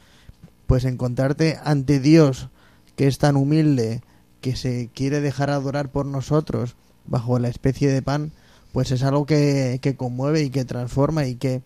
pues 0.68 0.86
encontrarte 0.86 1.58
ante 1.64 2.00
Dios, 2.00 2.50
que 2.96 3.08
es 3.08 3.18
tan 3.18 3.36
humilde, 3.36 4.02
que 4.42 4.56
se 4.56 4.90
quiere 4.94 5.22
dejar 5.22 5.50
adorar 5.50 5.90
por 5.90 6.06
nosotros 6.06 6.76
bajo 7.06 7.40
la 7.40 7.50
especie 7.50 7.90
de 7.90 8.02
pan, 8.02 8.32
pues 8.72 8.92
es 8.92 9.04
algo 9.04 9.26
que, 9.26 9.80
que 9.82 9.96
conmueve 9.96 10.44
y 10.44 10.50
que 10.50 10.66
transforma 10.66 11.26
y 11.26 11.36
que, 11.36 11.62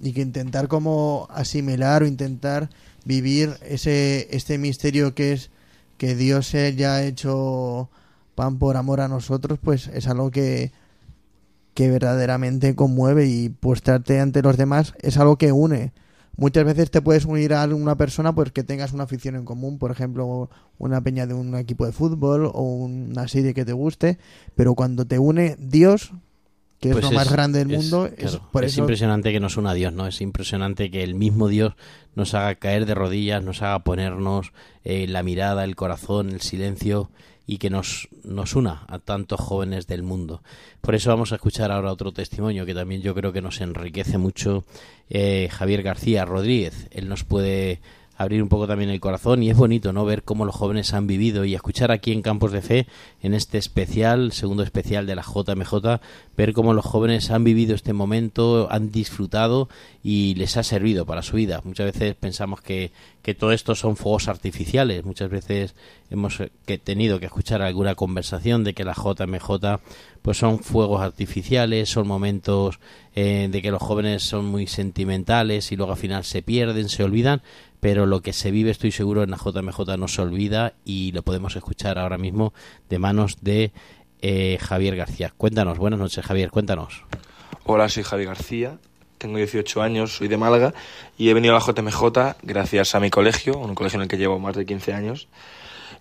y 0.00 0.12
que 0.12 0.20
intentar 0.20 0.68
como 0.68 1.28
asimilar 1.30 2.02
o 2.02 2.06
intentar 2.06 2.70
vivir 3.04 3.56
ese 3.62 4.28
este 4.30 4.58
misterio 4.58 5.14
que 5.14 5.32
es 5.32 5.50
que 5.96 6.14
Dios 6.14 6.48
se 6.48 6.66
haya 6.66 7.02
hecho 7.04 7.88
pan 8.34 8.58
por 8.58 8.76
amor 8.76 9.00
a 9.00 9.08
nosotros, 9.08 9.58
pues 9.62 9.88
es 9.88 10.06
algo 10.06 10.30
que, 10.30 10.72
que 11.80 11.90
verdaderamente 11.90 12.74
conmueve 12.74 13.26
y 13.26 13.48
postrarte 13.48 14.20
ante 14.20 14.42
los 14.42 14.58
demás 14.58 14.92
es 15.00 15.16
algo 15.16 15.36
que 15.38 15.50
une. 15.50 15.94
Muchas 16.36 16.66
veces 16.66 16.90
te 16.90 17.00
puedes 17.00 17.24
unir 17.24 17.54
a 17.54 17.64
una 17.64 17.96
persona 17.96 18.34
pues 18.34 18.52
que 18.52 18.62
tengas 18.62 18.92
una 18.92 19.04
afición 19.04 19.34
en 19.34 19.46
común, 19.46 19.78
por 19.78 19.90
ejemplo, 19.90 20.50
una 20.76 21.00
peña 21.00 21.26
de 21.26 21.32
un 21.32 21.54
equipo 21.56 21.86
de 21.86 21.92
fútbol 21.92 22.50
o 22.52 22.60
una 22.60 23.28
serie 23.28 23.54
que 23.54 23.64
te 23.64 23.72
guste, 23.72 24.18
pero 24.54 24.74
cuando 24.74 25.06
te 25.06 25.18
une 25.18 25.56
Dios, 25.58 26.12
que 26.80 26.90
es 26.90 26.92
Pues 26.96 27.04
lo 27.06 27.12
más 27.12 27.32
grande 27.32 27.60
del 27.60 27.70
es- 27.70 27.76
mundo, 27.78 28.04
es 28.06 28.12
claro, 28.32 28.48
por 28.52 28.64
es 28.64 28.72
eso 28.72 28.82
impresionante 28.82 29.32
que 29.32 29.40
nos 29.40 29.56
una 29.56 29.72
Dios, 29.72 29.94
¿no? 29.94 30.06
Es 30.06 30.20
impresionante 30.20 30.90
que 30.90 31.02
el 31.02 31.14
mismo 31.14 31.48
Dios 31.48 31.76
nos 32.14 32.34
haga 32.34 32.56
caer 32.56 32.84
de 32.84 32.94
rodillas, 32.94 33.42
nos 33.42 33.62
haga 33.62 33.78
ponernos 33.84 34.52
eh, 34.84 35.06
la 35.08 35.22
mirada, 35.22 35.64
el 35.64 35.76
corazón, 35.76 36.28
el 36.28 36.42
silencio 36.42 37.10
y 37.50 37.58
que 37.58 37.68
nos, 37.68 38.08
nos 38.22 38.54
una 38.54 38.84
a 38.86 39.00
tantos 39.00 39.40
jóvenes 39.40 39.88
del 39.88 40.04
mundo. 40.04 40.40
Por 40.80 40.94
eso 40.94 41.10
vamos 41.10 41.32
a 41.32 41.34
escuchar 41.34 41.72
ahora 41.72 41.90
otro 41.90 42.12
testimonio 42.12 42.64
que 42.64 42.74
también 42.74 43.02
yo 43.02 43.12
creo 43.12 43.32
que 43.32 43.42
nos 43.42 43.60
enriquece 43.60 44.18
mucho. 44.18 44.62
Eh, 45.08 45.48
Javier 45.50 45.82
García 45.82 46.24
Rodríguez, 46.24 46.86
él 46.92 47.08
nos 47.08 47.24
puede 47.24 47.80
abrir 48.20 48.42
un 48.42 48.50
poco 48.50 48.66
también 48.66 48.90
el 48.90 49.00
corazón 49.00 49.42
y 49.42 49.48
es 49.48 49.56
bonito 49.56 49.94
no 49.94 50.04
ver 50.04 50.24
cómo 50.24 50.44
los 50.44 50.54
jóvenes 50.54 50.92
han 50.92 51.06
vivido 51.06 51.46
y 51.46 51.54
escuchar 51.54 51.90
aquí 51.90 52.12
en 52.12 52.20
Campos 52.20 52.52
de 52.52 52.60
Fe 52.60 52.86
en 53.22 53.32
este 53.32 53.56
especial 53.56 54.32
segundo 54.32 54.62
especial 54.62 55.06
de 55.06 55.14
la 55.14 55.22
JMJ 55.22 56.00
ver 56.36 56.52
cómo 56.52 56.74
los 56.74 56.84
jóvenes 56.84 57.30
han 57.30 57.44
vivido 57.44 57.74
este 57.74 57.94
momento 57.94 58.68
han 58.70 58.92
disfrutado 58.92 59.70
y 60.04 60.34
les 60.34 60.58
ha 60.58 60.62
servido 60.62 61.06
para 61.06 61.22
su 61.22 61.36
vida 61.36 61.62
muchas 61.64 61.86
veces 61.86 62.14
pensamos 62.14 62.60
que, 62.60 62.92
que 63.22 63.34
todo 63.34 63.52
esto 63.52 63.74
son 63.74 63.96
fuegos 63.96 64.28
artificiales 64.28 65.04
muchas 65.04 65.30
veces 65.30 65.74
hemos 66.10 66.40
eh, 66.40 66.50
que 66.66 66.78
tenido 66.78 67.20
que 67.20 67.26
escuchar 67.26 67.62
alguna 67.62 67.94
conversación 67.94 68.64
de 68.64 68.74
que 68.74 68.84
la 68.84 68.94
JMJ 68.94 69.80
pues 70.22 70.38
son 70.38 70.60
fuegos 70.60 71.00
artificiales 71.00 71.88
son 71.88 72.06
momentos 72.06 72.80
eh, 73.14 73.48
de 73.50 73.62
que 73.62 73.70
los 73.70 73.82
jóvenes 73.82 74.22
son 74.22 74.46
muy 74.46 74.66
sentimentales 74.66 75.72
y 75.72 75.76
luego 75.76 75.92
al 75.92 75.98
final 75.98 76.24
se 76.24 76.42
pierden 76.42 76.88
se 76.88 77.04
olvidan 77.04 77.42
pero 77.80 78.06
lo 78.06 78.20
que 78.20 78.32
se 78.32 78.50
vive 78.50 78.70
estoy 78.70 78.92
seguro 78.92 79.22
en 79.22 79.30
la 79.30 79.38
JMJ 79.38 79.96
no 79.98 80.06
se 80.06 80.22
olvida 80.22 80.74
y 80.84 81.12
lo 81.12 81.22
podemos 81.22 81.56
escuchar 81.56 81.98
ahora 81.98 82.18
mismo 82.18 82.52
de 82.88 82.98
manos 82.98 83.38
de 83.40 83.72
eh, 84.22 84.58
Javier 84.60 84.96
García. 84.96 85.32
Cuéntanos, 85.36 85.78
buenas 85.78 85.98
noches 85.98 86.24
Javier, 86.24 86.50
cuéntanos. 86.50 87.04
Hola, 87.64 87.88
soy 87.88 88.02
Javi 88.02 88.26
García, 88.26 88.78
tengo 89.20 89.36
18 89.36 89.82
años, 89.82 90.16
soy 90.16 90.28
de 90.28 90.38
Málaga 90.38 90.72
y 91.18 91.28
he 91.28 91.34
venido 91.34 91.54
a 91.54 91.58
la 91.60 91.64
JMJ 91.64 92.36
gracias 92.42 92.94
a 92.94 93.00
mi 93.00 93.10
colegio, 93.10 93.58
un 93.58 93.74
colegio 93.74 93.98
en 93.98 94.02
el 94.02 94.08
que 94.08 94.16
llevo 94.16 94.38
más 94.38 94.56
de 94.56 94.64
15 94.64 94.94
años. 94.94 95.28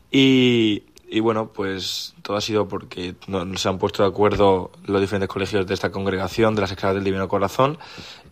Y, 0.10 0.84
bueno, 1.22 1.52
pues 1.52 2.16
todo 2.22 2.38
ha 2.38 2.42
sido 2.42 2.68
porque 2.68 3.16
no- 3.28 3.58
se 3.58 3.68
han 3.68 3.78
puesto 3.78 4.04
de 4.04 4.10
acuerdo 4.10 4.72
los 4.86 5.02
diferentes 5.02 5.28
colegios 5.28 5.68
de 5.68 5.74
esta 5.74 5.92
congregación, 5.92 6.56
de 6.56 6.62
las 6.62 6.72
escalas 6.72 6.96
del 6.96 7.04
Divino 7.04 7.28
Corazón, 7.28 7.78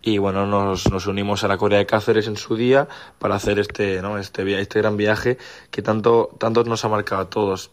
y 0.02 0.20
bueno, 0.20 0.46
nos, 0.48 0.90
nos 0.90 1.06
unimos 1.06 1.44
a 1.44 1.48
la 1.50 1.58
Corea 1.58 1.80
de 1.80 1.86
Cáceres 1.86 2.28
en 2.28 2.38
su 2.38 2.56
día 2.56 2.88
para 3.20 3.36
hacer 3.36 3.60
este, 3.60 4.02
¿no? 4.02 4.18
este, 4.18 4.60
este 4.62 4.80
gran 4.80 4.96
viaje 4.96 5.38
que 5.70 5.82
tanto, 5.82 6.30
tanto 6.40 6.64
nos 6.64 6.86
ha 6.86 6.90
marcado 6.90 7.22
a 7.22 7.30
todos. 7.30 7.72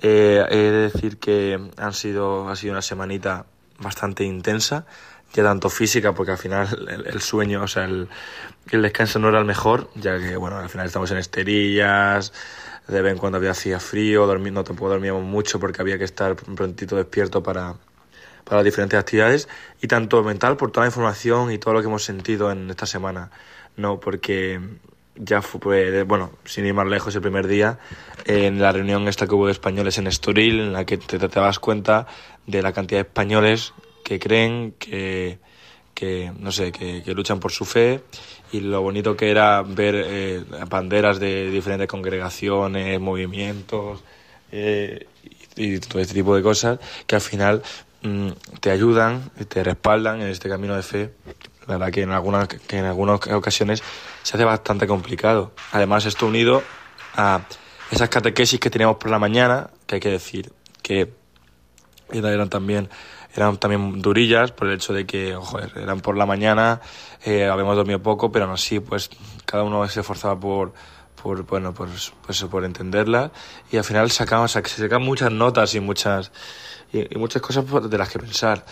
Eh, 0.00 0.44
he 0.50 0.56
de 0.56 0.90
decir 0.90 1.18
que 1.18 1.58
han 1.78 1.92
sido, 1.94 2.48
ha 2.48 2.56
sido 2.56 2.72
una 2.72 2.82
semanita 2.82 3.46
bastante 3.78 4.24
intensa, 4.24 4.84
ya 5.32 5.42
tanto 5.42 5.68
física, 5.70 6.12
porque 6.12 6.32
al 6.32 6.38
final 6.38 7.04
el, 7.06 7.20
sueño, 7.22 7.62
o 7.62 7.68
sea, 7.68 7.84
el, 7.84 8.08
el 8.70 8.82
descanso 8.82 9.18
no 9.18 9.28
era 9.28 9.38
el 9.38 9.44
mejor, 9.44 9.90
ya 9.94 10.18
que, 10.18 10.36
bueno, 10.36 10.58
al 10.58 10.68
final 10.68 10.86
estamos 10.86 11.10
en 11.10 11.18
esterillas, 11.18 12.32
de 12.88 13.02
vez 13.02 13.12
en 13.12 13.18
cuando 13.18 13.38
había 13.38 13.52
hacía 13.52 13.80
frío, 13.80 14.26
dormir, 14.26 14.52
no 14.52 14.64
tampoco 14.64 14.90
dormíamos 14.90 15.22
mucho 15.22 15.58
porque 15.58 15.80
había 15.80 15.98
que 15.98 16.04
estar 16.04 16.36
prontito 16.36 16.96
despierto 16.96 17.42
para, 17.42 17.76
para 18.44 18.58
las 18.58 18.64
diferentes 18.64 18.98
actividades, 18.98 19.48
y 19.80 19.86
tanto 19.86 20.22
mental 20.22 20.56
por 20.56 20.70
toda 20.70 20.84
la 20.84 20.90
información 20.90 21.50
y 21.50 21.58
todo 21.58 21.74
lo 21.74 21.80
que 21.80 21.86
hemos 21.86 22.04
sentido 22.04 22.50
en 22.50 22.68
esta 22.68 22.86
semana, 22.86 23.30
¿no? 23.76 24.00
Porque 24.00 24.60
ya 25.16 25.42
fue, 25.42 26.02
bueno, 26.02 26.32
sin 26.44 26.66
ir 26.66 26.74
más 26.74 26.86
lejos, 26.86 27.14
el 27.14 27.22
primer 27.22 27.46
día, 27.46 27.78
en 28.24 28.60
la 28.60 28.72
reunión 28.72 29.08
esta 29.08 29.26
que 29.26 29.34
hubo 29.34 29.46
de 29.46 29.52
españoles 29.52 29.98
en 29.98 30.06
Estoril, 30.06 30.60
en 30.60 30.72
la 30.72 30.84
que 30.84 30.98
te, 30.98 31.18
te 31.18 31.28
das 31.28 31.58
cuenta 31.58 32.06
de 32.46 32.62
la 32.62 32.72
cantidad 32.72 32.98
de 32.98 33.08
españoles 33.08 33.72
que 34.02 34.18
creen, 34.18 34.74
que, 34.78 35.38
que 35.94 36.32
no 36.38 36.52
sé, 36.52 36.72
que, 36.72 37.02
luchan 37.14 37.40
por 37.40 37.52
su 37.52 37.64
fe 37.64 38.02
y 38.52 38.60
lo 38.60 38.82
bonito 38.82 39.16
que 39.16 39.30
era 39.30 39.62
ver 39.62 39.94
eh, 39.96 40.44
banderas 40.68 41.18
de 41.18 41.50
diferentes 41.50 41.88
congregaciones, 41.88 43.00
movimientos 43.00 44.02
eh, 44.50 45.06
y, 45.56 45.78
todo 45.78 46.00
este 46.00 46.14
tipo 46.14 46.36
de 46.36 46.42
cosas 46.42 46.78
que 47.06 47.14
al 47.14 47.20
final 47.20 47.62
mm, 48.02 48.28
te 48.60 48.70
ayudan 48.70 49.30
te 49.48 49.64
respaldan 49.64 50.20
en 50.20 50.28
este 50.28 50.48
camino 50.48 50.74
de 50.76 50.82
fe. 50.82 51.10
La 51.66 51.78
verdad 51.78 51.92
que 51.92 52.02
en 52.02 52.10
algunas, 52.10 52.48
que 52.48 52.78
en 52.78 52.84
algunas 52.84 53.24
ocasiones 53.28 53.82
se 54.22 54.36
hace 54.36 54.44
bastante 54.44 54.86
complicado. 54.86 55.52
Además, 55.70 56.04
esto 56.06 56.26
unido 56.26 56.62
a 57.14 57.42
esas 57.90 58.08
catequesis 58.08 58.58
que 58.58 58.70
teníamos 58.70 58.96
por 58.96 59.10
la 59.10 59.18
mañana, 59.18 59.70
que 59.86 59.96
hay 59.96 60.00
que 60.00 60.10
decir 60.10 60.52
que 60.82 61.12
eran 62.12 62.48
también 62.48 62.88
eran 63.34 63.56
también 63.58 64.02
durillas 64.02 64.52
por 64.52 64.68
el 64.68 64.74
hecho 64.74 64.92
de 64.92 65.06
que 65.06 65.34
joder, 65.34 65.72
eran 65.76 66.00
por 66.00 66.16
la 66.16 66.26
mañana 66.26 66.80
eh, 67.24 67.46
habíamos 67.46 67.76
dormido 67.76 68.02
poco 68.02 68.30
pero 68.30 68.44
aún 68.44 68.54
así 68.54 68.80
pues 68.80 69.10
cada 69.44 69.62
uno 69.62 69.86
se 69.88 70.00
esforzaba 70.00 70.38
por 70.38 70.72
por 71.22 71.44
bueno 71.46 71.72
pues, 71.72 72.12
pues 72.26 72.42
por 72.44 72.64
entenderla. 72.64 73.30
Y 73.70 73.76
al 73.76 73.84
final 73.84 74.10
sacamos 74.10 74.52
se 74.52 74.62
sacan 74.62 75.02
muchas 75.02 75.32
notas 75.32 75.74
y 75.74 75.80
muchas 75.80 76.32
y, 76.92 77.14
y 77.14 77.18
muchas 77.18 77.40
cosas 77.40 77.64
de 77.88 77.98
las 77.98 78.08
que 78.08 78.18
pensar. 78.18 78.64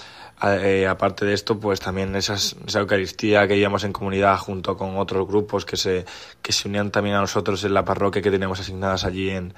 Eh, 0.42 0.86
aparte 0.88 1.26
de 1.26 1.34
esto 1.34 1.60
pues 1.60 1.80
también 1.80 2.16
esas, 2.16 2.56
esa 2.66 2.80
Eucaristía 2.80 3.46
que 3.46 3.58
íbamos 3.58 3.84
en 3.84 3.92
comunidad 3.92 4.38
junto 4.38 4.74
con 4.74 4.96
otros 4.96 5.28
grupos 5.28 5.66
que 5.66 5.76
se 5.76 6.06
que 6.40 6.52
se 6.52 6.66
unían 6.66 6.90
también 6.90 7.16
a 7.16 7.20
nosotros 7.20 7.62
en 7.64 7.74
la 7.74 7.84
parroquia 7.84 8.22
que 8.22 8.30
teníamos 8.30 8.58
asignadas 8.58 9.04
allí 9.04 9.28
en 9.28 9.52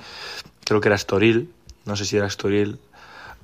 creo 0.64 0.80
que 0.80 0.88
era 0.88 0.96
Estoril 0.96 1.52
no 1.84 1.94
sé 1.94 2.04
si 2.04 2.16
era 2.16 2.26
Estoril 2.26 2.80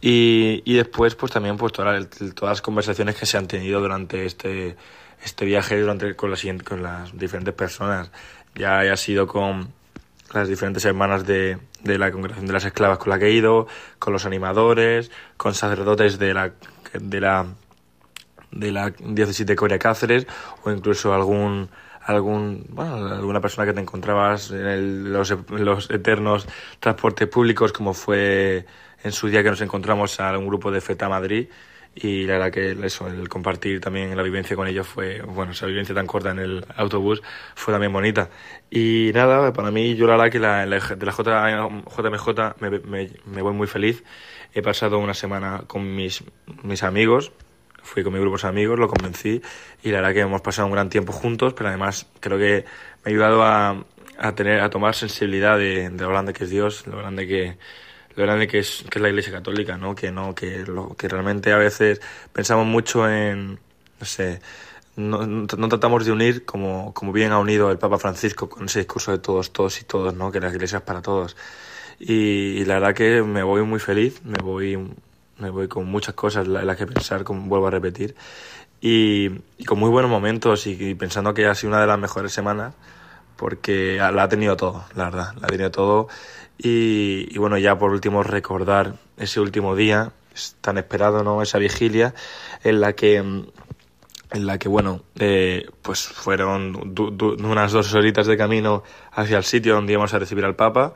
y, 0.00 0.62
y 0.64 0.74
después, 0.74 1.14
pues 1.14 1.32
también, 1.32 1.56
pues 1.56 1.72
toda 1.72 1.92
la- 1.92 2.06
todas 2.34 2.52
las 2.52 2.62
conversaciones 2.62 3.16
que 3.16 3.26
se 3.26 3.36
han 3.36 3.48
tenido 3.48 3.80
durante 3.80 4.24
este, 4.26 4.76
este 5.24 5.44
viaje 5.44 5.80
durante, 5.80 6.14
con, 6.14 6.30
las, 6.30 6.42
con 6.64 6.82
las 6.82 7.16
diferentes 7.18 7.54
personas. 7.54 8.10
Ya 8.54 8.78
haya 8.78 8.96
sido 8.96 9.26
con 9.26 9.68
las 10.34 10.48
diferentes 10.48 10.84
hermanas 10.84 11.26
de, 11.26 11.58
de 11.82 11.98
la 11.98 12.10
congregación 12.12 12.46
de 12.46 12.52
las 12.52 12.64
esclavas 12.64 12.98
con 12.98 13.10
la 13.10 13.18
que 13.18 13.26
he 13.26 13.32
ido, 13.32 13.66
con 13.98 14.12
los 14.12 14.26
animadores, 14.26 15.10
con 15.36 15.54
sacerdotes 15.54 16.18
de 16.18 16.34
la, 16.34 16.52
de 16.92 17.20
la, 17.20 17.46
de 18.52 18.72
la 18.72 18.90
diócesis 19.00 19.46
de 19.46 19.56
Coria 19.56 19.78
Cáceres, 19.78 20.26
o 20.64 20.70
incluso 20.70 21.14
algún 21.14 21.68
algún 22.02 22.64
bueno, 22.70 23.06
alguna 23.06 23.40
persona 23.42 23.66
que 23.66 23.74
te 23.74 23.80
encontrabas 23.80 24.50
en 24.50 24.66
el- 24.66 25.12
los, 25.12 25.34
los 25.50 25.90
eternos 25.90 26.46
transportes 26.80 27.28
públicos 27.28 27.70
como 27.74 27.92
fue 27.92 28.64
en 29.08 29.12
su 29.12 29.28
día 29.28 29.42
que 29.42 29.50
nos 29.50 29.60
encontramos 29.60 30.20
a 30.20 30.36
un 30.38 30.46
grupo 30.46 30.70
de 30.70 30.80
FETA 30.80 31.08
Madrid 31.08 31.48
y 31.94 32.24
la 32.26 32.34
verdad 32.34 32.52
que 32.52 32.86
eso, 32.86 33.08
el 33.08 33.28
compartir 33.28 33.80
también 33.80 34.16
la 34.16 34.22
vivencia 34.22 34.54
con 34.54 34.68
ellos 34.68 34.86
fue, 34.86 35.20
bueno, 35.22 35.52
esa 35.52 35.66
vivencia 35.66 35.94
tan 35.94 36.06
corta 36.06 36.30
en 36.30 36.38
el 36.38 36.64
autobús 36.76 37.22
fue 37.56 37.72
también 37.74 37.92
bonita. 37.92 38.30
Y 38.70 39.10
nada, 39.14 39.52
para 39.52 39.70
mí 39.72 39.96
yo 39.96 40.06
la 40.06 40.12
verdad 40.16 40.30
que 40.30 40.38
la, 40.38 40.64
la- 40.66 40.78
de 40.80 41.06
la 41.06 41.12
J, 41.12 41.68
JMJ 41.86 42.56
me, 42.60 42.70
me, 42.80 43.10
me 43.26 43.42
voy 43.42 43.52
muy 43.54 43.66
feliz. 43.66 44.04
He 44.54 44.62
pasado 44.62 44.98
una 44.98 45.14
semana 45.14 45.64
con 45.66 45.94
mis, 45.94 46.22
mis 46.62 46.82
amigos, 46.82 47.32
fui 47.82 48.02
con 48.04 48.12
mis 48.12 48.20
grupos 48.22 48.42
de 48.42 48.48
amigos, 48.48 48.78
lo 48.78 48.88
convencí 48.88 49.42
y 49.82 49.90
la 49.90 49.98
verdad 50.00 50.14
que 50.14 50.20
hemos 50.20 50.40
pasado 50.40 50.66
un 50.66 50.72
gran 50.72 50.88
tiempo 50.90 51.12
juntos, 51.12 51.54
pero 51.54 51.68
además 51.68 52.06
creo 52.20 52.38
que 52.38 52.64
me 53.04 53.10
ha 53.10 53.14
ayudado 53.14 53.42
a, 53.42 53.84
a 54.18 54.34
tener, 54.34 54.60
a 54.60 54.70
tomar 54.70 54.94
sensibilidad 54.94 55.58
de, 55.58 55.90
de 55.90 56.02
lo 56.04 56.08
grande 56.10 56.32
que 56.32 56.44
es 56.44 56.50
Dios, 56.50 56.86
lo 56.86 56.98
grande 56.98 57.26
que, 57.26 57.58
lo 58.18 58.24
grande 58.24 58.48
que 58.48 58.58
es, 58.58 58.84
que 58.90 58.98
es 58.98 59.02
la 59.02 59.08
Iglesia 59.10 59.32
Católica, 59.32 59.76
¿no? 59.76 59.94
Que 59.94 60.10
no, 60.10 60.34
que, 60.34 60.64
lo, 60.66 60.96
que 60.96 61.08
realmente 61.08 61.52
a 61.52 61.56
veces 61.56 62.00
pensamos 62.32 62.66
mucho 62.66 63.08
en, 63.08 63.60
no 64.00 64.06
sé, 64.06 64.40
no, 64.96 65.24
no, 65.24 65.68
tratamos 65.68 66.04
de 66.04 66.10
unir 66.10 66.44
como, 66.44 66.92
como 66.94 67.12
bien 67.12 67.30
ha 67.30 67.38
unido 67.38 67.70
el 67.70 67.78
Papa 67.78 67.96
Francisco 67.98 68.48
con 68.48 68.66
ese 68.66 68.80
discurso 68.80 69.12
de 69.12 69.18
todos, 69.18 69.52
todos 69.52 69.80
y 69.80 69.84
todos, 69.84 70.14
¿no? 70.14 70.32
Que 70.32 70.40
la 70.40 70.48
Iglesia 70.48 70.78
es 70.78 70.84
para 70.84 71.00
todos. 71.00 71.36
Y, 72.00 72.58
y 72.60 72.64
la 72.64 72.74
verdad 72.74 72.94
que 72.94 73.22
me 73.22 73.44
voy 73.44 73.62
muy 73.62 73.78
feliz, 73.78 74.20
me 74.24 74.38
voy, 74.42 74.76
me 75.38 75.50
voy 75.50 75.68
con 75.68 75.86
muchas 75.86 76.16
cosas 76.16 76.46
en 76.46 76.66
las 76.66 76.76
que 76.76 76.86
pensar, 76.88 77.22
como 77.22 77.42
vuelvo 77.42 77.68
a 77.68 77.70
repetir, 77.70 78.16
y, 78.80 79.30
y 79.58 79.64
con 79.64 79.78
muy 79.78 79.90
buenos 79.90 80.10
momentos 80.10 80.66
y, 80.66 80.72
y 80.72 80.94
pensando 80.96 81.34
que 81.34 81.46
ha 81.46 81.54
sido 81.54 81.70
una 81.70 81.80
de 81.80 81.86
las 81.86 81.98
mejores 82.00 82.32
semanas 82.32 82.74
porque 83.36 83.98
la 83.98 84.24
ha 84.24 84.28
tenido 84.28 84.56
todo, 84.56 84.84
la 84.96 85.04
verdad, 85.04 85.34
la 85.40 85.46
ha 85.46 85.50
tenido 85.50 85.70
todo. 85.70 86.08
Y, 86.58 87.38
bueno, 87.38 87.56
ya 87.56 87.78
por 87.78 87.92
último 87.92 88.22
recordar 88.22 88.94
ese 89.16 89.40
último 89.40 89.76
día, 89.76 90.12
tan 90.60 90.78
esperado, 90.78 91.22
¿no? 91.22 91.40
Esa 91.42 91.58
vigilia 91.58 92.14
en 92.64 92.80
la 92.80 92.94
que 92.94 93.16
en 94.30 94.46
la 94.46 94.58
que, 94.58 94.68
bueno, 94.68 95.02
eh, 95.18 95.66
pues 95.82 96.06
fueron 96.06 96.94
unas 97.42 97.72
dos 97.72 97.94
horitas 97.94 98.26
de 98.26 98.36
camino 98.36 98.82
hacia 99.12 99.38
el 99.38 99.44
sitio 99.44 99.74
donde 99.74 99.92
íbamos 99.92 100.12
a 100.12 100.18
recibir 100.18 100.44
al 100.44 100.54
Papa, 100.54 100.92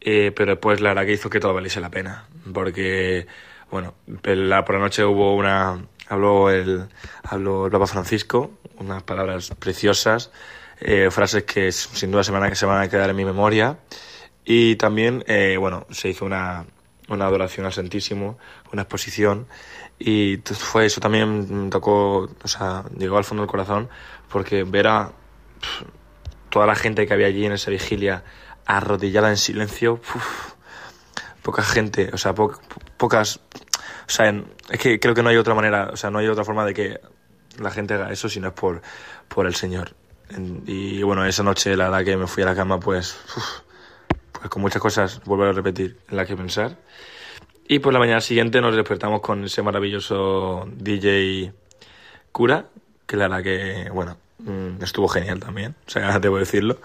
eh, 0.00 0.32
pero 0.34 0.52
después 0.52 0.80
la 0.80 0.90
verdad 0.90 1.04
que 1.04 1.12
hizo 1.12 1.28
que 1.28 1.38
todo 1.38 1.52
valiese 1.52 1.80
la 1.80 1.90
pena, 1.90 2.26
porque, 2.52 3.26
bueno, 3.70 3.94
la, 4.24 4.64
por 4.64 4.76
la 4.76 4.80
noche 4.80 5.04
hubo 5.04 5.36
una, 5.36 5.84
habló 6.08 6.50
el, 6.50 6.88
habló 7.24 7.66
el 7.66 7.72
Papa 7.72 7.86
Francisco, 7.86 8.52
unas 8.78 9.02
palabras 9.02 9.52
preciosas, 9.58 10.30
eh, 10.80 11.08
frases 11.10 11.44
que 11.44 11.70
sin 11.72 12.10
duda 12.10 12.24
se 12.24 12.32
van, 12.32 12.44
a, 12.44 12.54
se 12.54 12.66
van 12.66 12.82
a 12.82 12.88
quedar 12.88 13.10
en 13.10 13.16
mi 13.16 13.24
memoria, 13.24 13.78
y 14.44 14.76
también, 14.76 15.24
bueno, 15.58 15.86
se 15.90 16.08
hizo 16.08 16.24
una, 16.24 16.64
una 17.08 17.26
adoración 17.26 17.66
al 17.66 17.72
Santísimo, 17.72 18.38
una 18.72 18.82
exposición, 18.82 19.46
y 19.98 20.38
fue 20.38 20.86
eso 20.86 21.00
también 21.00 21.64
me 21.64 21.70
tocó, 21.70 22.28
o 22.42 22.48
sea, 22.48 22.84
llegó 22.96 23.18
al 23.18 23.24
fondo 23.24 23.42
del 23.42 23.50
corazón, 23.50 23.88
porque 24.28 24.64
ver 24.64 24.88
a 24.88 25.12
toda 26.50 26.66
la 26.66 26.74
gente 26.74 27.06
que 27.06 27.14
había 27.14 27.26
allí 27.26 27.46
en 27.46 27.52
esa 27.52 27.70
vigilia 27.70 28.24
arrodillada 28.66 29.30
en 29.30 29.36
silencio, 29.36 30.00
poca 31.42 31.62
gente, 31.62 32.10
o 32.12 32.18
sea, 32.18 32.34
pocas, 32.34 33.36
o 33.36 34.10
sea, 34.10 34.34
es 34.70 34.78
que 34.78 34.98
creo 34.98 35.14
que 35.14 35.22
no 35.22 35.28
hay 35.28 35.36
otra 35.36 35.54
manera, 35.54 35.90
o 35.92 35.96
sea, 35.96 36.10
no 36.10 36.18
hay 36.18 36.28
otra 36.28 36.44
forma 36.44 36.64
de 36.64 36.74
que 36.74 37.00
la 37.58 37.70
gente 37.70 37.94
haga 37.94 38.10
eso 38.10 38.28
si 38.28 38.40
no 38.40 38.48
es 38.48 38.54
por, 38.54 38.82
por 39.28 39.46
el 39.46 39.54
Señor. 39.54 39.94
Y 40.66 41.02
bueno, 41.02 41.26
esa 41.26 41.42
noche 41.42 41.76
la 41.76 41.90
verdad 41.90 42.04
que 42.04 42.16
me 42.16 42.26
fui 42.26 42.42
a 42.42 42.46
la 42.46 42.54
cama 42.54 42.80
pues 42.80 43.18
con 44.48 44.62
muchas 44.62 44.80
cosas, 44.80 45.20
vuelvo 45.24 45.44
a 45.44 45.52
repetir, 45.52 45.98
en 46.10 46.16
las 46.16 46.26
que 46.26 46.36
pensar. 46.36 46.76
Y 47.66 47.78
por 47.78 47.92
la 47.92 47.98
mañana 47.98 48.20
siguiente 48.20 48.60
nos 48.60 48.74
despertamos 48.74 49.20
con 49.20 49.44
ese 49.44 49.62
maravilloso 49.62 50.66
DJ 50.76 51.52
Cura, 52.32 52.66
que 53.06 53.16
la 53.16 53.28
verdad 53.28 53.42
que, 53.42 53.90
bueno, 53.90 54.16
mm, 54.38 54.82
estuvo 54.82 55.08
genial 55.08 55.40
también, 55.40 55.74
o 55.86 55.90
sea, 55.90 56.18
debo 56.20 56.38
decirlo. 56.38 56.78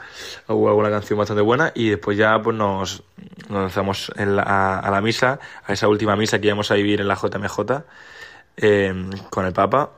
Hubo 0.48 0.70
alguna 0.70 0.90
canción 0.90 1.18
bastante 1.20 1.42
buena 1.42 1.72
y 1.74 1.90
después 1.90 2.18
ya 2.18 2.42
pues 2.42 2.56
nos, 2.56 3.04
lanzamos 3.50 4.12
a 4.18 4.90
la 4.92 5.02
misa, 5.02 5.40
a 5.66 5.74
esa 5.74 5.88
última 5.88 6.16
misa 6.16 6.40
que 6.40 6.48
íbamos 6.48 6.72
a 6.72 6.76
vivir 6.76 7.02
en 7.02 7.08
la 7.08 7.16
JMJ 7.16 7.84
eh, 8.58 8.94
con 9.30 9.46
el 9.46 9.54
Papa. 9.54 9.92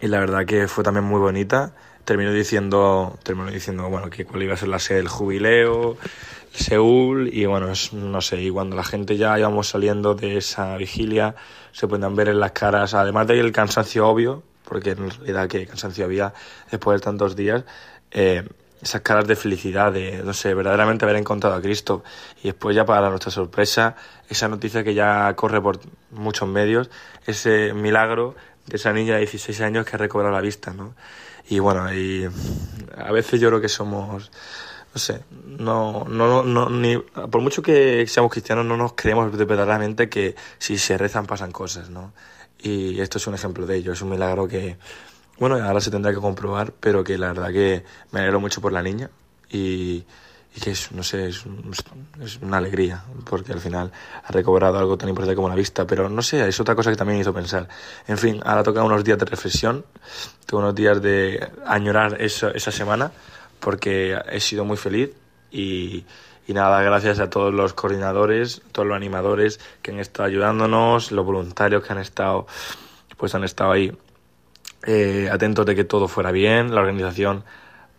Y 0.00 0.08
la 0.08 0.20
verdad 0.20 0.44
que 0.44 0.68
fue 0.68 0.84
también 0.84 1.04
muy 1.04 1.20
bonita. 1.20 1.74
Terminó 2.06 2.32
diciendo, 2.32 3.18
terminó 3.22 3.50
diciendo, 3.50 3.90
bueno, 3.90 4.08
que 4.08 4.24
cuál 4.24 4.44
iba 4.44 4.54
a 4.54 4.56
ser 4.56 4.68
la 4.68 4.78
sede 4.78 4.98
del 4.98 5.08
jubileo, 5.08 5.98
Seúl 6.52 7.28
y 7.30 7.44
bueno, 7.44 7.70
no 7.92 8.20
sé, 8.22 8.40
y 8.40 8.50
cuando 8.50 8.76
la 8.76 8.84
gente 8.84 9.18
ya 9.18 9.38
íbamos 9.38 9.68
saliendo 9.68 10.14
de 10.14 10.38
esa 10.38 10.76
vigilia, 10.78 11.34
se 11.72 11.86
pueden 11.86 12.16
ver 12.16 12.30
en 12.30 12.40
las 12.40 12.52
caras, 12.52 12.94
además 12.94 13.26
del 13.26 13.52
cansancio 13.52 14.08
obvio, 14.08 14.42
porque 14.64 14.92
en 14.92 15.10
realidad 15.10 15.48
que 15.48 15.66
cansancio 15.66 16.06
había 16.06 16.32
después 16.70 16.98
de 16.98 17.04
tantos 17.04 17.36
días, 17.36 17.64
eh, 18.10 18.48
esas 18.80 19.00
caras 19.00 19.26
de 19.26 19.36
felicidad, 19.36 19.92
de, 19.92 20.22
no 20.24 20.32
sé, 20.32 20.54
verdaderamente 20.54 21.04
haber 21.04 21.16
encontrado 21.16 21.56
a 21.56 21.60
Cristo. 21.60 22.04
Y 22.42 22.48
después 22.48 22.76
ya 22.76 22.84
para 22.84 23.08
nuestra 23.08 23.30
sorpresa, 23.30 23.96
esa 24.28 24.48
noticia 24.48 24.84
que 24.84 24.94
ya 24.94 25.34
corre 25.34 25.60
por 25.60 25.80
muchos 26.10 26.48
medios, 26.48 26.88
ese 27.26 27.74
milagro 27.74 28.36
de 28.66 28.76
esa 28.76 28.92
niña 28.92 29.14
de 29.14 29.20
16 29.20 29.60
años 29.62 29.86
que 29.86 29.96
ha 29.96 29.98
recobrado 29.98 30.32
la 30.32 30.40
vista, 30.40 30.72
¿no? 30.72 30.94
Y 31.48 31.58
bueno, 31.58 31.92
y 31.92 32.28
a 32.96 33.12
veces 33.12 33.40
yo 33.40 33.48
creo 33.48 33.60
que 33.60 33.68
somos 33.68 34.30
no 34.96 35.00
sé, 35.00 35.20
no, 35.58 36.06
no, 36.08 36.42
no, 36.42 36.70
ni, 36.70 36.96
por 36.96 37.42
mucho 37.42 37.60
que 37.60 38.06
seamos 38.06 38.32
cristianos, 38.32 38.64
no 38.64 38.78
nos 38.78 38.94
creemos 38.94 39.30
verdaderamente 39.30 40.08
que 40.08 40.34
si 40.56 40.78
se 40.78 40.96
rezan 40.96 41.26
pasan 41.26 41.52
cosas, 41.52 41.90
¿no? 41.90 42.14
Y 42.58 42.98
esto 43.02 43.18
es 43.18 43.26
un 43.26 43.34
ejemplo 43.34 43.66
de 43.66 43.76
ello, 43.76 43.92
es 43.92 44.00
un 44.00 44.08
milagro 44.08 44.48
que, 44.48 44.78
bueno, 45.38 45.56
ahora 45.56 45.82
se 45.82 45.90
tendrá 45.90 46.12
que 46.12 46.18
comprobar, 46.18 46.72
pero 46.80 47.04
que 47.04 47.18
la 47.18 47.28
verdad 47.28 47.52
que 47.52 47.84
me 48.10 48.20
alegro 48.20 48.40
mucho 48.40 48.62
por 48.62 48.72
la 48.72 48.82
niña 48.82 49.10
y, 49.50 50.06
y 50.56 50.60
que 50.60 50.70
es, 50.70 50.90
no 50.92 51.02
sé, 51.02 51.28
es, 51.28 51.44
es, 52.22 52.38
una 52.40 52.56
alegría, 52.56 53.04
porque 53.28 53.52
al 53.52 53.60
final 53.60 53.92
ha 54.24 54.32
recobrado 54.32 54.78
algo 54.78 54.96
tan 54.96 55.10
importante 55.10 55.36
como 55.36 55.50
la 55.50 55.54
vista, 55.54 55.86
pero 55.86 56.08
no 56.08 56.22
sé, 56.22 56.48
es 56.48 56.58
otra 56.58 56.74
cosa 56.74 56.90
que 56.90 56.96
también 56.96 57.20
hizo 57.20 57.34
pensar. 57.34 57.68
En 58.08 58.16
fin, 58.16 58.40
ahora 58.42 58.62
toca 58.62 58.82
unos 58.82 59.04
días 59.04 59.18
de 59.18 59.26
reflexión, 59.26 59.84
tengo 60.46 60.62
unos 60.62 60.74
días 60.74 61.02
de 61.02 61.46
añorar 61.66 62.20
esa, 62.22 62.52
esa 62.52 62.72
semana, 62.72 63.12
porque 63.60 64.18
he 64.30 64.40
sido 64.40 64.64
muy 64.64 64.78
feliz 64.78 65.10
y, 65.50 66.06
nada, 66.48 66.80
gracias 66.80 67.20
a 67.20 67.28
todos 67.28 67.52
los 67.52 67.74
coordinadores, 67.74 68.62
todos 68.72 68.88
los 68.88 68.96
animadores 68.96 69.60
que 69.82 69.90
han 69.90 70.00
estado 70.00 70.26
ayudándonos, 70.26 71.12
los 71.12 71.26
voluntarios 71.26 71.84
que 71.84 71.92
han 71.92 71.98
estado, 71.98 72.46
pues 73.18 73.34
han 73.34 73.44
estado 73.44 73.72
ahí 73.72 73.92
eh, 74.86 75.28
atentos 75.30 75.66
de 75.66 75.74
que 75.74 75.84
todo 75.84 76.08
fuera 76.08 76.30
bien, 76.30 76.74
la 76.74 76.80
organización 76.80 77.44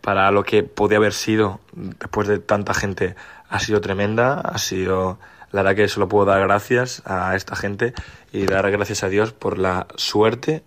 para 0.00 0.30
lo 0.30 0.44
que 0.44 0.62
podía 0.62 0.98
haber 0.98 1.12
sido 1.12 1.60
después 1.72 2.28
de 2.28 2.38
tanta 2.38 2.74
gente 2.74 3.14
ha 3.48 3.60
sido 3.60 3.80
tremenda, 3.80 4.40
ha 4.40 4.58
sido 4.58 5.18
la 5.50 5.62
verdad 5.62 5.76
que 5.76 5.88
solo 5.88 6.08
puedo 6.08 6.26
dar 6.26 6.40
gracias 6.40 7.02
a 7.06 7.34
esta 7.34 7.56
gente 7.56 7.94
y 8.32 8.46
dar 8.46 8.70
gracias 8.70 9.02
a 9.02 9.08
Dios 9.08 9.32
por 9.32 9.58
la 9.58 9.86
suerte 9.96 10.62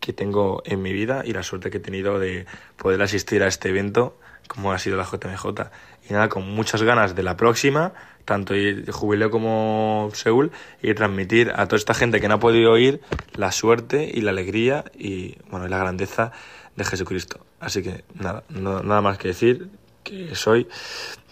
que 0.00 0.12
tengo 0.12 0.62
en 0.66 0.82
mi 0.82 0.92
vida 0.92 1.22
y 1.24 1.32
la 1.32 1.42
suerte 1.42 1.70
que 1.70 1.78
he 1.78 1.80
tenido 1.80 2.18
de 2.18 2.46
poder 2.76 3.00
asistir 3.02 3.42
a 3.42 3.46
este 3.46 3.68
evento 3.68 4.16
como 4.48 4.72
ha 4.72 4.78
sido 4.78 4.96
la 4.96 5.04
JMJ. 5.04 5.70
Y 6.08 6.12
nada, 6.12 6.28
con 6.28 6.48
muchas 6.50 6.82
ganas 6.82 7.14
de 7.14 7.22
la 7.22 7.36
próxima, 7.36 7.92
tanto 8.24 8.54
Jubileo 8.90 9.30
como 9.30 10.10
Seúl, 10.12 10.52
y 10.82 10.92
transmitir 10.94 11.52
a 11.54 11.66
toda 11.66 11.78
esta 11.78 11.94
gente 11.94 12.20
que 12.20 12.28
no 12.28 12.34
ha 12.34 12.40
podido 12.40 12.76
ir 12.76 13.00
la 13.34 13.52
suerte 13.52 14.10
y 14.12 14.20
la 14.20 14.32
alegría 14.32 14.84
y 14.94 15.36
bueno, 15.50 15.68
la 15.68 15.78
grandeza 15.78 16.32
de 16.76 16.84
Jesucristo. 16.84 17.43
Así 17.64 17.82
que 17.82 18.04
nada, 18.14 18.44
nada 18.50 19.00
más 19.00 19.16
que 19.16 19.28
decir 19.28 19.68
que 20.02 20.34
soy 20.34 20.68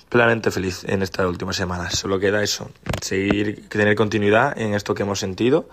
plenamente 0.08 0.50
feliz 0.50 0.84
en 0.84 1.02
estas 1.02 1.26
últimas 1.26 1.56
semanas. 1.56 1.98
Solo 1.98 2.18
queda 2.18 2.42
eso, 2.42 2.70
seguir, 3.02 3.68
tener 3.68 3.94
continuidad 3.94 4.58
en 4.58 4.74
esto 4.74 4.94
que 4.94 5.02
hemos 5.02 5.18
sentido 5.18 5.68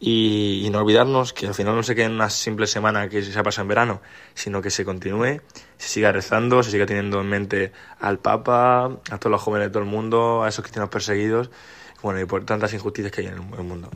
y, 0.00 0.68
no 0.72 0.80
olvidarnos 0.80 1.32
que 1.32 1.46
al 1.46 1.54
final 1.54 1.76
no 1.76 1.84
se 1.84 1.94
quede 1.94 2.06
en 2.06 2.12
una 2.12 2.30
simple 2.30 2.66
semana 2.66 3.08
que 3.08 3.22
se 3.22 3.38
ha 3.38 3.42
pasado 3.44 3.62
en 3.62 3.68
verano, 3.68 4.00
sino 4.34 4.60
que 4.60 4.70
se 4.70 4.84
continúe, 4.84 5.40
se 5.78 5.88
siga 5.88 6.10
rezando, 6.10 6.64
se 6.64 6.72
siga 6.72 6.86
teniendo 6.86 7.20
en 7.20 7.28
mente 7.28 7.72
al 8.00 8.18
Papa, 8.18 8.86
a 8.86 9.18
todos 9.18 9.30
los 9.30 9.40
jóvenes 9.40 9.68
de 9.68 9.70
todo 9.70 9.84
el 9.84 9.88
mundo, 9.88 10.42
a 10.42 10.48
esos 10.48 10.64
cristianos 10.64 10.90
perseguidos, 10.90 11.50
bueno, 12.02 12.20
y 12.20 12.24
por 12.24 12.44
tantas 12.44 12.74
injusticias 12.74 13.12
que 13.12 13.20
hay 13.20 13.28
en 13.28 13.34
el 13.34 13.64
mundo. 13.64 13.88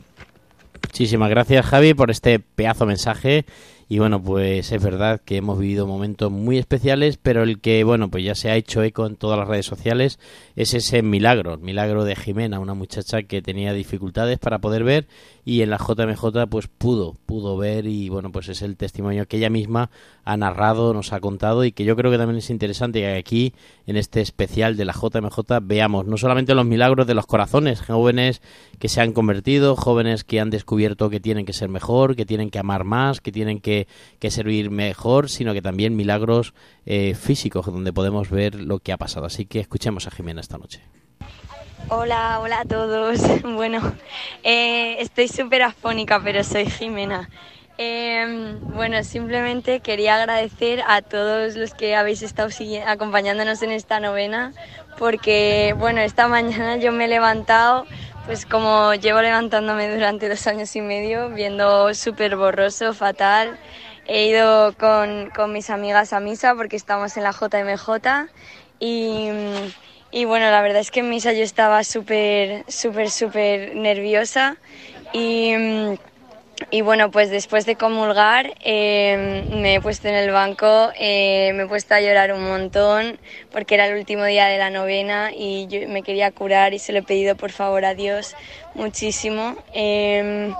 Muchísimas 0.83 1.29
gracias 1.29 1.65
Javi 1.65 1.93
por 1.93 2.09
este 2.09 2.39
pedazo 2.39 2.85
mensaje 2.85 3.45
y 3.89 3.99
bueno, 3.99 4.21
pues 4.21 4.71
es 4.71 4.83
verdad 4.83 5.21
que 5.23 5.37
hemos 5.37 5.59
vivido 5.59 5.87
momentos 5.87 6.29
muy 6.29 6.57
especiales, 6.57 7.17
pero 7.17 7.43
el 7.43 7.61
que, 7.61 7.83
bueno, 7.85 8.09
pues 8.09 8.23
ya 8.23 8.35
se 8.35 8.49
ha 8.49 8.55
hecho 8.55 8.83
eco 8.83 9.05
en 9.05 9.15
todas 9.15 9.39
las 9.39 9.47
redes 9.47 9.65
sociales 9.65 10.19
es 10.57 10.73
ese 10.73 11.01
milagro, 11.01 11.53
el 11.53 11.59
milagro 11.59 12.03
de 12.03 12.15
Jimena, 12.15 12.59
una 12.59 12.73
muchacha 12.73 13.23
que 13.23 13.41
tenía 13.41 13.71
dificultades 13.73 14.39
para 14.39 14.59
poder 14.59 14.83
ver 14.83 15.07
y 15.45 15.61
en 15.61 15.69
la 15.69 15.77
JMJ 15.77 16.47
pues 16.49 16.67
pudo, 16.67 17.15
pudo 17.25 17.55
ver 17.55 17.85
y 17.85 18.09
bueno, 18.09 18.31
pues 18.33 18.49
es 18.49 18.61
el 18.61 18.75
testimonio 18.75 19.27
que 19.27 19.37
ella 19.37 19.49
misma 19.49 19.89
ha 20.25 20.35
narrado, 20.35 20.93
nos 20.93 21.13
ha 21.13 21.21
contado 21.21 21.63
y 21.63 21.71
que 21.71 21.85
yo 21.85 21.95
creo 21.95 22.11
que 22.11 22.17
también 22.17 22.39
es 22.39 22.49
interesante 22.49 22.99
que 22.99 23.15
aquí 23.15 23.53
en 23.85 23.95
este 23.95 24.19
especial 24.19 24.75
de 24.75 24.83
la 24.83 24.93
JMJ 24.93 25.39
veamos 25.61 26.05
no 26.05 26.17
solamente 26.17 26.53
los 26.55 26.65
milagros 26.65 27.07
de 27.07 27.13
los 27.13 27.25
corazones, 27.25 27.81
jóvenes 27.81 28.41
que 28.79 28.89
se 28.89 28.99
han 28.99 29.13
convertido, 29.13 29.77
jóvenes 29.77 30.25
que 30.25 30.41
han 30.41 30.49
descubierto 30.49 31.09
que 31.09 31.21
tienen 31.21 31.45
que 31.45 31.53
ser 31.53 31.69
mejor, 31.69 32.17
que 32.17 32.25
tienen 32.25 32.49
que 32.49 32.59
amar 32.59 32.83
más, 32.83 33.21
que 33.21 33.31
tienen 33.31 33.61
que 33.61 33.76
que, 34.19 34.31
servir 34.31 34.71
mejor, 34.71 35.29
sino 35.29 35.53
que 35.53 35.61
también 35.61 35.95
milagros 35.95 36.53
eh, 36.85 37.13
físicos 37.13 37.65
donde 37.65 37.93
podemos 37.93 38.29
ver 38.29 38.55
lo 38.55 38.79
que 38.79 38.91
ha 38.91 38.97
pasado. 38.97 39.25
Así 39.25 39.45
que 39.45 39.59
escuchemos 39.59 40.07
a 40.07 40.11
Jimena 40.11 40.41
esta 40.41 40.57
noche. 40.57 40.81
Hola, 41.89 42.39
hola 42.41 42.61
a 42.61 42.65
todos. 42.65 43.21
Bueno, 43.43 43.81
eh, 44.43 44.97
estoy 44.99 45.27
súper 45.27 45.61
afónica, 45.61 46.21
pero 46.23 46.43
soy 46.43 46.65
Jimena. 46.65 47.29
Em, 47.79 48.59
bueno, 48.59 49.03
simplemente 49.03 49.81
quería 49.81 50.15
agradecer 50.15 50.81
a 50.87 51.03
todos 51.03 51.55
los 51.55 51.75
que 51.75 51.95
habéis 51.95 52.23
estado 52.23 52.49
acompañándonos 52.87 53.61
en 53.61 53.71
esta 53.71 53.99
novena, 53.99 54.53
porque 54.97 55.75
bueno, 55.77 56.01
esta 56.01 56.27
mañana 56.27 56.77
yo 56.77 56.91
me 56.91 57.05
he 57.05 57.07
levantado 57.07 57.85
pues 58.27 58.45
como 58.45 58.93
llevo 58.93 59.21
levantándome 59.21 59.89
durante 59.89 60.27
dos 60.27 60.45
años 60.47 60.75
y 60.75 60.81
medio, 60.81 61.29
viendo 61.29 61.93
súper 61.93 62.35
borroso, 62.35 62.93
fatal, 62.93 63.57
he 64.05 64.27
ido 64.27 64.73
con, 64.73 65.31
con, 65.33 65.53
mis 65.53 65.69
amigas 65.69 66.11
a 66.11 66.19
misa 66.19 66.53
porque 66.53 66.75
estamos 66.75 67.15
en 67.15 67.23
la 67.23 67.31
JMJ 67.31 68.27
y, 68.81 69.29
y 70.11 70.25
bueno, 70.25 70.51
la 70.51 70.61
verdad 70.61 70.81
es 70.81 70.91
que 70.91 70.99
en 70.99 71.09
misa 71.09 71.31
yo 71.31 71.41
estaba 71.41 71.85
súper, 71.85 72.65
súper, 72.67 73.09
súper 73.11 73.73
nerviosa 73.77 74.57
y, 75.13 75.53
y 76.71 76.81
bueno, 76.81 77.11
pues 77.11 77.29
después 77.29 77.65
de 77.65 77.75
comulgar 77.77 78.53
eh, 78.61 79.45
me 79.51 79.75
he 79.75 79.81
puesto 79.81 80.07
en 80.07 80.15
el 80.15 80.31
banco, 80.31 80.91
eh, 80.99 81.51
me 81.53 81.63
he 81.63 81.67
puesto 81.67 81.93
a 81.93 82.01
llorar 82.01 82.33
un 82.33 82.43
montón 82.43 83.19
porque 83.51 83.75
era 83.75 83.87
el 83.87 83.97
último 83.97 84.25
día 84.25 84.47
de 84.47 84.57
la 84.57 84.69
novena 84.69 85.31
y 85.35 85.67
yo 85.67 85.87
me 85.87 86.03
quería 86.03 86.31
curar 86.31 86.73
y 86.73 86.79
se 86.79 86.93
lo 86.93 86.99
he 86.99 87.03
pedido 87.03 87.35
por 87.35 87.51
favor 87.51 87.85
a 87.85 87.93
Dios 87.93 88.35
muchísimo. 88.73 89.55
Eh, 89.73 90.55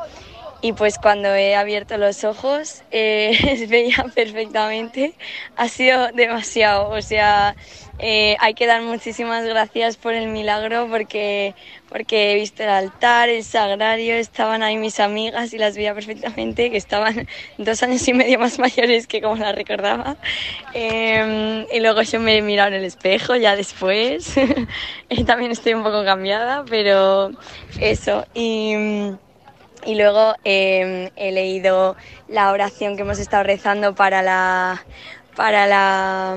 y 0.62 0.74
pues 0.74 0.98
cuando 0.98 1.34
he 1.36 1.56
abierto 1.56 1.98
los 1.98 2.24
ojos 2.24 2.84
eh, 2.92 3.66
veía 3.70 4.06
perfectamente, 4.16 5.14
ha 5.56 5.68
sido 5.68 6.08
demasiado, 6.14 6.90
o 6.90 7.02
sea, 7.02 7.56
eh, 8.00 8.36
hay 8.40 8.54
que 8.54 8.66
dar 8.66 8.82
muchísimas 8.82 9.46
gracias 9.46 9.98
por 9.98 10.14
el 10.14 10.30
milagro 10.30 10.88
porque, 10.90 11.54
porque 11.90 12.32
he 12.32 12.36
visto 12.36 12.64
el 12.64 12.70
altar, 12.70 13.30
el 13.30 13.44
sagrario, 13.44 14.16
estaban 14.16 14.64
ahí 14.64 14.78
mis 14.78 15.00
amigas 15.00 15.54
y 15.54 15.60
las 15.60 15.76
veía 15.76 15.94
perfectamente, 15.94 16.72
que 16.72 16.78
estaban 16.78 17.28
dos 17.60 17.84
años 17.84 18.08
y 18.08 18.14
medio 18.14 18.40
más 18.40 18.58
mayores 18.60 19.06
que 19.06 19.22
como 19.22 19.36
las 19.36 19.56
recordaba. 19.56 20.18
Eh, 20.74 21.66
y 21.72 21.80
luego 21.80 22.02
yo 22.02 22.20
me 22.20 22.38
he 22.38 22.42
mirado 22.42 22.70
en 22.70 22.76
el 22.76 22.84
espejo 22.84 23.36
ya 23.36 23.56
después, 23.56 24.36
y 25.10 25.24
también 25.26 25.52
estoy 25.52 25.76
un 25.76 25.84
poco 25.84 26.04
cambiada, 26.04 26.66
pero 26.68 27.32
eso. 27.80 28.26
Y, 28.34 28.74
y 29.88 29.96
luego 29.96 30.36
eh, 30.44 31.12
he 31.16 31.32
leído 31.32 31.96
la 32.28 32.52
oración 32.52 32.98
que 32.98 33.04
hemos 33.04 33.20
estado 33.20 33.44
rezando 33.44 33.96
para 33.96 34.22
la, 34.22 34.86
para 35.34 35.66
la, 35.66 36.36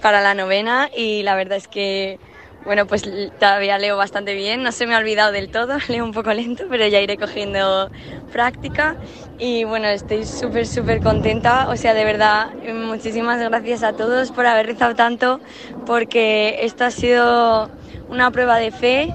para 0.00 0.20
la 0.20 0.34
novena 0.34 0.88
y 0.96 1.24
la 1.24 1.34
verdad 1.34 1.58
es 1.58 1.66
que, 1.66 2.20
bueno, 2.64 2.86
pues 2.86 3.02
todavía 3.38 3.78
leo 3.78 3.96
bastante 3.96 4.34
bien, 4.34 4.62
no 4.62 4.72
se 4.72 4.86
me 4.86 4.94
ha 4.94 4.98
olvidado 4.98 5.32
del 5.32 5.50
todo, 5.50 5.78
leo 5.88 6.04
un 6.04 6.12
poco 6.12 6.32
lento, 6.32 6.64
pero 6.68 6.86
ya 6.86 7.00
iré 7.00 7.16
cogiendo 7.16 7.90
práctica. 8.32 8.96
Y 9.38 9.64
bueno, 9.64 9.88
estoy 9.88 10.24
súper, 10.24 10.66
súper 10.66 11.00
contenta, 11.00 11.68
o 11.68 11.76
sea, 11.76 11.94
de 11.94 12.04
verdad, 12.04 12.48
muchísimas 12.72 13.40
gracias 13.40 13.82
a 13.82 13.92
todos 13.92 14.30
por 14.30 14.46
haber 14.46 14.66
rezado 14.66 14.94
tanto, 14.94 15.40
porque 15.86 16.58
esto 16.60 16.84
ha 16.84 16.90
sido 16.90 17.70
una 18.08 18.30
prueba 18.30 18.58
de 18.58 18.70
fe. 18.70 19.14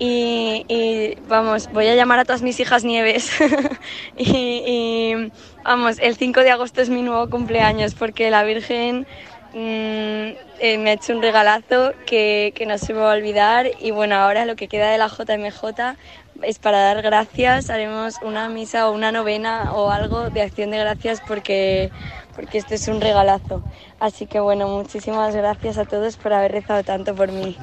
Y, 0.00 0.64
y, 0.68 1.16
vamos, 1.28 1.70
voy 1.72 1.86
a 1.86 1.94
llamar 1.94 2.18
a 2.18 2.24
todas 2.24 2.42
mis 2.42 2.58
hijas 2.58 2.84
Nieves. 2.84 3.30
y, 4.16 4.62
y, 4.66 5.32
vamos, 5.62 5.98
el 6.00 6.16
5 6.16 6.40
de 6.40 6.50
agosto 6.50 6.82
es 6.82 6.90
mi 6.90 7.02
nuevo 7.02 7.30
cumpleaños 7.30 7.94
porque 7.94 8.28
la 8.30 8.42
Virgen 8.42 9.06
mmm, 9.54 10.36
eh, 10.60 10.78
me 10.78 10.90
ha 10.90 10.92
hecho 10.94 11.14
un 11.14 11.22
regalazo 11.22 11.92
que, 12.06 12.52
que, 12.54 12.66
no 12.66 12.76
se 12.78 12.92
me 12.92 13.00
va 13.00 13.12
a 13.12 13.16
olvidar. 13.16 13.70
Y 13.80 13.90
bueno, 13.92 14.16
ahora 14.16 14.44
lo 14.44 14.56
que 14.56 14.68
queda 14.68 14.90
de 14.90 14.98
la 14.98 15.08
JMJ 15.08 15.96
es 16.42 16.58
para 16.58 16.78
dar 16.78 17.02
gracias. 17.02 17.70
Haremos 17.70 18.16
una 18.22 18.48
misa 18.48 18.88
o 18.88 18.92
una 18.92 19.12
novena 19.12 19.72
o 19.72 19.90
algo 19.90 20.30
de 20.30 20.42
acción 20.42 20.70
de 20.70 20.78
gracias 20.78 21.22
porque, 21.26 21.90
porque 22.34 22.58
este 22.58 22.74
es 22.74 22.88
un 22.88 23.00
regalazo. 23.00 23.62
Así 24.00 24.26
que 24.26 24.40
bueno, 24.40 24.68
muchísimas 24.68 25.34
gracias 25.34 25.78
a 25.78 25.84
todos 25.84 26.16
por 26.16 26.32
haber 26.32 26.52
rezado 26.52 26.82
tanto 26.82 27.14
por 27.14 27.30
mí. 27.32 27.56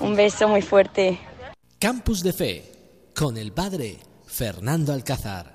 Un 0.00 0.16
beso 0.16 0.48
muy 0.48 0.62
fuerte. 0.62 1.18
Campus 1.78 2.22
de 2.22 2.32
Fe, 2.32 2.72
con 3.14 3.36
el 3.36 3.52
padre 3.52 3.96
Fernando 4.26 4.92
Alcázar. 4.92 5.54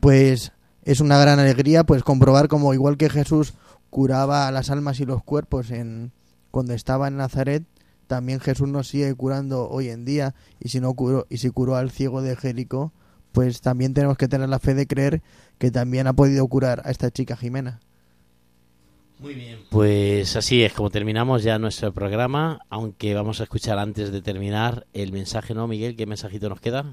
Pues 0.00 0.52
es 0.82 1.00
una 1.00 1.18
gran 1.18 1.38
alegría 1.38 1.84
pues 1.84 2.02
comprobar 2.02 2.48
como 2.48 2.72
igual 2.74 2.96
que 2.96 3.10
Jesús 3.10 3.54
curaba 3.90 4.50
las 4.50 4.70
almas 4.70 5.00
y 5.00 5.06
los 5.06 5.22
cuerpos 5.22 5.70
en 5.70 6.12
cuando 6.50 6.74
estaba 6.74 7.08
en 7.08 7.16
Nazaret, 7.16 7.64
también 8.06 8.40
Jesús 8.40 8.68
nos 8.68 8.88
sigue 8.88 9.14
curando 9.14 9.68
hoy 9.68 9.90
en 9.90 10.04
día 10.04 10.34
y 10.60 10.70
si 10.70 10.80
no 10.80 10.94
curó 10.94 11.26
y 11.28 11.38
si 11.38 11.50
curó 11.50 11.76
al 11.76 11.90
ciego 11.90 12.22
de 12.22 12.36
Jericó, 12.36 12.92
pues 13.32 13.60
también 13.60 13.94
tenemos 13.94 14.16
que 14.16 14.28
tener 14.28 14.48
la 14.48 14.58
fe 14.58 14.74
de 14.74 14.86
creer 14.86 15.22
que 15.58 15.70
también 15.70 16.06
ha 16.06 16.14
podido 16.14 16.46
curar 16.48 16.82
a 16.84 16.90
esta 16.90 17.10
chica 17.10 17.36
Jimena. 17.36 17.80
Muy 19.18 19.34
bien. 19.34 19.58
Pues 19.70 20.36
así 20.36 20.62
es 20.62 20.72
como 20.72 20.90
terminamos 20.90 21.42
ya 21.42 21.58
nuestro 21.58 21.92
programa, 21.92 22.60
aunque 22.70 23.14
vamos 23.14 23.40
a 23.40 23.44
escuchar 23.44 23.78
antes 23.78 24.12
de 24.12 24.22
terminar 24.22 24.86
el 24.92 25.12
mensaje, 25.12 25.54
¿no, 25.54 25.66
Miguel? 25.66 25.96
¿Qué 25.96 26.06
mensajito 26.06 26.48
nos 26.48 26.60
queda? 26.60 26.84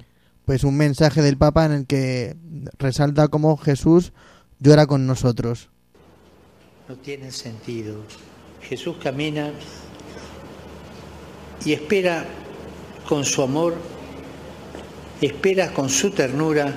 Pues 0.43 0.63
un 0.63 0.75
mensaje 0.75 1.21
del 1.21 1.37
Papa 1.37 1.65
en 1.65 1.71
el 1.71 1.85
que 1.85 2.35
resalta 2.79 3.27
cómo 3.27 3.57
Jesús 3.57 4.11
llora 4.59 4.87
con 4.87 5.05
nosotros. 5.05 5.69
No 6.87 6.95
tiene 6.95 7.31
sentido. 7.31 7.95
Jesús 8.61 8.97
camina 9.01 9.51
y 11.65 11.73
espera 11.73 12.25
con 13.07 13.25
su 13.25 13.41
amor, 13.41 13.75
espera 15.21 15.73
con 15.73 15.89
su 15.89 16.11
ternura 16.11 16.73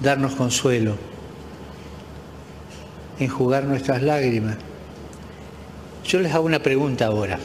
darnos 0.00 0.34
consuelo 0.34 0.96
enjugar 3.18 3.64
nuestras 3.64 4.02
lágrimas. 4.02 4.56
Yo 6.04 6.20
les 6.20 6.34
hago 6.34 6.44
una 6.44 6.62
pregunta 6.62 7.06
ahora, 7.06 7.38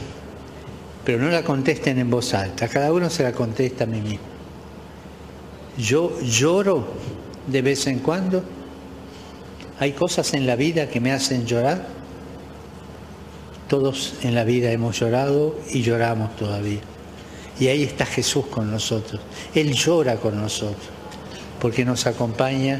pero 1.04 1.18
no 1.18 1.30
la 1.30 1.42
contesten 1.42 1.98
en 1.98 2.10
voz 2.10 2.34
alta, 2.34 2.68
cada 2.68 2.92
uno 2.92 3.08
se 3.08 3.22
la 3.22 3.32
contesta 3.32 3.84
a 3.84 3.86
mí 3.86 4.00
mismo. 4.00 4.26
Yo 5.78 6.20
lloro 6.20 6.86
de 7.46 7.62
vez 7.62 7.86
en 7.86 8.00
cuando. 8.00 8.42
Hay 9.80 9.92
cosas 9.92 10.34
en 10.34 10.46
la 10.46 10.56
vida 10.56 10.90
que 10.90 11.00
me 11.00 11.10
hacen 11.10 11.46
llorar. 11.46 11.86
Todos 13.66 14.12
en 14.22 14.34
la 14.34 14.44
vida 14.44 14.70
hemos 14.72 15.00
llorado 15.00 15.58
y 15.72 15.80
lloramos 15.80 16.36
todavía. 16.36 16.80
Y 17.58 17.68
ahí 17.68 17.84
está 17.84 18.04
Jesús 18.04 18.44
con 18.46 18.70
nosotros. 18.70 19.22
Él 19.54 19.72
llora 19.72 20.16
con 20.16 20.38
nosotros, 20.38 20.84
porque 21.60 21.86
nos 21.86 22.06
acompaña 22.06 22.78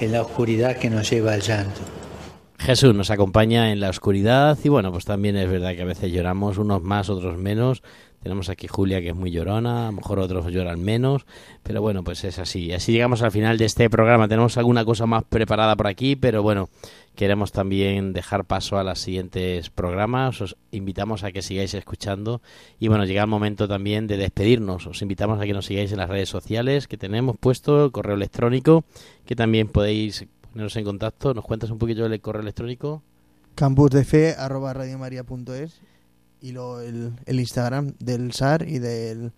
en 0.00 0.10
la 0.10 0.22
oscuridad 0.22 0.76
que 0.76 0.90
nos 0.90 1.08
lleva 1.08 1.34
al 1.34 1.40
llanto. 1.40 1.80
Jesús 2.58 2.94
nos 2.96 3.10
acompaña 3.10 3.70
en 3.70 3.78
la 3.78 3.90
oscuridad 3.90 4.58
y 4.64 4.68
bueno, 4.68 4.90
pues 4.90 5.04
también 5.04 5.36
es 5.36 5.48
verdad 5.48 5.76
que 5.76 5.82
a 5.82 5.86
veces 5.86 6.10
lloramos, 6.10 6.58
unos 6.58 6.82
más, 6.82 7.10
otros 7.10 7.38
menos. 7.38 7.84
Tenemos 8.24 8.48
aquí 8.48 8.68
Julia 8.68 9.02
que 9.02 9.10
es 9.10 9.14
muy 9.14 9.30
llorona, 9.30 9.82
a 9.82 9.90
lo 9.90 9.98
mejor 9.98 10.18
otros 10.18 10.46
lloran 10.50 10.82
menos, 10.82 11.26
pero 11.62 11.82
bueno, 11.82 12.02
pues 12.02 12.24
es 12.24 12.38
así. 12.38 12.72
Así 12.72 12.90
llegamos 12.90 13.20
al 13.20 13.30
final 13.30 13.58
de 13.58 13.66
este 13.66 13.90
programa. 13.90 14.28
Tenemos 14.28 14.56
alguna 14.56 14.82
cosa 14.82 15.04
más 15.04 15.24
preparada 15.24 15.76
por 15.76 15.88
aquí, 15.88 16.16
pero 16.16 16.42
bueno, 16.42 16.70
queremos 17.16 17.52
también 17.52 18.14
dejar 18.14 18.46
paso 18.46 18.78
a 18.78 18.82
los 18.82 18.98
siguientes 18.98 19.68
programas. 19.68 20.40
Os 20.40 20.56
invitamos 20.70 21.22
a 21.22 21.32
que 21.32 21.42
sigáis 21.42 21.74
escuchando 21.74 22.40
y 22.80 22.88
bueno, 22.88 23.04
llega 23.04 23.20
el 23.20 23.28
momento 23.28 23.68
también 23.68 24.06
de 24.06 24.16
despedirnos. 24.16 24.86
Os 24.86 25.02
invitamos 25.02 25.38
a 25.38 25.44
que 25.44 25.52
nos 25.52 25.66
sigáis 25.66 25.92
en 25.92 25.98
las 25.98 26.08
redes 26.08 26.30
sociales 26.30 26.88
que 26.88 26.96
tenemos 26.96 27.36
puesto, 27.36 27.84
el 27.84 27.92
correo 27.92 28.14
electrónico, 28.16 28.84
que 29.26 29.36
también 29.36 29.68
podéis 29.68 30.24
poneros 30.50 30.74
en 30.76 30.84
contacto. 30.84 31.34
¿Nos 31.34 31.44
cuentas 31.44 31.68
un 31.68 31.78
poquito 31.78 32.08
del 32.08 32.20
correo 32.22 32.40
electrónico? 32.40 33.02
campusdefe 33.54 34.34
arroba 34.36 34.72
radiomaria.es 34.72 35.80
y 36.44 36.52
lo, 36.52 36.82
el, 36.82 37.12
el, 37.24 37.40
Instagram 37.40 37.94
del 37.98 38.32
SAR 38.32 38.68
y 38.68 38.78
del, 38.78 39.32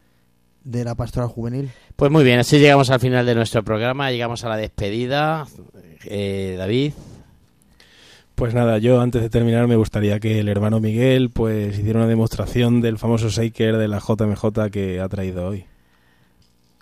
de 0.65 0.85
la 0.85 0.97
Pastoral 0.97 1.29
Juvenil. 1.29 1.71
Pues 1.95 2.11
muy 2.11 2.25
bien, 2.25 2.41
así 2.41 2.59
llegamos 2.59 2.91
al 2.91 2.99
final 2.99 3.25
de 3.25 3.37
nuestro 3.37 3.63
programa, 3.63 4.11
llegamos 4.11 4.43
a 4.43 4.49
la 4.49 4.57
despedida. 4.57 5.47
Eh, 6.05 6.57
David. 6.59 6.95
Pues 8.35 8.55
nada, 8.55 8.79
yo 8.79 9.01
antes 9.01 9.23
de 9.23 9.31
terminar 9.31 9.69
me 9.69 9.77
gustaría 9.77 10.19
que 10.19 10.41
el 10.41 10.49
hermano 10.49 10.81
Miguel 10.81 11.31
pues 11.31 11.79
hiciera 11.79 12.01
una 12.01 12.09
demostración 12.09 12.81
del 12.81 12.99
famoso 12.99 13.29
shaker 13.29 13.77
de 13.77 13.87
la 13.87 14.01
JMJ 14.01 14.71
que 14.73 15.01
ha 15.01 15.09
traído 15.09 15.47
hoy. 15.47 15.65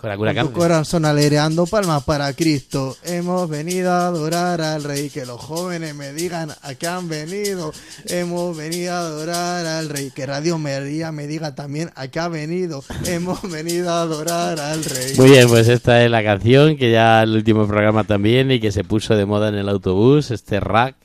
La 0.08 0.16
cura 0.16 0.34
tu 0.34 0.52
corazón 0.52 1.04
alegreando 1.04 1.66
palmas 1.66 2.04
para 2.04 2.32
Cristo. 2.34 2.96
Hemos 3.04 3.48
venido 3.48 3.90
a 3.90 4.06
adorar 4.06 4.60
al 4.60 4.84
Rey. 4.84 5.08
Que 5.08 5.24
los 5.24 5.40
jóvenes 5.40 5.94
me 5.94 6.12
digan 6.12 6.50
a 6.62 6.74
qué 6.74 6.86
han 6.86 7.08
venido. 7.08 7.72
Hemos 8.06 8.56
venido 8.56 8.92
a 8.92 8.98
adorar 8.98 9.64
al 9.64 9.88
Rey. 9.88 10.10
Que 10.10 10.26
Radio 10.26 10.58
María 10.58 11.10
me 11.10 11.26
diga 11.26 11.54
también 11.54 11.90
a 11.94 12.08
qué 12.08 12.20
ha 12.20 12.28
venido. 12.28 12.84
Hemos 13.06 13.42
venido 13.50 13.90
a 13.90 14.02
adorar 14.02 14.60
al 14.60 14.84
Rey. 14.84 15.14
Muy 15.16 15.30
bien, 15.30 15.48
pues 15.48 15.68
esta 15.68 16.04
es 16.04 16.10
la 16.10 16.22
canción 16.22 16.76
que 16.76 16.90
ya 16.90 17.22
el 17.22 17.34
último 17.34 17.66
programa 17.66 18.04
también 18.04 18.50
y 18.50 18.60
que 18.60 18.72
se 18.72 18.84
puso 18.84 19.16
de 19.16 19.24
moda 19.26 19.48
en 19.48 19.54
el 19.54 19.68
autobús, 19.68 20.30
este 20.30 20.60
rack 20.60 20.96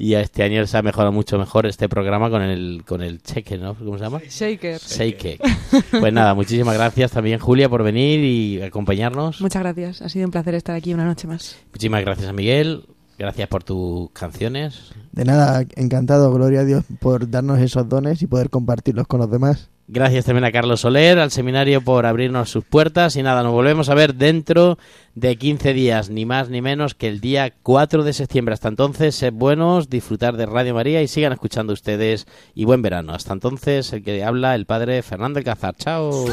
y 0.00 0.14
este 0.14 0.42
año 0.42 0.66
se 0.66 0.78
ha 0.78 0.82
mejorado 0.82 1.12
mucho 1.12 1.38
mejor 1.38 1.66
este 1.66 1.86
programa 1.86 2.30
con 2.30 2.40
el 2.40 2.84
con 2.86 3.02
el 3.02 3.22
cheque, 3.22 3.58
¿no? 3.58 3.74
¿Cómo 3.74 3.98
se 3.98 4.04
llama? 4.04 4.20
Shaker. 4.26 4.80
Shaker. 4.80 5.38
Pues 6.00 6.12
nada, 6.12 6.34
muchísimas 6.34 6.74
gracias 6.74 7.10
también 7.10 7.38
Julia 7.38 7.68
por 7.68 7.82
venir 7.82 8.20
y 8.20 8.62
acompañarnos. 8.62 9.42
Muchas 9.42 9.62
gracias, 9.62 10.00
ha 10.00 10.08
sido 10.08 10.24
un 10.24 10.30
placer 10.30 10.54
estar 10.54 10.74
aquí 10.74 10.94
una 10.94 11.04
noche 11.04 11.28
más. 11.28 11.58
Muchísimas 11.72 12.00
gracias 12.02 12.28
a 12.28 12.32
Miguel, 12.32 12.86
gracias 13.18 13.46
por 13.48 13.62
tus 13.62 14.10
canciones. 14.12 14.92
De 15.12 15.26
nada, 15.26 15.66
encantado, 15.76 16.32
gloria 16.32 16.60
a 16.60 16.64
Dios 16.64 16.84
por 16.98 17.28
darnos 17.28 17.58
esos 17.58 17.86
dones 17.86 18.22
y 18.22 18.26
poder 18.26 18.48
compartirlos 18.48 19.06
con 19.06 19.20
los 19.20 19.30
demás. 19.30 19.68
Gracias 19.92 20.24
también 20.24 20.44
a 20.44 20.52
Carlos 20.52 20.82
Soler, 20.82 21.18
al 21.18 21.32
seminario 21.32 21.80
por 21.80 22.06
abrirnos 22.06 22.48
sus 22.48 22.64
puertas. 22.64 23.16
Y 23.16 23.24
nada, 23.24 23.42
nos 23.42 23.50
volvemos 23.50 23.88
a 23.88 23.94
ver 23.94 24.14
dentro 24.14 24.78
de 25.16 25.34
15 25.34 25.72
días, 25.72 26.10
ni 26.10 26.24
más 26.24 26.48
ni 26.48 26.62
menos 26.62 26.94
que 26.94 27.08
el 27.08 27.20
día 27.20 27.52
4 27.64 28.04
de 28.04 28.12
septiembre. 28.12 28.54
Hasta 28.54 28.68
entonces, 28.68 29.16
sed 29.16 29.32
buenos, 29.32 29.90
disfrutar 29.90 30.36
de 30.36 30.46
Radio 30.46 30.74
María 30.74 31.02
y 31.02 31.08
sigan 31.08 31.32
escuchando 31.32 31.72
ustedes. 31.72 32.28
Y 32.54 32.66
buen 32.66 32.82
verano. 32.82 33.14
Hasta 33.14 33.32
entonces, 33.32 33.92
el 33.92 34.04
que 34.04 34.22
habla, 34.22 34.54
el 34.54 34.64
padre 34.64 35.02
Fernando 35.02 35.40
Alcázar. 35.40 35.74
Chao. 35.74 36.24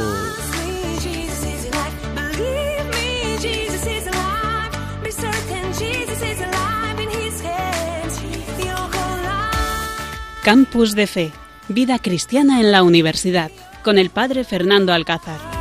Campus 10.43 10.93
de 10.93 11.07
Fe 11.07 11.31
Vida 11.69 11.99
Cristiana 11.99 12.61
en 12.61 12.71
la 12.71 12.81
Universidad, 12.83 13.51
con 13.83 13.97
el 13.97 14.09
Padre 14.09 14.45
Fernando 14.45 14.93
Alcázar. 14.93 15.56